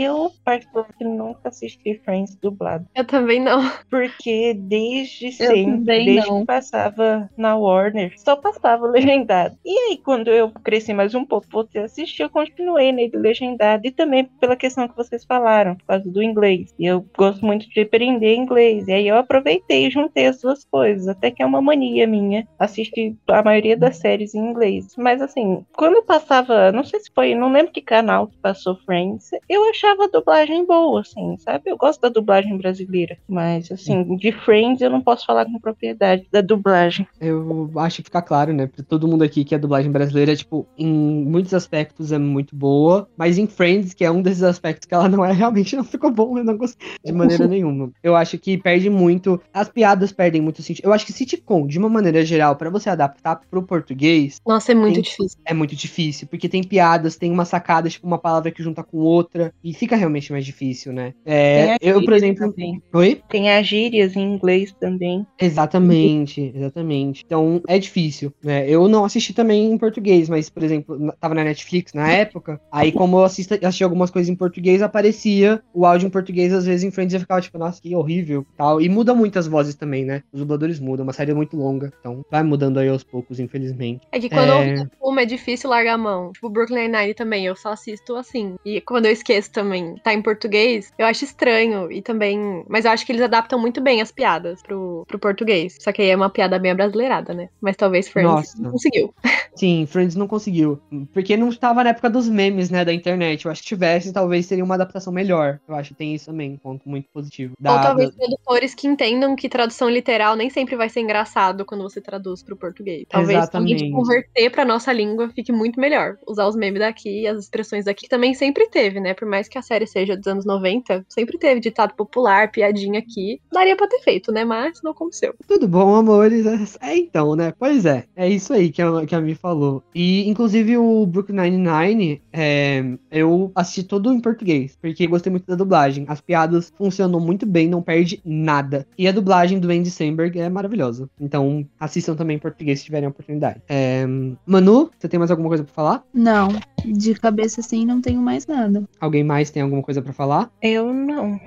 [0.00, 2.86] Eu, particularmente, nunca assisti Friends dublado.
[2.94, 3.68] Eu também não.
[3.90, 6.40] Porque desde sempre, desde não.
[6.40, 9.56] que passava na Warner, só passava legendado.
[9.64, 13.84] E aí, quando eu cresci mais um pouco, voltei a assistir, eu continuei nele legendado.
[13.88, 16.72] E também pela questão que vocês falaram, por causa do inglês.
[16.78, 18.86] E eu gosto muito de aprender inglês.
[18.86, 21.08] E aí eu aproveitei e juntei as duas coisas.
[21.08, 24.94] Até que é uma mania minha assistir a maioria das séries em inglês.
[24.96, 28.76] Mas assim, quando eu passava, não sei se foi, não lembro que canal que passou
[28.84, 31.70] Friends, eu achava a dublagem boa, assim, sabe?
[31.70, 33.16] Eu gosto da dublagem brasileira.
[33.28, 37.06] Mas assim, de Friends eu não posso falar com propriedade da dublagem.
[37.20, 40.66] Eu acho que fica claro, né, pra todo mundo aqui que a dublagem brasileira, tipo,
[40.76, 44.94] em muitos aspectos é muito boa, mas em Friends, que é um desses aspectos que
[44.94, 47.90] ela não é, realmente não ficou bom, eu não gostei de maneira nenhuma.
[48.02, 50.84] Eu acho que perde muito, as piadas perdem muito sentido.
[50.84, 54.74] Eu acho que sitcom, de uma maneira geral, pra você adaptar pro português, Nossa, é
[54.74, 55.02] muito Sim.
[55.02, 55.38] difícil.
[55.44, 58.98] é muito difícil, porque tem piadas, tem uma sacada, tipo, uma palavra que junta com
[58.98, 61.12] outra, e fica realmente mais difícil, né?
[61.26, 62.50] É, eu, por exemplo.
[62.50, 62.82] também.
[62.92, 63.20] Oi?
[63.28, 65.26] Tem as gírias em inglês também.
[65.40, 67.22] Exatamente, exatamente.
[67.26, 68.68] Então é difícil, né?
[68.68, 72.60] Eu não assisti também em português, mas, por exemplo, tava na Netflix na época.
[72.72, 76.64] Aí, como eu assisto, assisti algumas coisas em português, aparecia o áudio em português, às
[76.64, 78.80] vezes em Friends eu ficava tipo, nossa, que horrível tal.
[78.80, 80.22] E muda muito as vozes também, né?
[80.32, 81.92] Os dubladores mudam, uma série muito longa.
[82.00, 84.06] Então vai mudando aí aos poucos, infelizmente.
[84.10, 84.74] É que quando É.
[84.74, 84.86] eu
[85.18, 86.32] filme é difícil largar a mão.
[86.32, 88.56] Tipo, Brooklyn Nine também, eu só assisto assim.
[88.64, 91.90] E quando eu esqueço também, tá em português, eu acho estranho.
[91.90, 92.64] E também.
[92.68, 95.76] Mas eu acho que eles adaptam muito bem as piadas pro, pro português.
[95.80, 97.48] Só que aí é uma piada bem brasileirada, né?
[97.60, 98.62] Mas talvez Friends Nossa.
[98.62, 99.14] não conseguiu.
[99.56, 100.80] Sim, Friends não conseguiu.
[101.12, 103.44] Porque não estava na época dos memes, né, da internet.
[103.44, 105.58] Eu acho que tivesse, talvez seria uma adaptação melhor.
[105.68, 107.54] Eu acho que tem isso também, um ponto muito positivo.
[107.58, 111.64] Da- Ou talvez da- tradutores que entendam que tradução literal nem sempre vai ser engraçado
[111.64, 113.04] quando você traduz pro português.
[113.08, 113.90] Talvez se a gente Exatamente.
[113.90, 116.16] converter pra nossa língua fique muito melhor.
[116.26, 119.12] Usar os memes daqui, as expressões daqui, que também sempre teve, né?
[119.14, 122.98] Por mais mais que a série seja dos anos 90, sempre teve ditado popular, piadinha
[122.98, 123.40] aqui.
[123.50, 124.44] Daria pra ter feito, né?
[124.44, 125.34] Mas não aconteceu.
[125.46, 126.46] Tudo bom, amores?
[126.80, 127.52] É então, né?
[127.58, 129.82] Pois é, é isso aí que a, que a Mi falou.
[129.94, 135.54] E, inclusive, o Brooklyn Nine-Nine, é, eu assisti todo em português, porque gostei muito da
[135.54, 136.04] dublagem.
[136.08, 138.86] As piadas funcionam muito bem, não perde nada.
[138.98, 141.08] E a dublagem do Andy Samberg é maravilhosa.
[141.20, 143.62] Então, assistam também em português se tiverem a oportunidade.
[143.68, 144.04] É,
[144.46, 146.04] Manu, você tem mais alguma coisa pra falar?
[146.12, 146.48] Não,
[146.84, 148.84] de cabeça assim não tenho mais nada.
[149.00, 150.50] Alguém mais tem alguma coisa pra falar?
[150.60, 151.40] Eu não.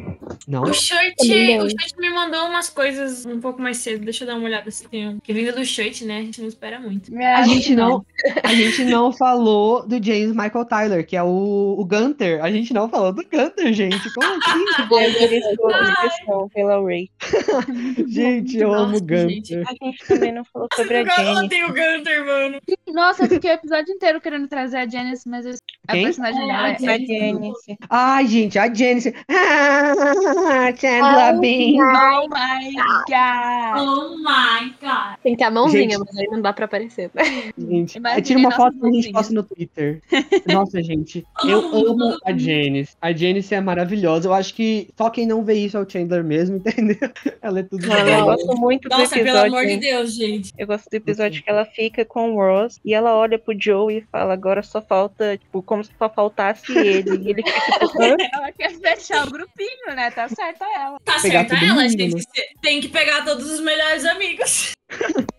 [0.48, 0.64] Não?
[0.64, 4.04] O Shirt, o Shirt me mandou umas coisas um pouco mais cedo.
[4.06, 5.20] Deixa eu dar uma olhada se tem um.
[5.20, 6.20] Que vindo do Shirt, né?
[6.20, 7.12] A gente não espera muito.
[7.18, 8.06] A gente não,
[8.44, 12.44] a gente não falou do James Michael Tyler, que é o, o Gunter.
[12.44, 14.14] A gente não falou do Gunter, gente.
[14.14, 14.66] Como assim?
[15.22, 17.10] Direção pela Ray.
[18.08, 19.30] gente, eu amo o Gunter.
[19.30, 19.56] gente.
[19.58, 21.50] A gente também não falou sobre a Jenny.
[21.50, 22.60] tem o Gunter, mano.
[22.88, 25.56] Nossa, eu fiquei o episódio inteiro querendo trazer a Janice, mas eu-
[25.88, 26.72] a personagem dela é.
[26.72, 27.78] A A Janice.
[27.90, 29.14] Ai, gente, a Janice.
[29.30, 31.80] Ah, Chandler Bing.
[31.82, 32.74] Oh my
[33.08, 33.78] god!
[33.78, 35.18] Oh my god.
[35.24, 36.00] Tem que ter a mãozinha, Gente.
[36.00, 37.10] mas aí não dá pra aparecer.
[37.58, 40.02] Gente, Imaginei aí tira uma foto e a gente posta no Twitter.
[40.48, 41.60] Nossa, gente, eu
[41.90, 42.96] amo a Janice.
[43.02, 44.28] A Janice é maravilhosa.
[44.28, 46.98] Eu acho que só quem não vê isso é o Chandler mesmo, entendeu?
[47.42, 49.54] Ela é tudo Eu gosto muito do Nossa, pelo episódio.
[49.58, 50.54] amor de Deus, gente.
[50.58, 53.98] Eu gosto do episódio que ela fica com o Ross e ela olha pro Joe
[53.98, 57.18] e fala, agora só falta, tipo, como se só faltasse ele.
[57.18, 57.71] E ele fica?
[58.34, 60.12] Ela quer fechar o grupinho, né?
[60.12, 61.00] Tá certa ela.
[61.04, 62.24] Tá Pegar certa ela, gente.
[62.62, 64.72] Tem que pegar todos os melhores amigos.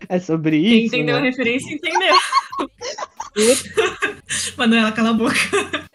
[0.09, 0.95] É sobre Quem isso.
[0.95, 1.29] entendeu a né?
[1.29, 2.15] referência, entendeu.
[4.57, 5.35] Manuela, cala a boca.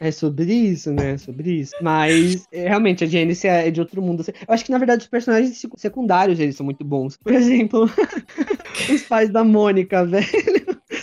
[0.01, 1.12] É sobre isso, né?
[1.12, 1.74] É sobre isso.
[1.80, 4.24] Mas é, realmente a Janice é de outro mundo.
[4.26, 7.16] Eu acho que na verdade os personagens secu- secundários eles são muito bons.
[7.16, 7.84] Por exemplo,
[8.93, 10.26] os pais da Mônica, velho.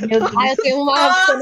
[0.02, 0.32] Meu Deus.
[0.38, 1.40] Ah, eu tenho uma Nossa.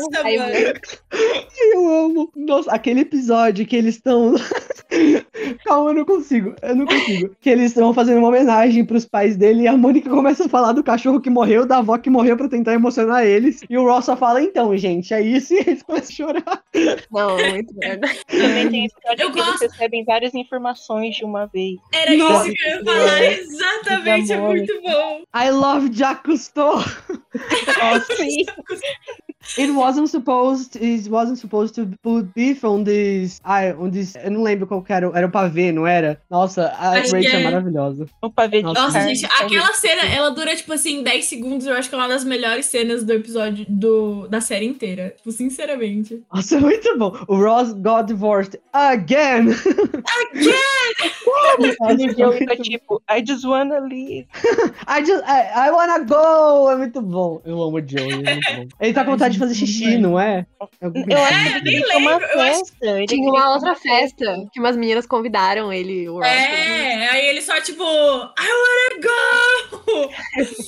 [1.71, 2.31] Eu amo.
[2.35, 4.35] Nossa, aquele episódio que eles estão.
[5.65, 6.53] Calma, eu não consigo.
[6.61, 7.35] Eu não consigo.
[7.39, 10.73] Que eles estão fazendo uma homenagem pros pais dele e a Mônica começa a falar
[10.73, 13.61] do cachorro que morreu, da avó que morreu pra tentar emocionar eles.
[13.69, 15.53] E o Ross só fala, então, gente, é isso.
[15.53, 16.63] E eles começam a chorar.
[17.11, 18.07] Não, muito merda.
[18.27, 19.71] Também tem episódio Eu que eles gosto.
[19.71, 21.77] recebem várias informações de uma vez.
[21.91, 23.23] Era Nossa, isso que eu ia falar.
[23.23, 25.21] Exatamente, é muito bom.
[25.35, 26.79] I love Jacques Cousteau.
[28.45, 29.22] ◆
[29.57, 34.31] It wasn't supposed it wasn't supposed to put beef on this, ah, on this, eu
[34.31, 36.21] não lembro qual que era, era o pavê, não era?
[36.29, 37.43] Nossa, a Acho Rachel é é.
[37.43, 38.05] maravilhosa.
[38.21, 41.67] O pavê de Nossa, Nossa, gente, aquela cena, ela dura, tipo assim, 10 segundos.
[41.67, 45.13] Eu acho que é uma das melhores cenas do episódio do, da série inteira.
[45.17, 46.21] Tipo, sinceramente.
[46.33, 47.15] Nossa, muito bom.
[47.27, 49.49] O Ross got divorced again.
[51.57, 54.27] O Joe fica tipo, I just wanna leave.
[54.87, 56.71] I just, I, I wanna go.
[56.71, 57.41] É muito bom.
[57.45, 58.67] Eu amo o Joey, é muito bom.
[58.79, 60.45] Ele tá com vontade de fazer xixi, não é?
[60.59, 62.75] Eu acho que ele uma festa.
[62.81, 66.23] Ele Tinha uma outra festa que umas meninas convidaram ele, o.
[66.23, 70.09] É, aí ele só, tipo, I wanna go!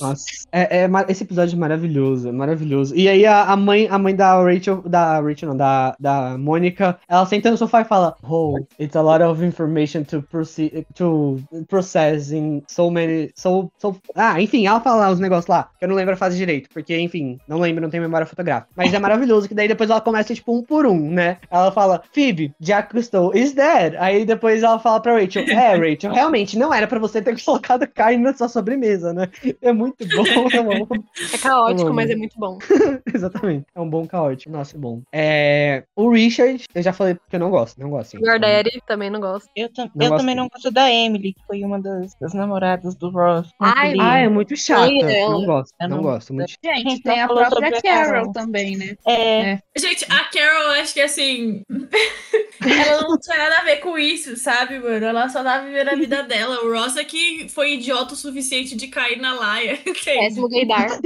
[0.00, 2.94] Nossa, é, é esse episódio é maravilhoso, é maravilhoso.
[2.94, 6.98] E aí a, a mãe, a mãe da Rachel, da Rachel não, da, da Mônica,
[7.08, 11.40] ela senta no sofá e fala, oh, it's a lot of information to proceed, to
[11.68, 13.96] process in so many, so, so...
[14.14, 16.68] Ah, enfim, ela fala lá os negócios lá, que eu não lembro a fase direito,
[16.72, 18.55] porque, enfim, não lembro, não tenho memória fotográfica.
[18.76, 21.38] Mas é maravilhoso, que daí depois ela começa, tipo, um por um, né?
[21.50, 23.94] Ela fala, Phoebe, Jack Cousteau is dead.
[23.98, 27.86] Aí depois ela fala pra Rachel, é, Rachel, realmente, não era pra você ter colocado
[27.88, 29.28] carne na sua sobremesa, né?
[29.60, 31.04] É muito bom, eu amo.
[31.34, 31.94] É caótico, Eu amo.
[31.96, 32.58] mas é muito bom.
[33.12, 33.66] Exatamente.
[33.74, 34.50] É um bom caótico.
[34.52, 35.02] Nossa, é bom.
[35.12, 35.84] É...
[35.94, 37.78] O Richard, eu já falei que eu não gosto.
[37.80, 38.10] Não gosto.
[38.12, 38.18] sim.
[38.18, 39.48] Sugar Daddy também não gosto.
[39.56, 40.40] Eu, tam- Não eu gosto também dele.
[40.42, 43.48] não gosto da Emily, que foi uma das, das namoradas do Ross.
[43.60, 44.82] Ai, Ah, é muito chata.
[44.86, 45.30] Oi, ela.
[45.32, 45.74] Não gosto.
[45.80, 46.34] Eu Não não- gosto.
[46.34, 46.52] Muito...
[46.64, 48.32] Gente, gente tem a própria Carol Carol.
[48.46, 48.96] Também, né?
[49.06, 51.62] É, Gente, a Carol, acho que assim.
[52.64, 55.04] ela não tinha nada a ver com isso, sabe, mano?
[55.04, 56.64] Ela só tava vivendo a vida dela.
[56.64, 59.78] O Ross é que foi idiota o suficiente de cair na laia.
[60.04, 60.98] Péssimo gaydar.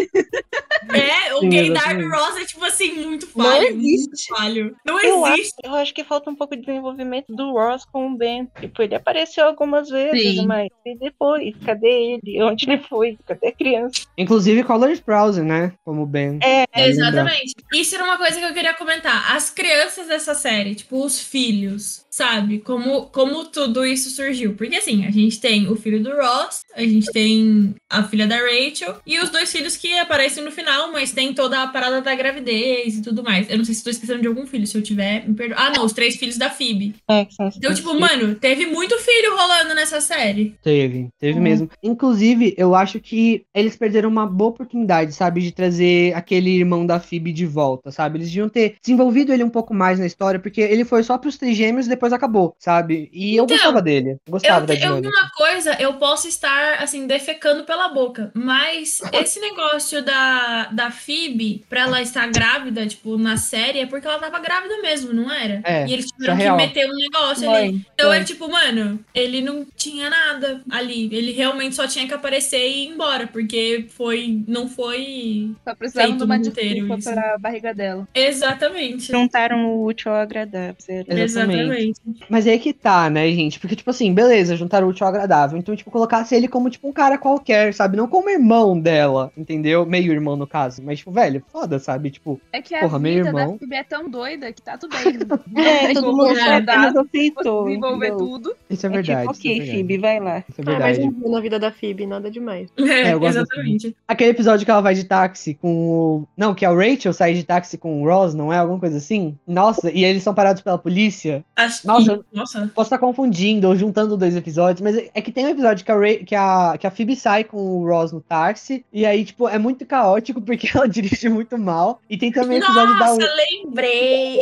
[0.93, 2.17] É, o Sim, gaydar do exatamente.
[2.17, 3.75] Ross é tipo assim, muito Não falho.
[3.75, 4.29] Muito existe.
[4.29, 4.77] falho.
[4.85, 5.57] Não eu acho, existe.
[5.65, 8.49] eu acho que falta um pouco de desenvolvimento do Ross com o Ben.
[8.61, 10.47] Tipo, ele apareceu algumas vezes, Sim.
[10.47, 11.55] mas e depois?
[11.65, 12.43] Cadê ele?
[12.43, 13.19] Onde ele foi?
[13.27, 14.07] Cadê a criança?
[14.17, 15.73] Inclusive Color Sprouse, né?
[15.85, 16.39] Como Ben.
[16.43, 17.30] É, lembrar.
[17.31, 17.55] Exatamente.
[17.73, 19.35] Isso era uma coisa que eu queria comentar.
[19.35, 22.59] As crianças dessa série, tipo, os filhos, sabe?
[22.59, 24.55] Como, como tudo isso surgiu.
[24.55, 28.37] Porque assim, a gente tem o filho do Ross, a gente tem a filha da
[28.37, 32.15] Rachel e os dois filhos que aparecem no final, mas tem toda a parada da
[32.15, 33.49] gravidez e tudo mais.
[33.51, 35.57] Eu não sei se tô esquecendo de algum filho, se eu tiver, me perdoa.
[35.59, 36.95] Ah, não, os três filhos da Phoebe.
[37.09, 38.11] é que são os Então, dois tipo, filhos.
[38.11, 40.55] mano, teve muito filho rolando nessa série.
[40.63, 41.43] Teve, teve Uhum.
[41.45, 41.71] mesmo.
[41.83, 45.41] Inclusive, eu acho que eles perderam uma boa oportunidade, sabe?
[45.43, 48.19] De trazer aquele irmão da Phoebe de volta, sabe?
[48.19, 51.37] Eles deviam ter desenvolvido ele um pouco mais na história, porque ele foi só pros
[51.37, 53.11] trigêmeos, depois depois acabou, sabe?
[53.13, 54.11] E eu Então, gostava dele.
[54.27, 55.09] Eu gostava Eu, da te- eu dinâmica.
[55.21, 61.63] uma coisa, eu posso estar, assim, defecando pela boca, mas esse negócio da, da Phoebe,
[61.69, 65.61] pra ela estar grávida, tipo, na série, é porque ela tava grávida mesmo, não era?
[65.65, 66.57] É, e eles isso tiveram é que real.
[66.57, 67.87] meter um negócio Foi, ali.
[67.95, 68.19] Então foi.
[68.19, 71.09] é tipo, mano, ele não tinha nada ali.
[71.13, 74.43] Ele realmente só tinha que aparecer e ir embora, porque foi.
[74.49, 75.51] Não foi.
[75.67, 77.13] Só precisava de uma desculpa isso.
[77.13, 78.09] pra barriga dela.
[78.15, 79.13] Exatamente.
[79.13, 80.77] Juntaram o útil ao agradável.
[80.81, 81.07] zero.
[81.09, 81.90] Exatamente.
[81.91, 82.25] Exatamente.
[82.29, 83.59] Mas aí que tá, né, gente?
[83.61, 85.59] Porque, tipo assim, beleza, juntaram o útil ao agradável.
[85.59, 87.97] Então, tipo, colocasse ele como, tipo, um cara qualquer, sabe?
[87.97, 89.85] Não como irmão dela, entendeu?
[89.87, 90.83] Meio irmão, no caso.
[90.85, 92.11] Mas, tipo, velho, foda, sabe?
[92.11, 93.53] Tipo, É que a Porra, meu vida irmão.
[93.53, 95.11] da Phoebe é tão doida que tá tudo bem.
[95.61, 97.65] É, todo mundo apenas aceitou.
[97.67, 98.17] desenvolver entendeu?
[98.27, 98.57] tudo.
[98.69, 99.21] isso é É verdade.
[99.29, 99.71] tipo, isso é ok, verdade.
[99.79, 100.39] Phoebe, vai lá.
[100.49, 101.01] Isso é Ah, verdade.
[101.01, 102.69] um dia na vida da Phoebe, nada demais.
[102.91, 103.97] É, eu gosto exatamente.
[104.07, 106.29] Aquele episódio que ela vai de táxi com o.
[106.37, 108.59] Não, que a Rachel sai de táxi com o Ross, não é?
[108.59, 109.37] Alguma coisa assim?
[109.47, 111.45] Nossa, e eles são parados pela polícia.
[111.57, 112.25] Acho Nossa, que.
[112.33, 112.71] Nossa.
[112.75, 115.95] Posso estar confundindo ou juntando dois episódios, mas é que tem um episódio que a,
[115.97, 119.49] Ra- que, a, que a Phoebe sai com o Ross no táxi, e aí, tipo,
[119.49, 122.01] é muito caótico porque ela dirige muito mal.
[122.09, 123.27] E tem também o episódio Nossa, da.
[123.75, 124.41] lembrei!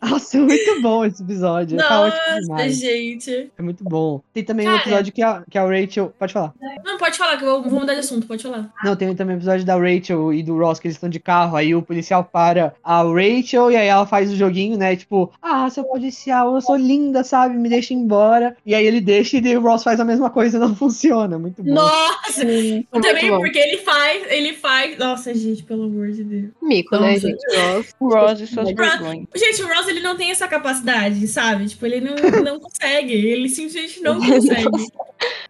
[0.00, 1.78] Nossa, é muito bom esse episódio.
[1.80, 2.78] É caótico Nossa, demais.
[2.78, 3.50] gente.
[3.56, 4.20] É muito bom.
[4.32, 4.82] Tem também um Cara.
[4.82, 6.12] episódio que a, que a Rachel.
[6.18, 6.52] Pode falar.
[6.84, 8.72] Não, pode falar, que eu vou mudar de assunto, pode falar.
[8.84, 11.56] Não, tem também o episódio da Rachel e do Ross que eles estão de carro.
[11.56, 14.96] Aí o policial para a Rachel e aí ela faz o joguinho, né?
[14.96, 17.56] Tipo, ah, seu policial, eu sou linda, sabe?
[17.56, 18.56] Me deixa embora.
[18.64, 21.38] E aí ele deixa e o Ross faz a mesma coisa e não funciona.
[21.38, 21.74] Muito bom.
[21.74, 22.44] Nossa!
[22.44, 23.38] Muito Também bom.
[23.38, 24.98] porque ele faz, ele faz.
[24.98, 26.50] Nossa, gente, pelo amor de Deus.
[26.62, 27.20] Mico, né, Nossa.
[27.28, 27.56] gente?
[27.56, 27.94] Ross.
[28.00, 29.26] O Ross e suas vergonhas.
[29.34, 31.66] Gente, o Ross ele não tem essa capacidade, sabe?
[31.66, 33.12] Tipo, ele não, não consegue.
[33.12, 34.86] Ele simplesmente não consegue.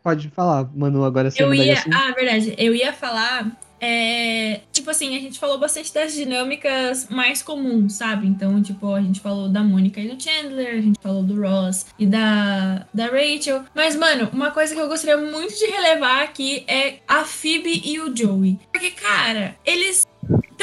[0.02, 1.42] Pode falar, Manu, agora sim.
[1.42, 1.74] Eu ia.
[1.74, 1.94] assunto.
[1.96, 2.54] Ah, verdade.
[2.58, 3.56] Eu ia falar.
[3.84, 8.28] É, tipo assim, a gente falou bastante das dinâmicas mais comuns, sabe?
[8.28, 11.86] Então, tipo, a gente falou da Mônica e do Chandler, a gente falou do Ross
[11.98, 13.64] e da, da Rachel.
[13.74, 17.98] Mas, mano, uma coisa que eu gostaria muito de relevar aqui é a Phoebe e
[17.98, 18.56] o Joey.
[18.70, 20.06] Porque, cara, eles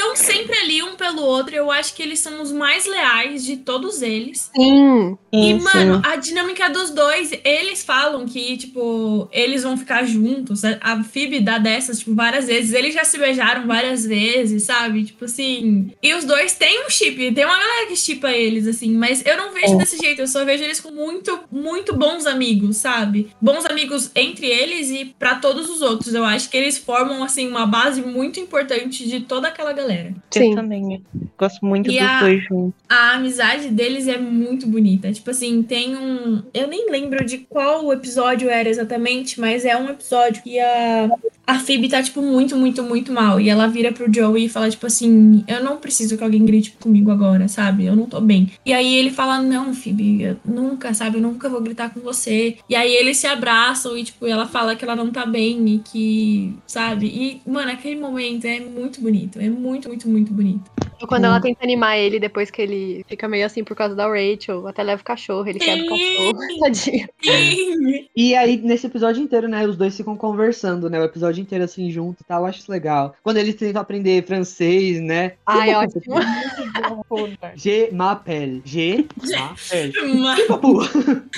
[0.00, 1.54] estão sempre ali um pelo outro.
[1.54, 4.50] Eu acho que eles são os mais leais de todos eles.
[4.54, 5.18] Sim.
[5.32, 10.62] E, Sim, mano, a dinâmica dos dois, eles falam que, tipo, eles vão ficar juntos.
[10.64, 12.72] A Phoebe dá dessas, tipo, várias vezes.
[12.72, 15.04] Eles já se beijaram várias vezes, sabe?
[15.04, 15.92] Tipo assim.
[16.02, 17.32] E os dois têm um chip.
[17.32, 18.92] Tem uma galera que chipa eles, assim.
[18.96, 20.20] Mas eu não vejo desse jeito.
[20.20, 23.30] Eu só vejo eles como muito, muito bons amigos, sabe?
[23.40, 26.14] Bons amigos entre eles e pra todos os outros.
[26.14, 30.12] Eu acho que eles formam, assim, uma base muito importante de toda aquela galera.
[30.30, 30.50] Sim.
[30.50, 31.02] Eu também.
[31.38, 32.74] Gosto muito E dos a- dois juntos.
[32.88, 35.12] A amizade deles é muito bonita.
[35.12, 36.42] Tipo assim, tem um.
[36.54, 41.10] Eu nem lembro de qual episódio era exatamente, mas é um episódio que a.
[41.46, 43.40] A Phoebe tá, tipo, muito, muito, muito mal.
[43.40, 46.76] E ela vira pro Joey e fala, tipo assim, eu não preciso que alguém grite
[46.80, 47.86] comigo agora, sabe?
[47.86, 48.52] Eu não tô bem.
[48.64, 51.16] E aí ele fala, não, Phoebe, eu nunca, sabe?
[51.16, 52.56] Eu nunca vou gritar com você.
[52.68, 55.78] E aí eles se abraçam e, tipo, ela fala que ela não tá bem e
[55.80, 57.06] que, sabe?
[57.08, 59.39] E, mano, aquele momento é muito bonito.
[59.40, 60.70] É muito, muito, muito bonito.
[61.00, 64.06] Ou Quando ela tenta animar ele depois que ele fica meio assim por causa da
[64.06, 66.38] Rachel, até leva o cachorro, ele quebra o cachorro.
[66.60, 67.08] Tadinho.
[68.14, 71.90] E aí, nesse episódio inteiro, né, os dois ficam conversando, né, o episódio inteiro assim
[71.90, 73.14] junto e tal, eu acho isso legal.
[73.22, 76.16] Quando eles tentam aprender francês, né, Ai, ótimo.
[77.56, 79.92] G m'appelle, G m'appelle.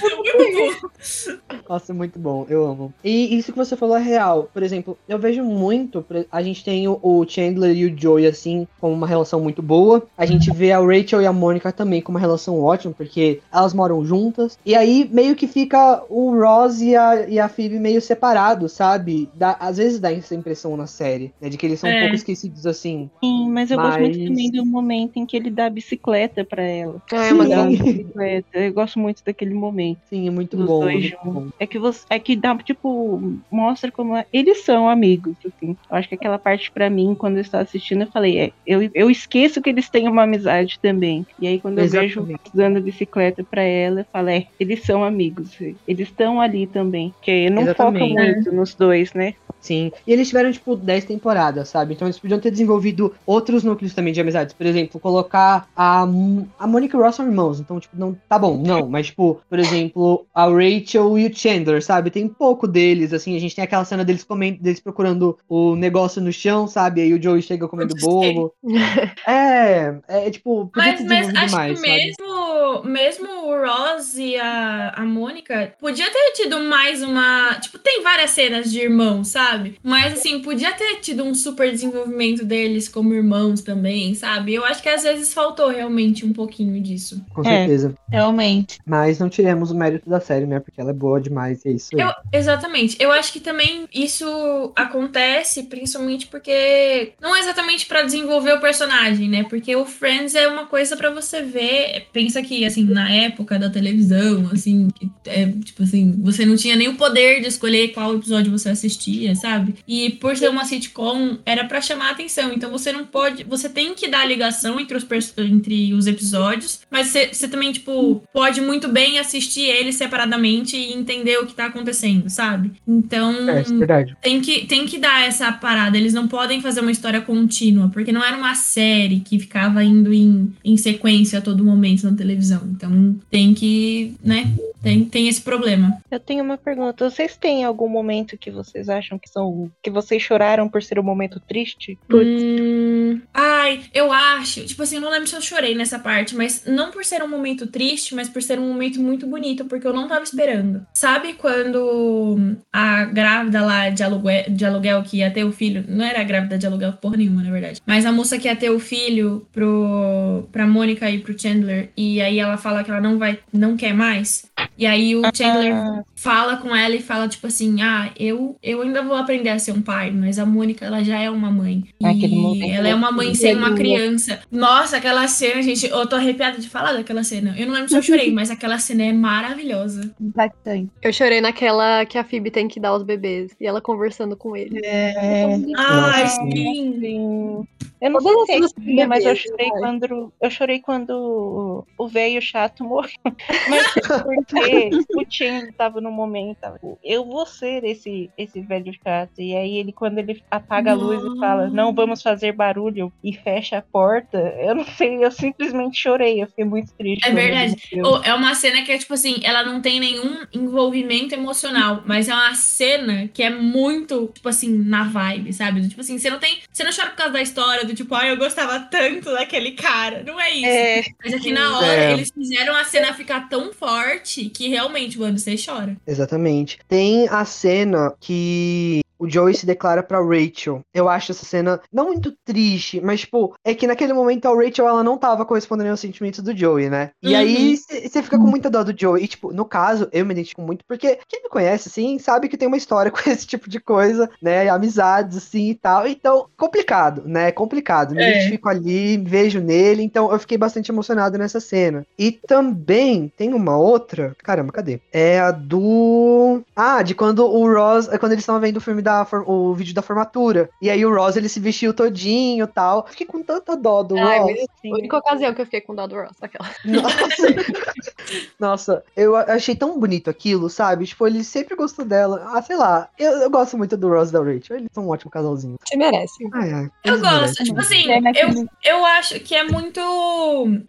[1.69, 2.93] Nossa, muito bom, eu amo.
[3.05, 4.49] E isso que você falou é real.
[4.53, 6.05] Por exemplo, eu vejo muito.
[6.31, 10.07] A gente tem o- Chandler e o Joey, assim, com uma relação muito boa.
[10.17, 13.75] A gente vê a Rachel e a Mônica também com uma relação ótima, porque elas
[13.75, 14.57] moram juntas.
[14.65, 19.29] E aí meio que fica o Ross e a, e a Phoebe meio separados, sabe?
[19.35, 21.49] Dá, às vezes dá essa impressão na série, né?
[21.49, 22.01] De que eles são um É.
[22.03, 23.11] pouco esquecidos assim.
[23.23, 26.45] Sim, mas eu gosto muito Mas- também do momento em que ele dá a bicicleta
[26.45, 27.03] pra ela.
[27.13, 28.47] Ah, é uma bicicleta.
[28.59, 29.99] Eu gosto muito daquele momento.
[30.09, 30.81] Sim, é muito Dos bom.
[30.81, 31.47] dois muito bom.
[31.59, 33.21] É que você, é que dá, tipo,
[33.51, 35.77] mostra como é- eles são amigos, assim.
[35.91, 38.89] Eu acho que aquela parte pra mim, quando eu estava assistindo, eu falei, é, eu,
[38.95, 41.27] eu esqueço que eles têm uma amizade também.
[41.41, 45.51] E aí quando eu vejo dando bicicleta pra ela, eu falo, é, eles são amigos.
[45.87, 47.11] Eles estão ali também.
[47.11, 48.15] Porque não foca Exatamente.
[48.15, 49.35] muito nos dois, né?
[49.63, 49.93] Sim.
[50.05, 51.95] E eles tiveram, tipo, 10 temporadas, sabe?
[51.95, 54.53] Então eles podiam ter desenvolvido outros núcleos também de amizades.
[54.53, 57.61] Por exemplo, colocar a, a Monica e o Ross são irmãos.
[57.61, 58.17] Então, tipo, não.
[58.29, 58.89] Tá bom, não.
[58.89, 62.11] Mas, tipo, por exemplo, a Rachel e o Chandler, sabe?
[62.11, 63.37] Tem pouco deles, assim.
[63.37, 67.01] A gente tem aquela cena deles comendo, deles procurando o negócio no chão, sabe?
[67.01, 68.53] Aí o Joey chega comendo bolo.
[69.33, 72.05] É, é tipo, podia Mas, ter mas acho mais, que sabe?
[72.05, 77.55] mesmo, mesmo o Ross e a, a Mônica podia ter tido mais uma.
[77.61, 79.79] Tipo, tem várias cenas de irmãos, sabe?
[79.83, 84.55] Mas assim, podia ter tido um super desenvolvimento deles como irmãos também, sabe?
[84.55, 87.25] Eu acho que às vezes faltou realmente um pouquinho disso.
[87.35, 87.45] Com É.
[87.45, 87.95] certeza.
[88.11, 88.79] Realmente.
[88.85, 90.61] Mas não tiremos o mérito da série, né?
[90.61, 91.89] Porque ela é boa demais, é isso.
[91.93, 92.97] Eu- exatamente.
[93.01, 99.12] Eu acho que também isso acontece principalmente porque não é exatamente pra desenvolver o personagem,
[99.19, 99.45] né?
[99.45, 102.07] Porque o Friends é uma coisa pra você ver.
[102.13, 104.89] Pensa que assim na época da televisão, assim,
[105.27, 109.35] é, tipo assim, você não tinha nem o poder de escolher qual episódio você assistia,
[109.35, 109.75] sabe?
[109.87, 112.53] E por ser uma sitcom era pra chamar a atenção.
[112.53, 115.07] Então você não pode, você tem que dar ligação entre os
[115.39, 120.93] entre os episódios, mas você, você também tipo pode muito bem assistir eles separadamente e
[120.93, 122.73] entender o que tá acontecendo, sabe?
[122.87, 125.97] Então, É, é tem que, tem que dar essa parada.
[125.97, 130.13] Eles não podem fazer uma história contínua, porque não era uma série que ficava indo
[130.13, 132.63] em, em sequência a todo momento na televisão.
[132.71, 134.53] Então tem que, né?
[134.83, 135.99] Tem, tem esse problema.
[136.11, 137.09] Eu tenho uma pergunta.
[137.09, 139.71] Vocês têm algum momento que vocês acham que são.
[139.83, 141.99] que vocês choraram por ser um momento triste?
[142.11, 144.65] Hum, ai, eu acho.
[144.67, 147.29] Tipo assim, eu não lembro se eu chorei nessa parte, mas não por ser um
[147.29, 150.85] momento triste, mas por ser um momento muito bonito, porque eu não tava esperando.
[150.95, 155.85] Sabe quando a grávida lá de aluguel, de aluguel que ia ter o filho.
[155.89, 157.81] Não era grávida de aluguel porra nenhuma, na verdade.
[157.87, 161.91] Mas a moça que ia ter o filho pro, pra Mônica e pro Chandler.
[161.97, 164.51] E aí ela fala que ela não vai, não quer mais.
[164.77, 168.83] E aí o Chandler Ah, fala com ela e fala, tipo assim, ah, eu, eu
[168.83, 171.85] ainda vou aprender a ser um pai, mas a Mônica, ela já é uma mãe.
[172.03, 174.41] Aquele E momento ela é uma mãe sem uma criança.
[174.51, 177.55] Nossa, aquela cena, gente, eu tô arrepiada de falar daquela cena.
[177.59, 180.15] Eu não lembro se eu chorei, mas aquela cena é maravilhosa.
[180.21, 180.91] Impactante.
[181.03, 183.53] Eu chorei naquela que a Phoebe tem que dar aos bebês.
[183.61, 184.81] E ela conversando com ele.
[184.85, 185.45] É.
[185.77, 186.99] Ai, Nossa, sim.
[187.01, 187.69] Sim.
[188.03, 189.79] Eu não Todas sei se é, mas eu chorei vai.
[189.79, 193.13] quando eu chorei quando o velho chato morreu.
[193.71, 193.93] Mas
[194.25, 199.41] porque o Chandler tava no momento, tava, eu vou ser esse esse velho chato.
[199.41, 203.33] E aí ele quando ele apaga a luz e fala, não vamos fazer barulho e
[203.33, 207.25] fecha a porta, eu não sei, eu simplesmente chorei, eu fiquei muito triste.
[207.25, 207.77] É verdade.
[208.03, 212.29] Ou é uma cena que é tipo assim, ela não tem nenhum envolvimento emocional, mas
[212.29, 215.87] é uma cena que é muito, tipo assim, na vibe, sabe?
[215.89, 216.59] Tipo assim, você não tem.
[216.73, 220.23] Você não chora por causa da história, do tipo, ai, eu gostava tanto daquele cara.
[220.25, 220.67] Não é isso.
[220.67, 222.13] É, Mas aqui na hora, É.
[222.13, 225.97] eles fizeram a cena ficar tão forte que realmente, mano, você chora.
[226.07, 226.79] Exatamente.
[226.89, 230.81] Tem a cena que o Joey se declara pra Rachel.
[230.95, 234.89] Eu acho essa cena não muito triste, mas, tipo, é que naquele momento a Rachel
[234.89, 237.11] ela não tava correspondendo aos sentimentos do Joey, né?
[237.23, 237.39] E Uhum.
[237.39, 239.25] aí você fica com muita dó do Joey.
[239.25, 242.57] E, tipo, no caso, eu me identifico muito, porque quem me conhece, assim, sabe que
[242.57, 244.69] tem uma história com esse tipo de coisa, né?
[244.69, 246.07] Amizades, assim e tal.
[246.07, 247.53] Então, complicado, né?
[247.53, 248.15] Complicado.
[248.15, 248.31] Me É.
[248.31, 252.05] identifico ali, me vejo nele, então eu fiquei bastante emocionado nessa cena.
[252.19, 254.35] E também tem uma outra.
[254.43, 255.01] Caramba, cadê?
[255.13, 256.63] É a do.
[256.75, 258.09] Ah, de quando o Ross.
[258.09, 259.12] É quando eles estavam vendo o filme da.
[259.29, 260.71] For- O vídeo da formatura.
[260.81, 263.07] E aí o Ross ele se vestiu todinho e tal.
[263.09, 264.53] Fiquei com tanta dó do Ai, Ross.
[264.83, 266.69] mas a única ocasião que eu fiquei com dó do Ross, aquela.
[266.85, 267.47] Nossa.
[268.59, 271.07] Nossa, eu achei tão bonito aquilo, sabe?
[271.07, 272.51] Tipo, ele sempre gostou dela.
[272.53, 273.09] Ah, sei lá.
[273.19, 274.77] Eu, eu gosto muito do Ross e da Rachel.
[274.77, 275.77] Eles são um ótimo casalzinho.
[275.87, 276.49] Se merece.
[276.55, 276.91] Ai, ai.
[277.05, 277.33] Eu gosto.
[277.41, 277.67] merecem.
[277.67, 280.01] Tipo assim, É, eu, eu acho que é muito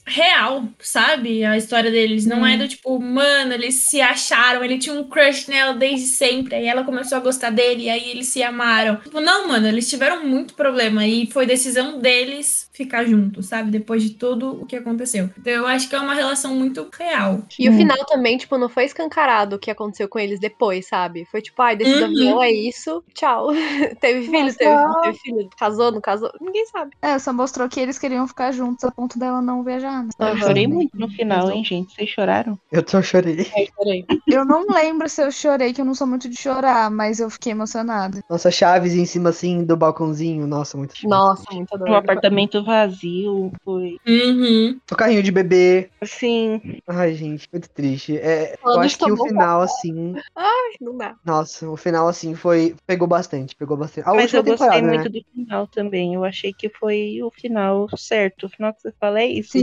[0.05, 1.43] real, sabe?
[1.43, 2.25] A história deles.
[2.25, 6.55] Não é do tipo, mano, eles se acharam, ele tinha um crush nela desde sempre.
[6.55, 8.97] Aí ela começou a gostar dele, e aí eles se amaram.
[8.97, 11.05] Tipo, não, mano, eles tiveram muito problema.
[11.05, 13.71] E foi decisão deles ficar juntos, sabe?
[13.71, 15.29] Depois de tudo o que aconteceu.
[15.37, 17.43] Então eu acho que é uma relação muito real.
[17.57, 17.73] E Hum.
[17.73, 21.25] o final também, tipo, não foi escancarado o que aconteceu com eles depois, sabe?
[21.25, 22.41] Foi tipo, ai, desse Uhum.
[22.41, 23.47] é isso, tchau.
[23.99, 26.95] teve filho, teve, não teve filho, casou, não casou, ninguém sabe.
[27.01, 30.03] É, só mostrou que eles queriam ficar juntos a ponto dela não viajar.
[30.03, 30.09] né?
[30.19, 30.37] eu Aham.
[30.37, 31.93] chorei muito no final, hein, gente?
[31.93, 32.59] Vocês choraram?
[32.71, 33.37] Eu só chorei.
[33.55, 34.05] Ai, peraí.
[34.29, 37.29] Eu não lembro se eu chorei, que eu não sou muito de chorar, mas eu
[37.29, 38.02] fiquei emocionada.
[38.29, 40.47] Nossa, Chaves em cima, assim, do balcãozinho.
[40.47, 41.07] Nossa, muito chique.
[41.07, 41.89] Nossa, muita dor.
[41.89, 43.97] Um apartamento vazio, foi.
[44.07, 44.79] Uhum.
[44.91, 45.89] O carrinho de bebê.
[46.01, 48.17] Assim, Ai, gente, muito triste.
[48.17, 50.15] É, eu acho que o final, assim.
[50.35, 51.15] Ai, não dá.
[51.25, 52.75] Nossa, o final, assim, foi.
[52.85, 54.07] Pegou bastante, pegou bastante.
[54.07, 55.19] A mas última eu gostei temporada, muito né?
[55.19, 56.13] do final também.
[56.13, 58.45] Eu achei que foi o final certo.
[58.45, 59.57] O final que você fala é isso.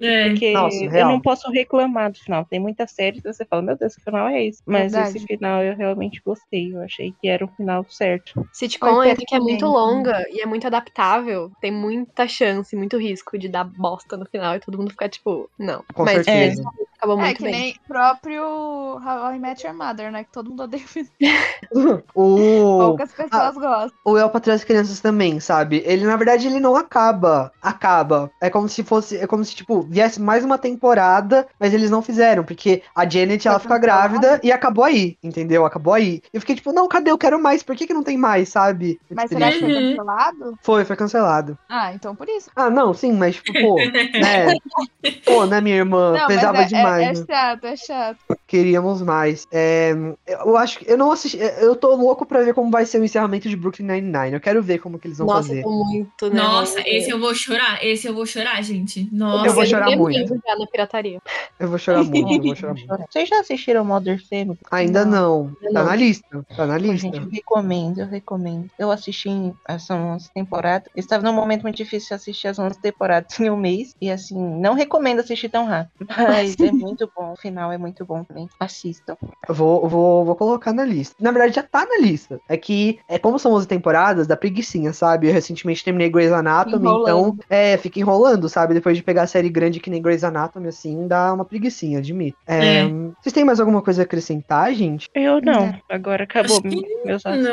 [0.00, 0.28] É.
[0.30, 1.10] Porque Nossa, eu real.
[1.10, 2.44] não posso reclamar do final.
[2.44, 4.62] Tem muitas séries que você fala, meu Deus, o final é esse.
[4.66, 5.16] Mas Verdade.
[5.16, 6.74] esse final eu realmente gostei.
[6.74, 8.46] Eu achei que era o final certo.
[8.52, 11.50] Sitcom é que é muito longa e é muito adaptável.
[11.60, 15.50] Tem muita chance, muito risco de dar bosta no final e todo mundo ficar tipo,
[15.58, 15.84] não.
[15.94, 16.62] Com Mas certeza.
[16.62, 17.52] ficar Acabou É muito que bem.
[17.52, 20.24] nem próprio How I Met Your Mother, né?
[20.24, 20.82] Que todo mundo odeia.
[22.14, 23.98] O, Poucas pessoas gostam.
[24.04, 25.82] o El Patrão das Crianças também, sabe?
[25.84, 27.50] Ele, na verdade, ele não acaba.
[27.60, 28.30] Acaba.
[28.40, 29.16] É como se fosse.
[29.16, 33.46] É como se, tipo, viesse mais uma temporada, mas eles não fizeram, porque a Janet,
[33.48, 35.64] ela fica grávida e acabou aí, entendeu?
[35.64, 36.20] Acabou aí.
[36.32, 37.10] Eu fiquei tipo, não, cadê?
[37.10, 37.62] Eu quero mais.
[37.62, 38.98] Por que, que não tem mais, sabe?
[39.08, 39.90] Muito Mas será que foi Uhum.
[39.90, 40.54] cancelado?
[40.62, 41.58] Foi, foi cancelado.
[41.68, 42.50] Ah, então por isso.
[42.54, 43.76] Ah, não, sim, mas, tipo, pô,
[44.20, 44.54] né?
[45.26, 46.12] Pô, né, minha irmã?
[46.12, 46.93] Não, pesava mas é, demais.
[46.93, 47.24] é, é né?
[47.26, 48.18] chato, é chato.
[48.46, 49.46] Queríamos mais.
[49.50, 49.92] É,
[50.26, 50.90] eu acho que.
[50.90, 51.38] Eu não assisti.
[51.38, 54.34] Eu tô louco pra ver como vai ser o encerramento de Brooklyn Nine-Nine.
[54.34, 55.62] Eu quero ver como que eles vão Nossa, fazer.
[55.62, 56.42] tô muito, né?
[56.42, 57.84] Nossa, esse eu vou chorar.
[57.84, 59.08] Esse eu vou chorar, gente.
[59.12, 59.46] Nossa.
[59.46, 60.40] Eu vou chorar tem muito.
[60.46, 61.20] já na pirataria.
[61.58, 63.04] Eu vou chorar muito, eu vou chorar muito.
[63.10, 64.58] Vocês já assistiram Mother Family?
[64.70, 65.54] Ainda não.
[65.62, 65.84] Tá Não.
[65.84, 66.46] na lista.
[66.56, 66.96] Tá na lista.
[66.96, 68.70] Gente, eu recomendo, eu recomendo.
[68.78, 69.28] Eu assisti
[69.66, 70.88] as 11 temporadas.
[70.94, 73.94] Eu estava num momento muito difícil de assistir as 11 temporadas em um mês.
[74.00, 76.06] E assim, não recomendo assistir tão rápido.
[76.16, 76.83] Mas é muito
[77.16, 77.32] bom.
[77.32, 78.48] O final é muito bom também.
[78.58, 79.16] Assistam.
[79.48, 81.14] Vou, vou, vou colocar na lista.
[81.20, 82.40] Na verdade, já tá na lista.
[82.48, 85.28] É que, é como são 11 temporadas, dá preguicinha, sabe?
[85.28, 87.34] Eu recentemente terminei Grey's Anatomy, Enrolando.
[87.34, 88.74] então, é, fica enrolando, sabe?
[88.74, 92.36] Depois de pegar a série grande que nem Grey's Anatomy, assim, dá uma preguicinha, admito.
[92.46, 92.84] É, É.
[93.20, 95.10] Vocês têm mais alguma coisa a acrescentar, gente?
[95.14, 95.74] Eu não.
[95.88, 97.52] Agora acabou Acho que meus assuntos.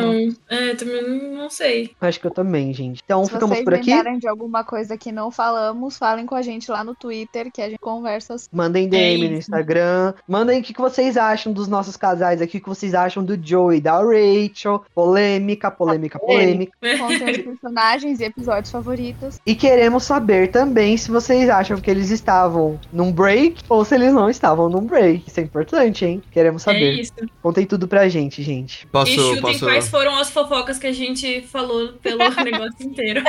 [0.49, 1.91] Não, é, também não, sei.
[1.99, 3.01] Acho que eu também, gente.
[3.03, 3.93] Então, Se ficamos vocês por aqui.
[3.93, 7.61] lembrarem de alguma coisa que não falamos, falem com a gente lá no Twitter, que
[7.61, 8.35] a gente conversa.
[8.51, 9.33] Mandem DM no isso.
[9.39, 10.13] Instagram.
[10.27, 13.39] Mandem o que que vocês acham dos nossos casais aqui, o que vocês acham do
[13.41, 14.83] Joey e da Rachel.
[14.93, 16.71] Polêmica, polêmica, polêmica.
[16.97, 19.39] Contem os personagens e episódios favoritos.
[19.45, 24.13] E queremos saber também se vocês acham que eles estavam num break ou se eles
[24.13, 25.23] não estavam num break.
[25.27, 26.21] Isso é importante, hein?
[26.31, 26.99] Queremos É saber.
[26.99, 27.13] isso.
[27.41, 28.88] Contem tudo pra gente, gente.
[28.88, 33.21] Posso, e chutem posso, quais foram as fofocas que a gente falou pelo negócio inteiro.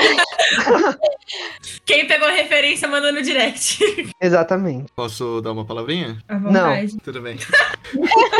[1.85, 3.79] Quem pegou a referência manda no direct.
[4.21, 4.87] Exatamente.
[4.95, 6.19] posso dar uma palavrinha?
[6.29, 6.99] À vontade.
[7.03, 7.39] Tudo bem.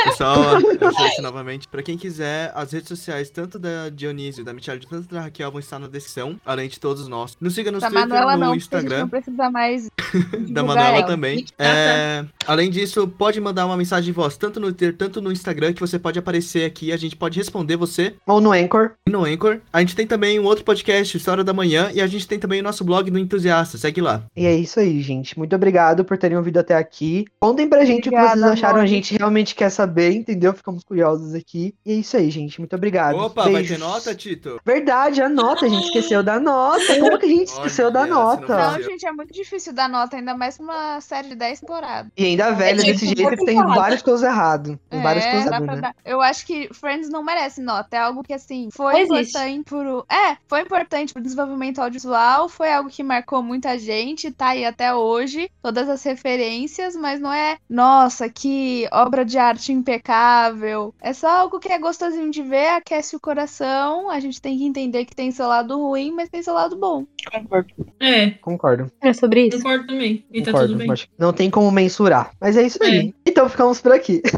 [0.05, 1.69] Pessoal, eu sou esse novamente.
[1.69, 5.61] Pra quem quiser, as redes sociais, tanto da Dionísio, da Michelle, tanto da Raquel, vão
[5.61, 7.37] estar na descrição, além de todos nós.
[7.41, 8.99] Nos siga no Da Twitter, Manuela no não, porque a gente Instagram.
[9.01, 9.91] não precisa mais.
[10.53, 11.07] Da Manuela ela.
[11.07, 11.45] também.
[11.59, 15.73] É, além disso, pode mandar uma mensagem de voz, tanto no Twitter, tanto no Instagram,
[15.73, 18.93] que você pode aparecer aqui, a gente pode responder você Ou no Anchor.
[19.07, 19.61] e no Anchor.
[19.73, 22.61] A gente tem também um outro podcast, História da Manhã, e a gente tem também
[22.61, 24.25] o nosso blog no Entusiasta, segue lá.
[24.37, 25.39] E é isso aí, gente.
[25.39, 27.25] Muito obrigado por terem ouvido até aqui.
[27.41, 28.81] Contem pra gente o que Obrigada, vocês acharam.
[28.81, 30.53] A gente realmente quer saber, entendeu?
[30.53, 31.75] Ficamos curiosos aqui.
[31.85, 32.61] E é isso aí, gente.
[32.61, 33.17] Muito obrigado.
[33.17, 33.77] Opa, vai Beijos.
[33.77, 34.61] ter nota, Tito?
[34.65, 35.67] Verdade, a nota.
[35.67, 36.97] A gente esqueceu da nota.
[36.99, 38.57] Como que a gente esqueceu da Olha, se nota?
[38.57, 41.61] não Não, gente, é muito difícil dar nota, ainda mais pra uma série de 10
[41.61, 42.13] temporadas.
[42.17, 44.77] E ainda velha É desse jeito que tem várias coisas erradas.
[44.89, 45.93] Tem várias É, coisas dá erradas, né?
[46.05, 47.97] Eu acho que Friends não merece nota.
[47.97, 49.39] É algo que, assim, foi existe.
[49.39, 50.07] importante pro.
[50.11, 54.95] É, foi importante pro desenvolvimento audiovisual, foi algo que marcou muita gente, tá aí até
[54.95, 55.49] hoje.
[55.63, 60.95] Todas as referências, mas não é, nossa, que obra de arte impecável.
[61.01, 64.11] É só algo que é gostosinho de ver, aquece o coração.
[64.11, 67.05] A gente tem que entender que tem seu lado ruim, mas tem seu lado bom.
[67.31, 67.73] Concordo.
[68.01, 68.93] É, Concordo.
[69.01, 69.59] É sobre isso.
[69.59, 70.25] concordo também.
[70.33, 70.75] E tá concordo.
[70.75, 70.95] tudo bem.
[71.19, 72.33] Não tem como mensurar.
[72.41, 73.15] Mas é isso aí.
[73.27, 74.23] Então ficamos por aqui.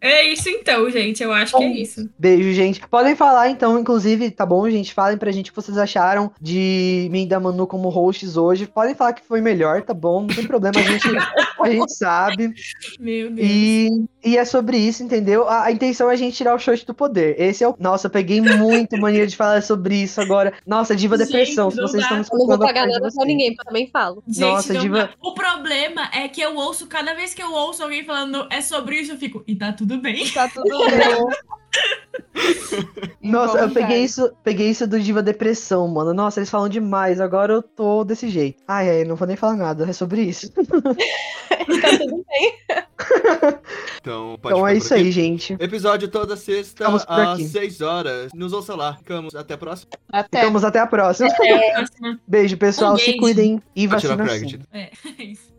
[0.00, 1.22] É isso então, gente.
[1.22, 2.08] Eu acho que é isso.
[2.18, 2.86] Beijo, gente.
[2.88, 4.92] Podem falar, então, inclusive, tá bom, gente?
[4.92, 8.66] Falem pra gente o que vocês acharam de mim e da Manu como hosts hoje.
[8.66, 10.20] Podem falar que foi melhor, tá bom?
[10.20, 11.06] Não tem problema, a gente,
[11.60, 12.52] a gente sabe.
[13.00, 13.48] Meu Deus.
[13.48, 15.48] E, e é sobre isso, entendeu?
[15.48, 17.34] A, a intenção é a gente tirar o Xoxi do poder.
[17.40, 17.74] Esse é o.
[17.78, 20.52] Nossa, eu peguei muito mania de falar sobre isso agora.
[20.66, 22.18] Nossa, Diva Gente, Depressão, se vocês dá.
[22.20, 22.62] estão Eu não vou escutando.
[22.62, 24.22] a pagar nada pra ninguém, porque eu também falo.
[24.26, 25.10] Gente, Nossa, não diva- dá.
[25.22, 29.00] O problema é que eu ouço, cada vez que eu ouço alguém falando é sobre
[29.00, 30.28] isso, eu fico, e tá tudo bem.
[30.30, 30.88] Tá tudo bem.
[33.22, 36.12] Nossa, eu peguei isso, peguei isso do Diva Depressão, mano.
[36.12, 37.20] Nossa, eles falam demais.
[37.20, 38.62] Agora eu tô desse jeito.
[38.68, 39.88] Ai, ai, não vou nem falar nada.
[39.88, 40.50] É sobre isso.
[40.52, 42.54] tá tudo bem.
[44.00, 45.56] Então, pode então é isso aí, gente.
[45.58, 47.44] Episódio toda sexta às aqui.
[47.44, 48.30] 6 horas.
[48.34, 48.96] Nos ouça lá.
[48.96, 49.34] Ficamos.
[49.34, 49.92] Até a próxima.
[50.12, 50.40] Até.
[50.40, 51.30] Ficamos até a próxima.
[51.34, 52.20] Próxima.
[52.26, 52.94] Beijo, pessoal.
[52.94, 53.20] Um Se beijo.
[53.20, 54.46] cuidem e vacina Craig, sim.
[54.46, 54.66] Tito.
[54.72, 55.53] É, é isso.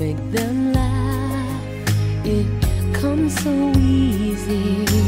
[0.00, 2.24] Make them laugh.
[2.24, 2.46] It
[2.94, 4.99] comes so easy.